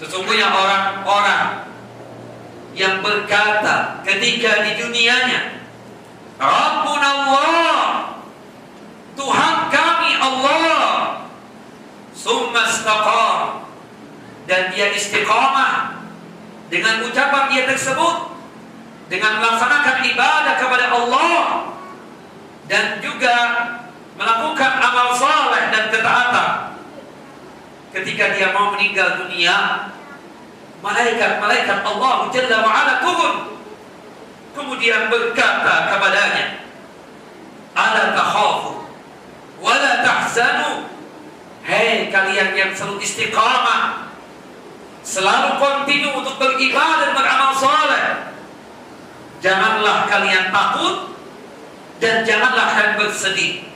[0.00, 1.68] Sesungguhnya orang-orang
[2.72, 5.60] yang berkata ketika di dunianya
[6.40, 8.16] Rabbun Allah
[9.12, 11.28] Tuhan kami Allah
[12.16, 13.68] Summa istaqam.
[14.48, 16.00] Dan dia istiqamah
[16.72, 18.16] Dengan ucapan dia tersebut
[19.12, 21.44] Dengan melaksanakan ibadah kepada Allah
[22.72, 23.36] Dan juga
[24.16, 26.70] melakukan amal saleh dan ketaatan
[27.90, 29.88] ketika dia mau meninggal dunia
[30.80, 33.36] malaikat-malaikat Allah Jalla wa'ala turun.
[34.50, 36.66] Kemudian berkata kepadanya
[37.78, 38.82] ala takhafu
[39.62, 40.90] wala tahzanu.
[41.60, 44.10] Hei kalian yang selalu istiqamah
[45.00, 48.06] selalu kontinu untuk beribadah dan beramal soleh
[49.40, 51.16] janganlah kalian takut
[52.00, 53.69] dan janganlah kalian bersedih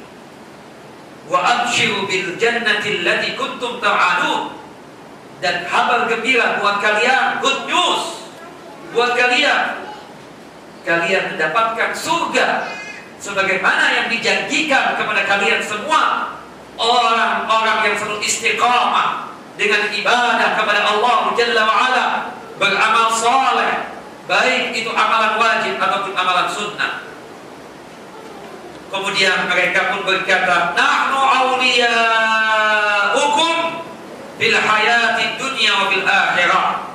[1.31, 4.57] wa abshiru bil jannati allati kuntum ta'adun.
[5.43, 8.25] Dan kabar gembira buat kalian good news.
[8.97, 9.85] Buat kalian.
[10.85, 12.73] Kalian mendapatkan surga.
[13.21, 16.33] Sebagaimana yang dijanjikan kepada kalian semua.
[16.75, 22.07] Orang-orang yang selalu istiqamah dengan ibadah kepada Allah Jalla wa ala.
[22.55, 23.95] Beramal saleh
[24.25, 27.05] baik itu amalan wajib ataupun amalan sunnah
[28.95, 32.55] Kemudian mereka pun berkata, "Nahnu awliya'ukum
[34.39, 36.95] fil hayati dunya wa fil akhirah."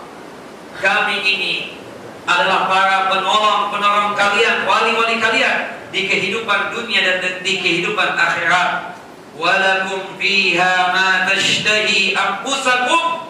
[0.79, 1.75] Kami ini
[2.23, 8.95] adalah para penolong-penolong kalian, wali-wali kalian di kehidupan dunia dan di kehidupan akhirat.
[9.35, 13.27] Walakum fiha ma tashtahi anfusakum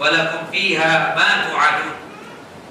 [0.00, 2.00] walakum fiha ma tu'adun.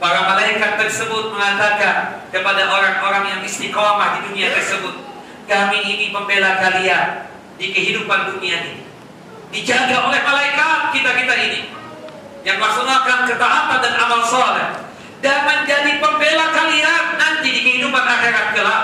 [0.01, 5.08] Para malaikat tersebut mengatakan kepada orang-orang yang istiqomah di dunia tersebut,
[5.49, 7.25] kami ini pembela kalian
[7.57, 8.85] di kehidupan dunia ini.
[9.49, 11.61] Dijaga oleh malaikat kita-kita ini
[12.45, 14.69] yang melaksanakan ketaatan dan amal soleh.
[15.19, 18.83] Dan menjadi pembela kalian nanti di kehidupan akhirat kelak.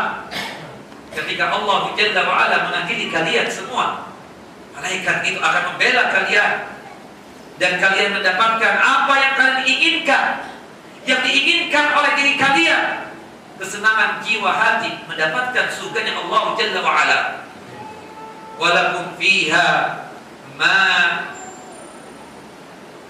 [1.16, 4.12] Jika Allah Jalla wa'ala menakili kalian semua
[4.76, 6.52] Malaikat itu akan membela kalian.
[7.56, 10.26] Dan kalian mendapatkan apa yang kalian inginkan
[11.08, 13.15] Yang diinginkan oleh diri kalian
[13.56, 17.20] Kesenangan jiwa hati Mendapatkan surganya Allah Jalla wa'ala
[18.56, 20.00] Walakum fiha
[20.56, 20.80] ma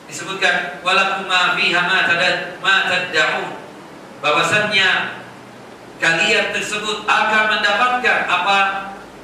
[0.10, 3.54] disebutkan walakum ma fiha ma tadad ma tad'un.
[4.26, 5.22] Bahwasannya
[6.02, 8.58] kalian tersebut akan mendapatkan apa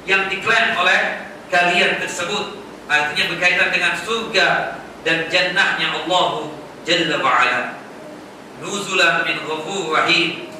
[0.06, 2.62] yang diklaim oleh kalian tersebut.
[2.86, 6.54] Artinya berkaitan dengan surga dan jannahnya Allah
[6.86, 7.82] Jalla wa'ala
[8.62, 10.51] nuzulan min ghafur rahim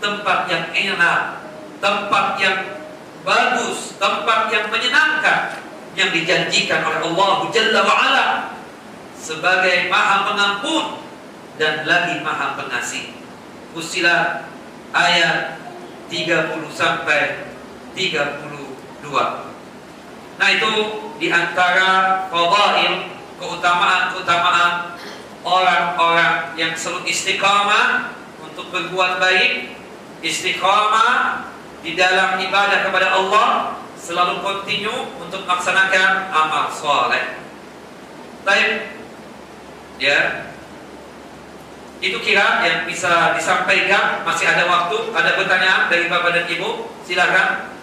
[0.00, 1.44] tempat yang enak
[1.78, 2.58] tempat yang
[3.22, 5.60] bagus tempat yang menyenangkan
[5.94, 8.26] yang dijanjikan oleh Allah Jalla wa'ala
[9.20, 10.84] sebagai maha pengampun
[11.60, 13.20] dan lagi maha pengasih
[13.70, 14.50] Fusilat
[14.90, 15.62] ayat
[16.10, 17.54] 30 sampai
[17.94, 19.06] 32.
[20.40, 20.72] Nah itu
[21.22, 24.98] di antara fadail keutamaan-keutamaan
[25.46, 28.10] orang-orang yang selalu istiqamah
[28.42, 29.79] untuk berbuat baik,
[30.20, 31.48] istiqamah
[31.80, 33.48] di dalam ibadah kepada Allah,
[33.96, 37.40] selalu kontinu untuk melaksanakan amal soleh.
[38.44, 38.96] Baik,
[40.00, 40.48] ya.
[42.00, 44.24] Itu kira yang bisa disampaikan.
[44.24, 46.88] Masih ada waktu, ada pertanyaan dari Bapak dan Ibu?
[47.04, 47.76] Silakan.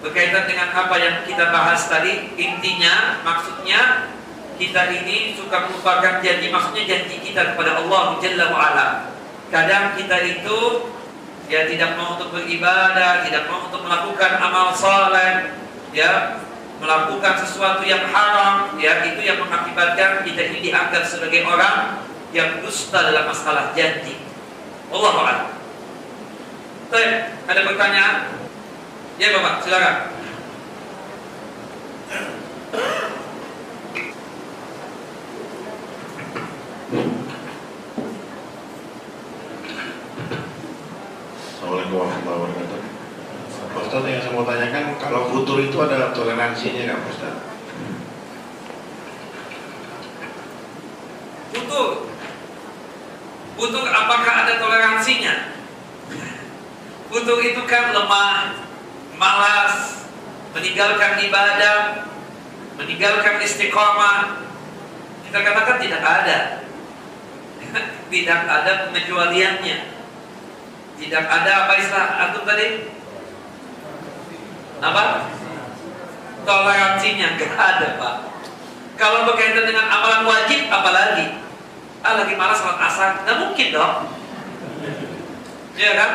[0.00, 4.12] Berkaitan dengan apa yang kita bahas tadi Intinya, maksudnya
[4.54, 6.46] Kita ini suka melupakan janji.
[6.46, 8.86] Maksudnya janji kita kepada Allah Jalla wa'ala.
[9.50, 10.58] Kadang kita itu
[11.48, 15.52] Ya tidak mau untuk beribadah Tidak mau untuk melakukan amal saleh
[15.92, 16.40] Ya
[16.80, 22.04] Melakukan sesuatu yang haram Ya itu yang mengakibatkan kita ini dianggap sebagai orang
[22.34, 24.18] yang dusta dalam masalah janji.
[24.90, 25.40] Allah a'lam.
[27.46, 28.16] Ada pertanyaan?
[29.22, 29.96] Ya Bapak, silakan.
[41.64, 42.80] Assalamualaikum warahmatullahi wabarakatuh.
[43.72, 47.34] Pak Ustaz yang saya mau tanyakan, kalau futur itu ada toleransinya nggak Pak Ustaz?
[51.56, 51.88] Futur
[53.56, 55.56] Butuh apakah ada toleransinya?
[57.08, 58.60] Butuh itu kan lemah,
[59.16, 60.04] malas,
[60.52, 62.12] meninggalkan ibadah,
[62.76, 64.52] meninggalkan istiqomah.
[65.24, 66.38] Kita katakan tidak ada.
[68.12, 69.93] tidak ada pengecualiannya.
[70.94, 72.92] Tidak ada apa istilah antum tadi?
[74.78, 75.02] Apa?
[76.44, 78.14] Toleransinya nggak ada, Pak.
[78.94, 81.44] Kalau berkaitan dengan amalan wajib apalagi?
[82.04, 83.94] ah lagi malas sholat asar nggak mungkin dong
[85.72, 86.12] ya kan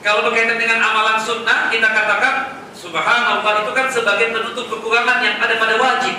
[0.00, 5.60] kalau berkaitan dengan amalan sunnah kita katakan subhanallah itu kan sebagai penutup kekurangan yang ada
[5.60, 6.16] pada wajib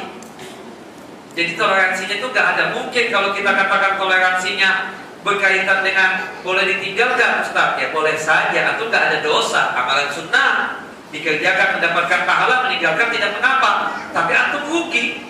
[1.34, 4.94] jadi toleransinya itu nggak ada mungkin kalau kita katakan toleransinya
[5.28, 7.76] berkaitan dengan boleh ditinggalkan Ustaz.
[7.76, 8.76] Ya boleh saja.
[8.76, 10.80] Atau nggak ada dosa amalan sunnah.
[11.12, 13.92] Dikerjakan mendapatkan pahala meninggalkan tidak mengapa.
[14.16, 15.28] Tapi antum rugi.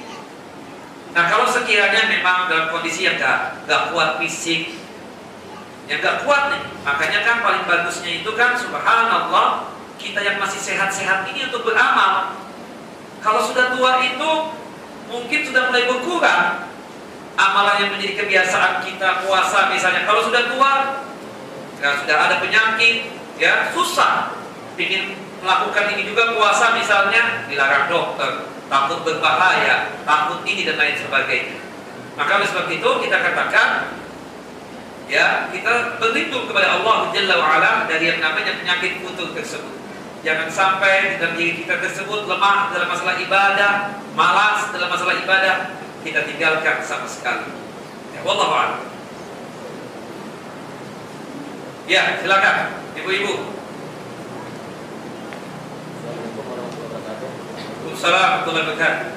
[1.18, 4.70] Nah kalau sekiranya memang dalam kondisi yang gak, gak kuat fisik
[5.90, 9.66] Yang gak kuat nih Makanya kan paling bagusnya itu kan Subhanallah
[9.98, 12.38] Kita yang masih sehat-sehat ini untuk beramal.
[13.26, 14.32] Kalau sudah tua itu
[15.10, 16.68] Mungkin sudah mulai berkurang
[17.38, 20.74] Amalan yang menjadi kebiasaan kita Puasa misalnya Kalau sudah tua
[21.78, 24.34] ya Sudah ada penyakit ya Susah
[24.78, 25.14] Ingin
[25.46, 31.58] melakukan ini juga puasa misalnya Dilarang dokter takut berbahaya, takut ini dan lain sebagainya.
[32.20, 33.96] Maka oleh sebab itu kita katakan
[35.08, 39.76] ya kita berlindung kepada Allah Jalla wa'ala dari yang namanya penyakit putus tersebut.
[40.26, 45.78] Jangan sampai dalam diri kita tersebut lemah dalam masalah ibadah, malas dalam masalah ibadah,
[46.08, 47.52] kita tinggalkan sama sekali.
[48.16, 48.80] Ya, Allah
[51.88, 53.52] Ya, silakan, ibu-ibu.
[56.08, 59.12] Waalaikumsalam warahmatullahi wabarakatuh.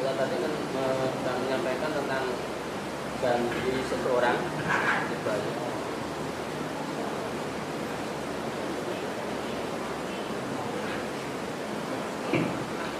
[0.00, 0.52] Kita tadi kan
[1.20, 2.24] menyampaikan tentang
[3.20, 4.40] janji seseorang
[5.04, 5.52] di Bali.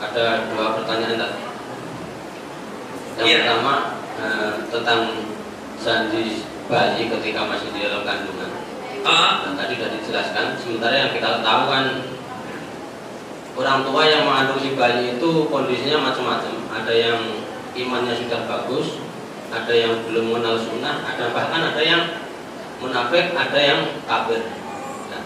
[0.00, 1.49] Ada dua pertanyaan tadi.
[3.20, 3.38] Yang Iya.
[3.44, 3.74] pertama
[4.20, 5.00] eh, tentang
[5.76, 8.48] janji bayi ketika masih di dalam kandungan.
[9.04, 10.46] Ah, Dan tadi sudah dijelaskan.
[10.56, 11.84] Sementara yang kita tahu kan
[13.60, 16.54] orang tua yang mengandung si bayi itu kondisinya macam-macam.
[16.72, 17.20] Ada yang
[17.76, 19.00] imannya sudah bagus,
[19.52, 22.02] ada yang belum mengenal sunnah, ada bahkan ada yang
[22.80, 24.48] munafik, ada yang kafir.
[25.12, 25.22] Nah,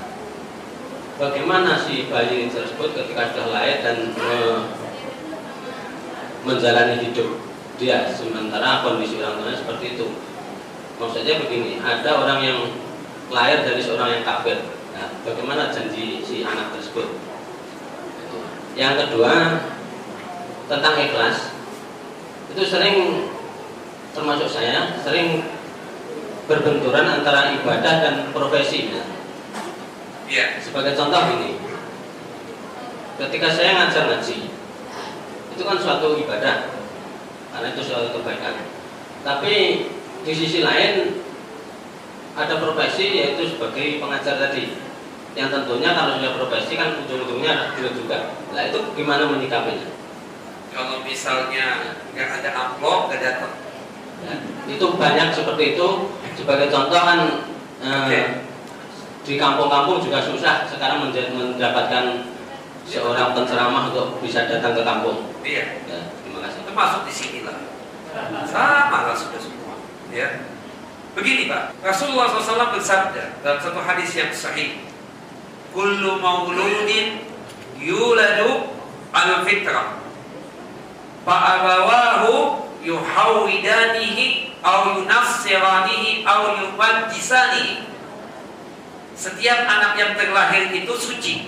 [1.18, 4.34] bagaimana si bayi tersebut ketika sudah lahir dan me,
[6.42, 10.06] menjalani hidup dia sementara kondisi orang tuanya seperti itu.
[10.94, 12.58] Maksudnya begini ada orang yang
[13.34, 14.62] lahir dari seorang yang kafir.
[14.94, 17.18] Nah, bagaimana janji si anak tersebut?
[18.78, 19.58] Yang kedua
[20.70, 21.50] tentang ikhlas.
[22.54, 23.26] Itu sering
[24.14, 25.42] termasuk saya sering
[26.46, 28.94] berbenturan antara ibadah dan profesi.
[30.30, 30.62] Ya.
[30.62, 31.58] Sebagai contoh ini
[33.14, 34.50] ketika saya ngajar ngaji
[35.54, 36.73] itu kan suatu ibadah
[37.54, 38.66] karena itu suatu kebaikan.
[39.22, 39.54] Tapi
[40.26, 41.22] di sisi lain
[42.34, 44.74] ada profesi yaitu sebagai pengajar tadi.
[45.38, 48.34] Yang tentunya kalau sudah profesi kan ujung-ujungnya ada juga.
[48.50, 49.86] Nah itu gimana menyikapinya?
[50.74, 53.54] Kalau misalnya nggak ada amplop, nggak datang.
[54.26, 54.34] Ya,
[54.66, 55.88] itu banyak seperti itu.
[56.34, 57.46] Sebagai contoh kan
[57.78, 58.22] eh, Oke.
[59.22, 62.26] di kampung-kampung juga susah sekarang mendapatkan
[62.84, 65.30] seorang penceramah untuk bisa datang ke kampung.
[65.46, 65.82] Iya.
[65.86, 66.13] ya,
[66.74, 67.54] termasuk di sini lah.
[68.50, 69.78] Sama lah sudah semua.
[70.10, 70.42] Ya.
[71.14, 74.82] Begini Pak, Rasulullah SAW bersabda dalam satu hadis yang sahih,
[75.70, 77.22] "Kullu mauludin
[77.78, 78.74] yuladu
[79.14, 80.02] al fitrah,
[81.22, 87.86] fa'abawahu yuhawidanihi au yunassiranihi au yumajjisanihi."
[89.14, 91.46] Setiap anak yang terlahir itu suci,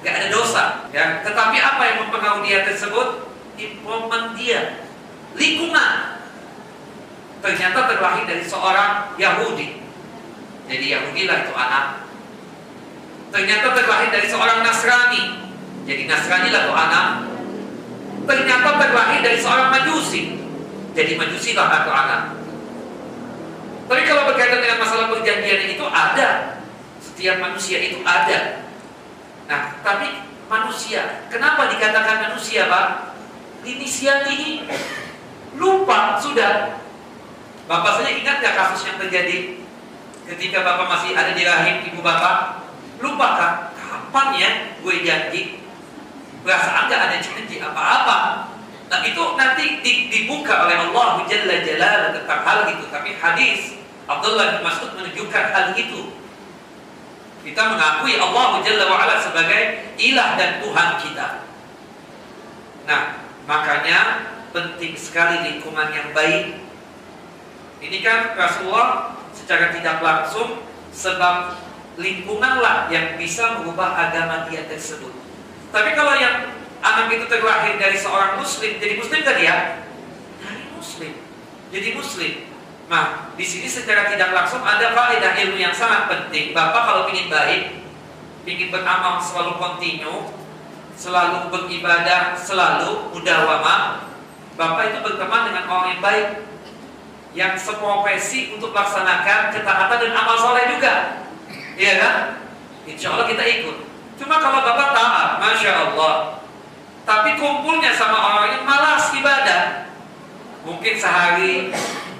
[0.00, 0.64] nggak ada dosa,
[0.96, 1.20] ya.
[1.20, 3.27] Tetapi apa yang mempengaruhi dia tersebut?
[3.58, 4.86] Environment dia,
[5.34, 6.22] lingkungan.
[7.38, 9.78] Ternyata terlahir dari seorang Yahudi.
[10.66, 11.86] Jadi Yahudi lah itu anak.
[13.34, 15.22] Ternyata terlahir dari seorang Nasrani.
[15.86, 17.06] Jadi Nasrani lah itu anak.
[18.26, 20.38] Ternyata terlahir dari seorang Majusi.
[20.92, 22.22] Jadi Majusi lah itu anak.
[23.88, 26.60] Tapi kalau berkaitan dengan masalah perjanjian itu ada.
[27.00, 28.68] Setiap manusia itu ada.
[29.48, 32.86] Nah, tapi manusia, kenapa dikatakan manusia, Pak?
[33.68, 34.64] Inisiatif
[35.60, 36.80] lupa sudah.
[37.68, 39.60] Bapak saja ingat gak kasus yang terjadi
[40.24, 42.64] ketika Bapak masih ada di rahim ibu Bapak?
[43.04, 43.52] Lupa kan?
[43.76, 44.50] Kapan ya
[44.80, 45.60] gue janji?
[46.40, 48.48] Perasaan gak ada janji apa-apa.
[48.88, 52.88] Nah itu nanti di- dibuka oleh Allah Jalla Jalal tentang hal itu.
[52.88, 53.76] Tapi hadis
[54.08, 56.16] Abdullah bin Mas'ud menunjukkan hal itu.
[57.44, 61.28] Kita mengakui Allah Jalla wa'ala sebagai ilah dan Tuhan kita.
[62.88, 66.60] Nah, makanya penting sekali lingkungan yang baik.
[67.80, 70.60] Ini kan Rasulullah secara tidak langsung
[70.92, 71.56] sebab
[71.96, 75.10] lingkunganlah yang bisa mengubah agama dia tersebut.
[75.72, 76.52] Tapi kalau yang
[76.84, 79.56] anak itu terlahir dari seorang muslim, jadi muslim kan dia?
[80.44, 81.12] Dari muslim.
[81.72, 82.32] Jadi muslim.
[82.88, 86.56] Nah, di sini secara tidak langsung ada faedah ilmu yang sangat penting.
[86.56, 87.84] Bapak kalau ingin baik,
[88.48, 90.37] ingin beramal selalu kontinu,
[90.98, 94.10] selalu beribadah, selalu mudawamah,
[94.58, 96.28] Bapak itu berteman dengan orang yang baik
[97.38, 101.22] yang seprofesi untuk melaksanakan ketaatan dan amal soleh juga.
[101.78, 102.14] Iya kan?
[102.82, 103.86] Insya Allah kita ikut.
[104.18, 106.42] Cuma kalau Bapak taat, Masya Allah.
[107.06, 109.94] Tapi kumpulnya sama orang yang malas ibadah.
[110.66, 111.70] Mungkin sehari,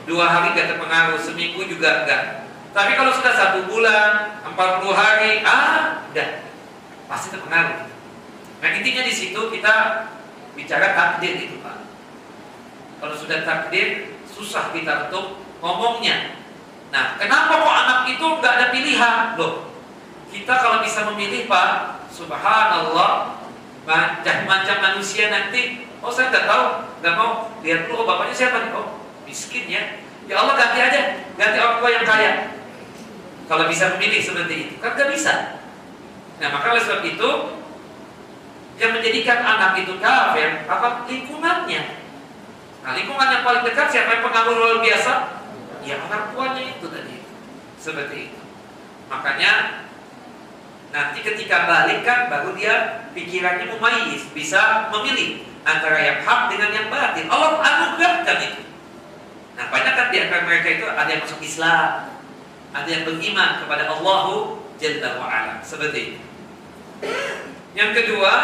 [0.06, 2.22] dua hari gak terpengaruh, seminggu juga enggak.
[2.70, 6.28] Tapi kalau sudah satu bulan, 40 hari, ah, udah
[7.10, 7.97] pasti terpengaruh.
[8.58, 9.74] Nah intinya di situ kita
[10.58, 11.78] bicara takdir itu Pak.
[12.98, 16.34] Kalau sudah takdir, susah kita untuk ngomongnya.
[16.90, 19.38] Nah, kenapa kok anak itu nggak ada pilihan?
[19.38, 19.70] Loh,
[20.34, 23.38] kita kalau bisa memilih Pak, subhanallah,
[23.86, 26.64] macam-macam manusia nanti, oh saya nggak tahu,
[27.04, 28.70] nggak mau, lihat dulu oh, bapaknya siapa nih?
[28.74, 28.98] Oh,
[29.28, 29.82] miskin ya.
[30.28, 31.00] Ya Allah ganti aja,
[31.38, 32.32] ganti orang tua yang kaya.
[33.48, 35.60] Kalau bisa memilih seperti itu, kan nggak bisa.
[36.40, 37.30] Nah, maka oleh sebab itu,
[38.78, 41.82] yang menjadikan anak itu kafir, apa lingkungannya?
[42.86, 45.12] Nah, lingkungan yang paling dekat siapa yang pengaruh luar biasa?
[45.82, 47.16] Ya orang tuanya itu tadi.
[47.76, 48.40] Seperti itu.
[49.10, 49.82] Makanya
[50.88, 56.86] nanti ketika balik kan baru dia pikirannya mumayyiz, bisa memilih antara yang hak dengan yang
[56.88, 57.26] batil.
[57.28, 58.62] Allah anugerahkan itu.
[59.58, 62.14] Nah, banyak kan di antara mereka itu ada yang masuk Islam,
[62.70, 65.58] ada yang beriman kepada Allahu Jalla wa'ala.
[65.66, 66.20] Seperti itu.
[67.76, 68.34] Yang kedua,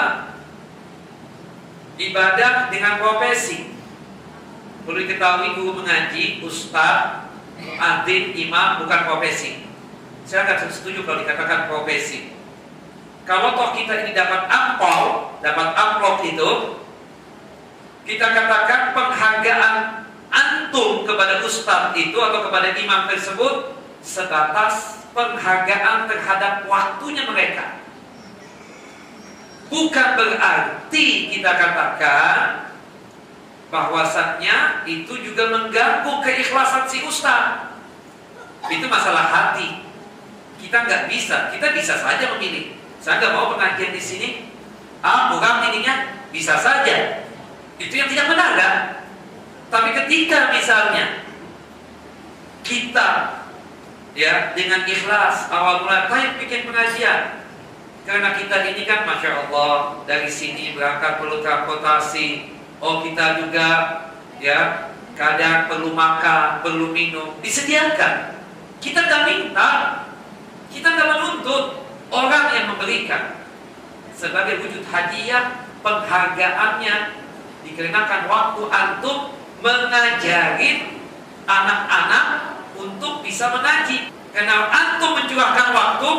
[1.97, 3.73] ibadah dengan profesi.
[4.85, 7.25] Perlu diketahui guru mengaji, ustaz,
[7.81, 9.65] adin, imam bukan profesi.
[10.29, 12.37] Saya nggak setuju kalau dikatakan profesi.
[13.25, 16.51] Kalau toh kita ini dapat ampol, dapat amplop itu,
[18.05, 23.73] kita katakan penghargaan antum kepada ustaz itu atau kepada imam tersebut
[24.05, 27.84] sebatas penghargaan terhadap waktunya mereka.
[29.73, 32.69] Bukan berarti kita katakan
[33.73, 37.74] bahwasannya itu juga mengganggu keikhlasan si ustaz.
[38.70, 39.85] Itu masalah hati.
[40.61, 42.77] Kita nggak bisa, kita bisa saja memilih.
[43.01, 44.28] Saya nggak mau pengajian di sini.
[45.05, 47.28] Ah, bukan ininya, bisa saja.
[47.77, 48.77] Itu yang tidak benar kan?
[49.69, 51.27] Tapi ketika misalnya
[52.65, 53.43] kita
[54.16, 57.44] ya dengan ikhlas awal mula kayak bikin pengajian
[58.05, 62.52] karena kita ini kan masya Allah dari sini berangkat perlu transportasi.
[62.85, 63.68] Oh kita juga
[64.36, 67.40] ya kadang perlu makan perlu minum.
[67.40, 68.44] Disediakan.
[68.76, 69.70] Kita nggak minta.
[70.68, 71.64] Kita nggak menuntut.
[72.12, 73.40] Orang yang memberikan.
[74.12, 77.24] Sebagai wujud hadiah penghargaannya
[77.64, 79.32] dikarenakan waktu antum
[79.64, 81.01] mengajarin
[81.48, 82.24] anak-anak
[82.76, 84.12] untuk bisa mengaji.
[84.36, 86.10] Karena antum mencurahkan waktu,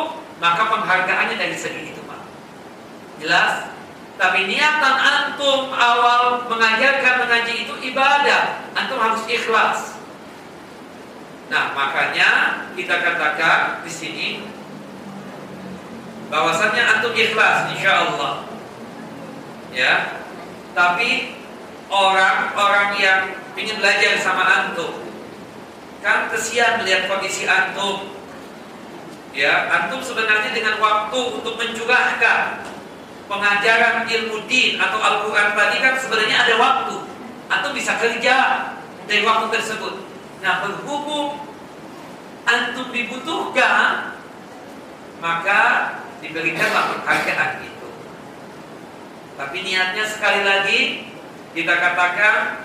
[0.42, 2.20] maka penghargaannya dari segi itu, Pak.
[3.22, 3.72] Jelas?
[4.16, 8.64] Tapi niatan antum awal mengajarkan mengaji itu ibadah.
[8.72, 10.00] Antum harus ikhlas.
[11.52, 14.28] Nah, makanya kita katakan di sini
[16.32, 18.32] bahwasannya antum ikhlas insya Allah.
[19.76, 20.24] Ya.
[20.72, 21.36] Tapi
[21.92, 23.20] orang-orang yang
[23.56, 25.06] ingin belajar sama antum
[26.06, 28.14] Kan kesian melihat kondisi antum.
[29.36, 32.64] Ya, antum sebenarnya dengan waktu untuk mencurahkan
[33.28, 37.04] pengajaran ilmu din atau Al-Quran tadi kan sebenarnya ada waktu.
[37.52, 38.36] Antum bisa kerja
[39.04, 40.08] dari waktu tersebut.
[40.40, 41.44] Nah, berhubung
[42.48, 44.16] antum dibutuhkan,
[45.20, 45.62] maka
[46.24, 47.88] diberikanlah penghargaan itu.
[49.36, 50.80] Tapi niatnya sekali lagi
[51.52, 52.64] kita katakan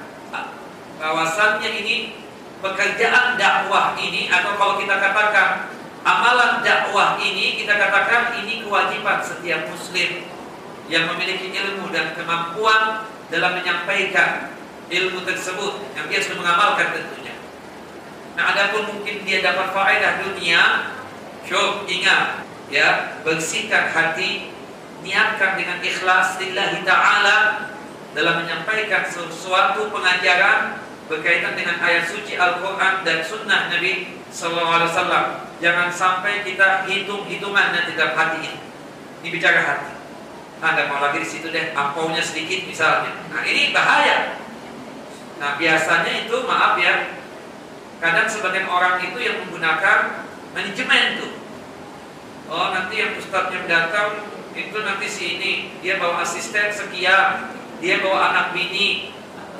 [1.03, 2.15] bahwasannya ini
[2.63, 9.69] pekerjaan dakwah ini atau kalau kita katakan amalan dakwah ini kita katakan ini kewajiban setiap
[9.69, 10.25] muslim
[10.89, 14.51] yang memiliki ilmu dan kemampuan dalam menyampaikan
[14.91, 17.35] ilmu tersebut yang dia sudah mengamalkan tentunya.
[18.35, 20.91] Nah, adapun mungkin dia dapat faedah dunia,
[21.47, 24.51] coba ingat ya, bersihkan hati,
[24.99, 27.71] niatkan dengan ikhlas lillahi taala
[28.11, 35.25] dalam menyampaikan sesuatu pengajaran berkaitan dengan ayat suci Al-Quran dan Sunnah Nabi Sallallahu Alaihi Wasallam.
[35.61, 38.59] Jangan sampai kita hitung-hitungan nanti dalam hati ini.
[39.21, 39.91] Ini bicara hati.
[40.61, 43.13] Nah, mau lagi di situ deh, ampaunya sedikit misalnya.
[43.29, 44.41] Nah, ini bahaya.
[45.37, 47.17] Nah, biasanya itu maaf ya,
[47.97, 51.33] kadang sebagian orang itu yang menggunakan manajemen tuh.
[52.49, 54.21] Oh, nanti yang ustadznya datang
[54.53, 59.11] itu nanti si ini dia bawa asisten sekian, dia bawa anak bini,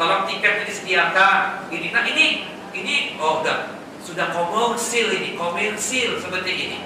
[0.01, 2.25] tolong tiket disediakan ini nah ini
[2.73, 6.77] ini oh udah sudah komersil ini komersil seperti ini.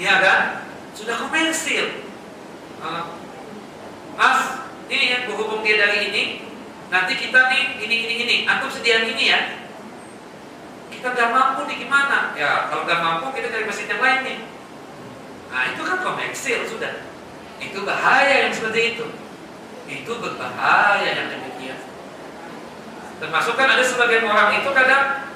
[0.00, 0.40] Iya kan?
[0.96, 2.08] Sudah komersil.
[2.80, 3.20] Uh,
[4.16, 6.24] mas ini ya berhubung dia dari ini.
[6.90, 9.40] Nanti kita nih ini ini ini antum sediain ini ya.
[10.90, 12.34] Kita gak mampu nih gimana?
[12.34, 14.38] Ya kalau gak mampu kita cari mesin yang lain nih.
[15.52, 17.06] Nah itu kan komersil sudah.
[17.60, 19.06] Itu bahaya yang seperti itu.
[19.86, 21.78] Itu berbahaya yang demikian.
[23.20, 25.29] Termasuk kan ada sebagian orang itu kadang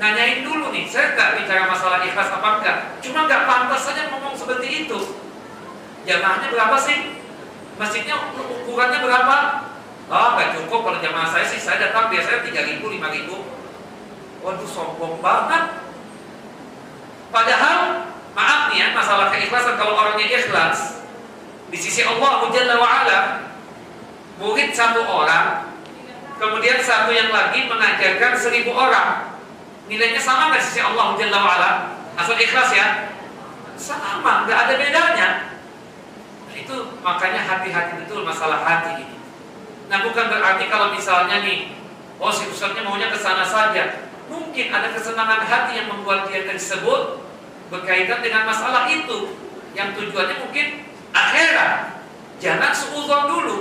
[0.00, 4.32] nanyain dulu nih, saya nggak bicara masalah ikhlas apa enggak, cuma nggak pantas saja ngomong
[4.32, 4.98] seperti itu.
[6.08, 7.20] Jamaahnya berapa sih?
[7.76, 9.36] Masjidnya ukurannya berapa?
[10.10, 13.44] Oh nggak cukup kalau jamaah saya sih, saya datang biasanya tiga ribu, lima ribu.
[14.40, 15.84] Waduh sombong banget.
[17.30, 21.04] Padahal maaf nih ya masalah keikhlasan kalau orangnya ikhlas
[21.70, 23.20] di sisi Allah Jalla wa'ala
[24.42, 25.70] murid satu orang
[26.40, 29.29] Kemudian satu yang lagi mengajarkan seribu orang.
[29.90, 31.70] Nilainya sama nggak sisi Allah Jalla wa'ala?
[32.14, 33.10] Asal ikhlas ya?
[33.74, 35.28] Sama, nggak ada bedanya.
[36.46, 39.18] Nah, itu makanya hati-hati betul masalah hati ini.
[39.90, 41.74] Nah bukan berarti kalau misalnya nih,
[42.22, 44.06] oh si ustadznya maunya ke sana saja.
[44.30, 47.18] Mungkin ada kesenangan hati yang membuat dia tersebut
[47.66, 49.34] berkaitan dengan masalah itu.
[49.74, 51.98] Yang tujuannya mungkin akhirat.
[52.38, 53.58] Jangan seuzon dulu.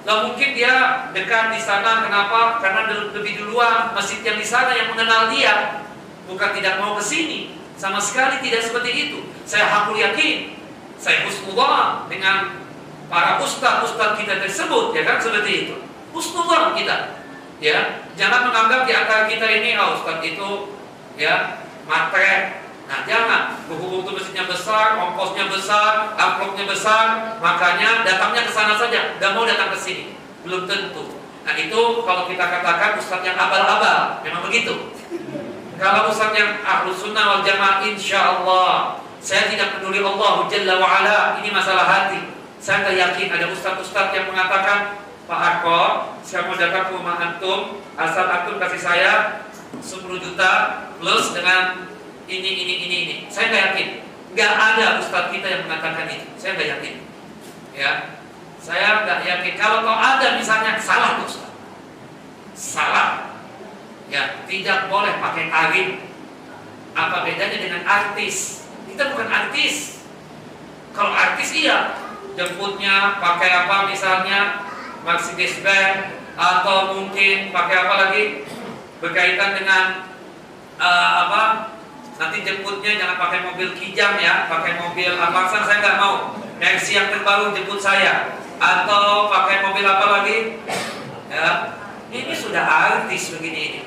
[0.00, 2.56] Gak mungkin dia dekat di sana, kenapa?
[2.64, 5.84] Karena lebih duluan masjid yang di sana yang mengenal dia,
[6.24, 7.52] bukan tidak mau ke sini.
[7.76, 9.18] Sama sekali tidak seperti itu.
[9.44, 10.56] Saya hakul yakin,
[10.96, 12.60] saya husnudon dengan
[13.08, 15.74] para ustaz-ustaz kita tersebut, ya kan seperti itu.
[16.12, 17.20] Husnudon kita,
[17.60, 18.04] ya.
[18.20, 20.76] Jangan menganggap di antara kita ini, oh ustaz itu,
[21.16, 22.59] ya, matre,
[22.90, 29.14] Nah jangan berhubung itu mesinnya besar, ongkosnya besar, amplopnya besar, makanya datangnya ke sana saja,
[29.22, 30.18] gak mau datang ke sini.
[30.42, 31.14] Belum tentu.
[31.46, 34.90] Nah itu kalau kita katakan ustadz yang abal-abal, memang begitu.
[35.78, 41.38] Kalau ustadz yang ahlu sunnah wal jamaah, insya Allah saya tidak peduli Allah Jalla wa'ala,
[41.38, 42.26] ini masalah hati.
[42.58, 44.98] Saya nggak yakin ada ustadz-ustadz yang mengatakan
[45.30, 45.80] Pak Arko,
[46.26, 49.12] saya mau datang ke rumah antum, asal antum kasih saya
[49.78, 51.89] 10 juta plus dengan
[52.30, 53.16] ini, ini, ini, ini.
[53.26, 53.88] Saya nggak yakin.
[54.30, 56.26] Nggak ada ustadz kita yang mengatakan itu.
[56.38, 56.94] Saya nggak yakin.
[57.74, 57.92] Ya,
[58.62, 59.54] saya nggak yakin.
[59.58, 61.50] Kalau kau ada misalnya salah ustadz.
[62.54, 63.34] Salah.
[64.06, 65.88] Ya, tidak boleh pakai tarif.
[66.94, 68.66] Apa bedanya dengan artis?
[68.86, 70.02] Kita bukan artis.
[70.90, 71.94] Kalau artis iya,
[72.34, 74.66] jemputnya pakai apa misalnya
[75.06, 78.24] Mercedes Benz atau mungkin pakai apa lagi
[79.00, 79.84] berkaitan dengan
[80.80, 81.42] uh, apa
[82.20, 87.08] nanti jemputnya jangan pakai mobil kijang ya pakai mobil Avanza saya nggak mau Mercy yang
[87.08, 90.60] terbaru jemput saya atau pakai mobil apa lagi
[91.32, 91.80] ya
[92.12, 93.80] ini sudah artis begini ini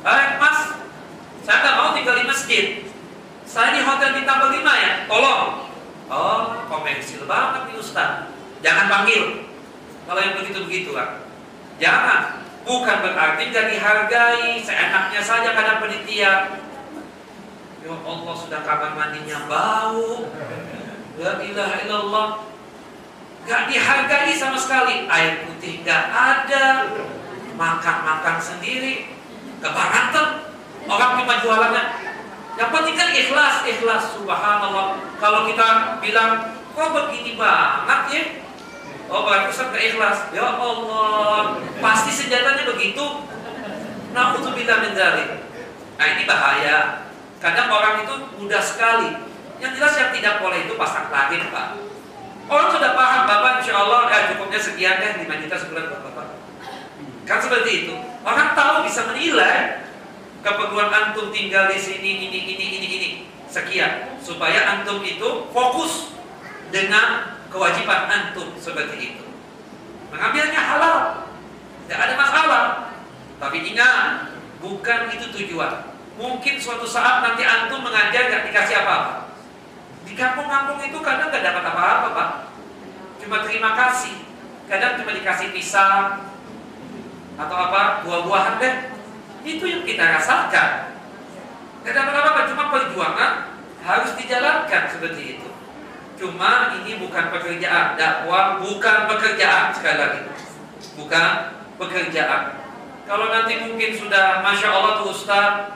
[0.00, 0.80] eh mas
[1.44, 2.64] saya nggak mau tinggal di masjid
[3.44, 5.72] saya di hotel bintang berlima ya tolong
[6.12, 8.28] Oh, komersil banget nih Ustaz.
[8.60, 9.48] Jangan panggil.
[10.04, 11.24] Kalau yang begitu-begitu kan.
[11.80, 12.44] Jangan.
[12.68, 14.60] Bukan berarti gak dihargai.
[14.60, 16.60] Seenaknya saja kadang penitia.
[17.82, 20.30] Ya Allah sudah kamar mandinya bau.
[21.18, 22.28] La ilaha illallah.
[23.42, 25.10] Gak dihargai sama sekali.
[25.10, 26.94] Air putih gak ada.
[27.58, 29.10] Makan-makan sendiri.
[29.58, 30.46] Kebangetan.
[30.86, 32.02] Orang cuma jualannya
[32.52, 35.00] yang penting kan ikhlas, ikhlas subhanallah.
[35.16, 38.22] Kalau kita bilang kok begini banget ya?
[39.08, 40.28] Oh berarti Ustaz ikhlas.
[40.36, 43.24] Ya Allah, pasti senjatanya begitu.
[44.12, 45.48] Nah untuk kita menjadi.
[45.96, 47.08] Nah ini bahaya.
[47.42, 49.18] Kadang orang itu mudah sekali.
[49.58, 51.74] Yang jelas yang tidak boleh itu pasang lahir pak.
[52.46, 56.26] Orang sudah paham bapak insya Allah eh, cukupnya sekian deh 5 juta sebulan buat bapak.
[57.26, 57.94] Kan seperti itu.
[58.22, 59.82] Orang tahu bisa menilai
[60.42, 63.10] keperluan antum tinggal di sini ini ini ini ini
[63.46, 66.18] sekian supaya antum itu fokus
[66.74, 69.24] dengan kewajiban antum seperti itu
[70.10, 70.98] mengambilnya halal
[71.86, 72.64] tidak ada masalah
[73.38, 79.32] tapi ingat bukan itu tujuan mungkin suatu saat nanti antum mengajar nggak dikasih apa-apa
[80.04, 82.30] di kampung-kampung itu kadang nggak dapat apa-apa pak
[83.22, 84.16] cuma terima kasih
[84.68, 86.32] kadang cuma dikasih pisang
[87.40, 88.74] atau apa buah-buahan deh
[89.42, 90.94] itu yang kita rasakan.
[91.82, 95.48] Tidak apa-apa, cuma perjuangan harus dijalankan seperti itu.
[96.14, 100.20] Cuma ini bukan pekerjaan dakwah, bukan pekerjaan sekali lagi,
[100.94, 102.62] bukan pekerjaan.
[103.02, 105.74] Kalau nanti mungkin sudah masya Allah tuh Ustaz,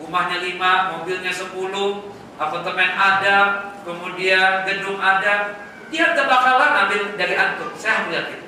[0.00, 2.10] rumahnya lima, mobilnya sepuluh,
[2.40, 5.60] apartemen ada, kemudian gedung ada,
[5.92, 7.70] dia tidak bakalan ambil dari antum.
[7.78, 8.40] Saya yakin.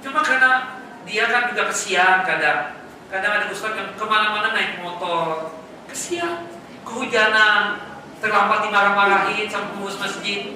[0.00, 2.80] Cuma karena dia kan juga kesian kadang
[3.10, 5.50] Kadang ada ustaz yang ke mana-mana naik motor,
[5.90, 6.46] kesian,
[6.86, 7.82] kehujanan,
[8.22, 10.54] terlambat dimarah-marahin sama pengurus masjid.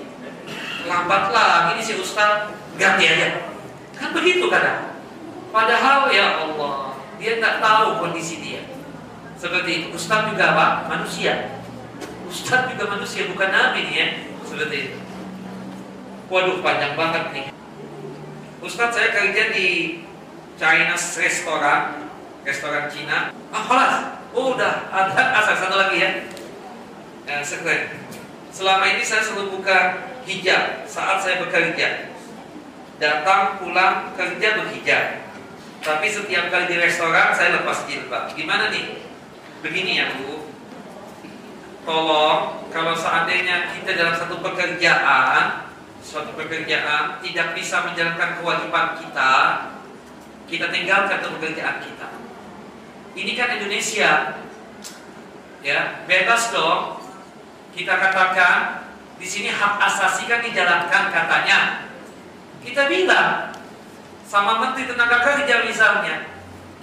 [0.87, 3.51] Lambat lah, ini si ustaz ganti aja.
[3.99, 4.95] Kan begitu kadang.
[5.51, 8.63] Padahal ya Allah, dia tak tahu kondisi dia.
[9.45, 9.87] Seperti itu.
[9.93, 10.89] Ustaz juga apa?
[10.89, 11.53] Manusia.
[12.25, 14.09] Ustaz juga manusia, bukan nabi nih ya.
[14.41, 14.97] Seperti itu.
[16.33, 17.47] Waduh, panjang banget nih.
[18.65, 20.01] Ustaz saya kerja di
[20.57, 22.09] Chinese Restaurant
[22.49, 23.37] restoran Cina.
[23.53, 23.95] Ah, kelas.
[24.33, 26.11] Oh, udah ada asal satu lagi ya.
[27.29, 28.01] Yang sekret.
[28.49, 32.17] Selama ini saya selalu buka hijab saat saya bekerja.
[32.97, 35.05] Datang pulang kerja berhijab.
[35.85, 38.33] Tapi setiap kali di restoran saya lepas jilbab.
[38.33, 39.05] Gimana nih?
[39.65, 40.45] Begini ya Bu.
[41.89, 45.73] Tolong kalau seandainya kita dalam satu pekerjaan,
[46.05, 49.33] suatu pekerjaan tidak bisa menjalankan kewajiban kita,
[50.45, 52.09] kita tinggalkan pekerjaan kita.
[53.15, 54.13] Ini kan Indonesia,
[55.65, 57.01] ya bebas dong.
[57.73, 58.85] Kita katakan
[59.17, 61.89] di sini hak asasi kan dijalankan katanya.
[62.61, 63.57] Kita bilang
[64.29, 66.34] sama Menteri Tenaga Kerja misalnya,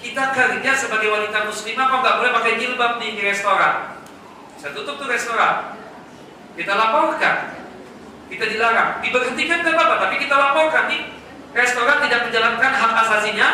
[0.02, 4.02] kita kerja sebagai wanita muslimah kok nggak boleh pakai jilbab nih di restoran.
[4.58, 5.78] Saya tutup tuh restoran.
[6.58, 7.62] Kita laporkan.
[8.28, 9.00] Kita dilarang.
[9.06, 11.02] Diberhentikan tidak apa-apa, tapi kita laporkan nih
[11.54, 13.48] restoran tidak menjalankan hak asasinya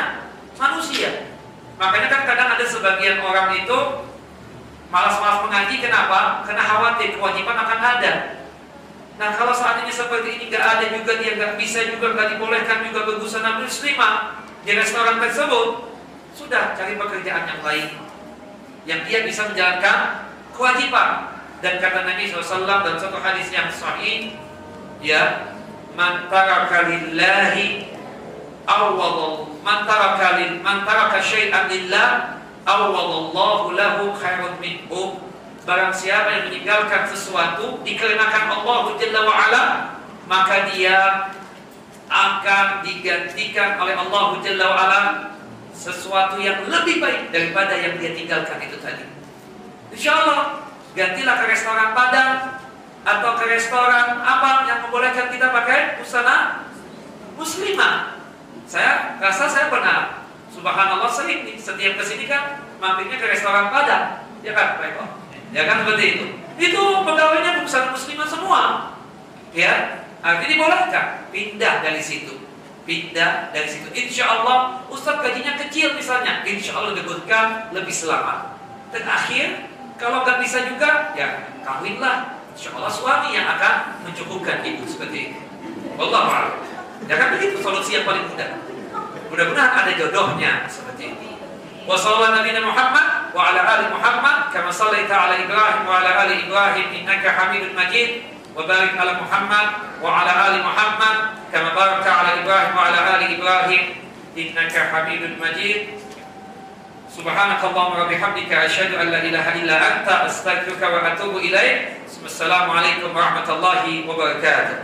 [0.56, 1.36] manusia.
[1.78, 3.78] Makanya kan kadang ada sebagian orang itu
[4.90, 6.42] malas-malas mengaji kenapa?
[6.48, 8.14] Karena khawatir kewajiban akan ada.
[9.18, 12.86] Nah kalau saat ini seperti ini nggak ada juga dia nggak bisa juga nggak dibolehkan
[12.86, 15.97] juga berbusana muslimah di restoran tersebut,
[16.38, 17.90] sudah cari pekerjaan yang lain
[18.86, 21.34] yang dia bisa menjalankan kewajiban.
[21.58, 24.38] Dan kata Nabi SAW dalam satu hadis yang sahih,
[25.02, 25.50] ya,
[25.98, 27.90] man taraka lillahi
[28.70, 30.86] awwadallahu man taraka lil man
[31.66, 32.38] lillah
[32.68, 35.18] awwadallahu lahu khairun minhu
[35.66, 39.64] barang siapa yang meninggalkan sesuatu dikarenakan Allah Jalla wa ala
[40.30, 41.32] maka dia
[42.08, 45.02] akan digantikan oleh Allah Jalla wa'ala
[45.78, 49.06] sesuatu yang lebih baik daripada yang dia tinggalkan itu tadi.
[49.94, 50.66] Insya Allah,
[50.98, 52.58] gantilah ke restoran Padang
[53.06, 56.68] atau ke restoran apa yang membolehkan kita pakai busana
[57.38, 58.18] muslimah.
[58.68, 64.26] Saya rasa saya pernah, subhanallah sering nih, setiap ke sini kan mampirnya ke restoran Padang,
[64.42, 65.06] ya kan Pak Eko?
[65.56, 66.26] Ya kan seperti itu.
[66.58, 68.62] Itu pegawainya busana muslimah semua.
[69.56, 72.47] Ya, artinya dibolehkan pindah dari situ
[72.88, 73.92] pindah dari situ.
[73.92, 78.56] Insya Allah Ustaz gajinya kecil misalnya, insya Allah diberikan lebih selamat.
[78.96, 79.68] Dan akhir
[80.00, 82.40] kalau nggak bisa juga ya kawinlah.
[82.56, 85.40] Insya Allah suami yang akan mencukupkan ibu seperti ini.
[86.00, 86.56] Allah
[87.06, 88.58] Ya kan begitu solusi yang paling mudah.
[89.30, 91.38] Mudah-mudahan ada jodohnya seperti ini.
[91.86, 96.44] Wa sallallahu Nabi Muhammad wa ala ali Muhammad kama sallaita ala Ibrahim wa ala ali
[96.48, 98.37] Ibrahim innaka Hamidun Majid.
[98.58, 99.68] وبارك على محمد
[100.02, 101.18] وعلى آل محمد
[101.54, 103.86] كما باركت على إبراهيم وعلى آل إبراهيم.
[104.38, 105.82] إنك حميد مجيد.
[107.18, 112.02] سبحانك اللهم وبحمدك أشهد أن لا إله إلا أنت أستغفرك وأتوب إليك.
[112.26, 114.78] السلام عليكم ورحمة الله وبركاته.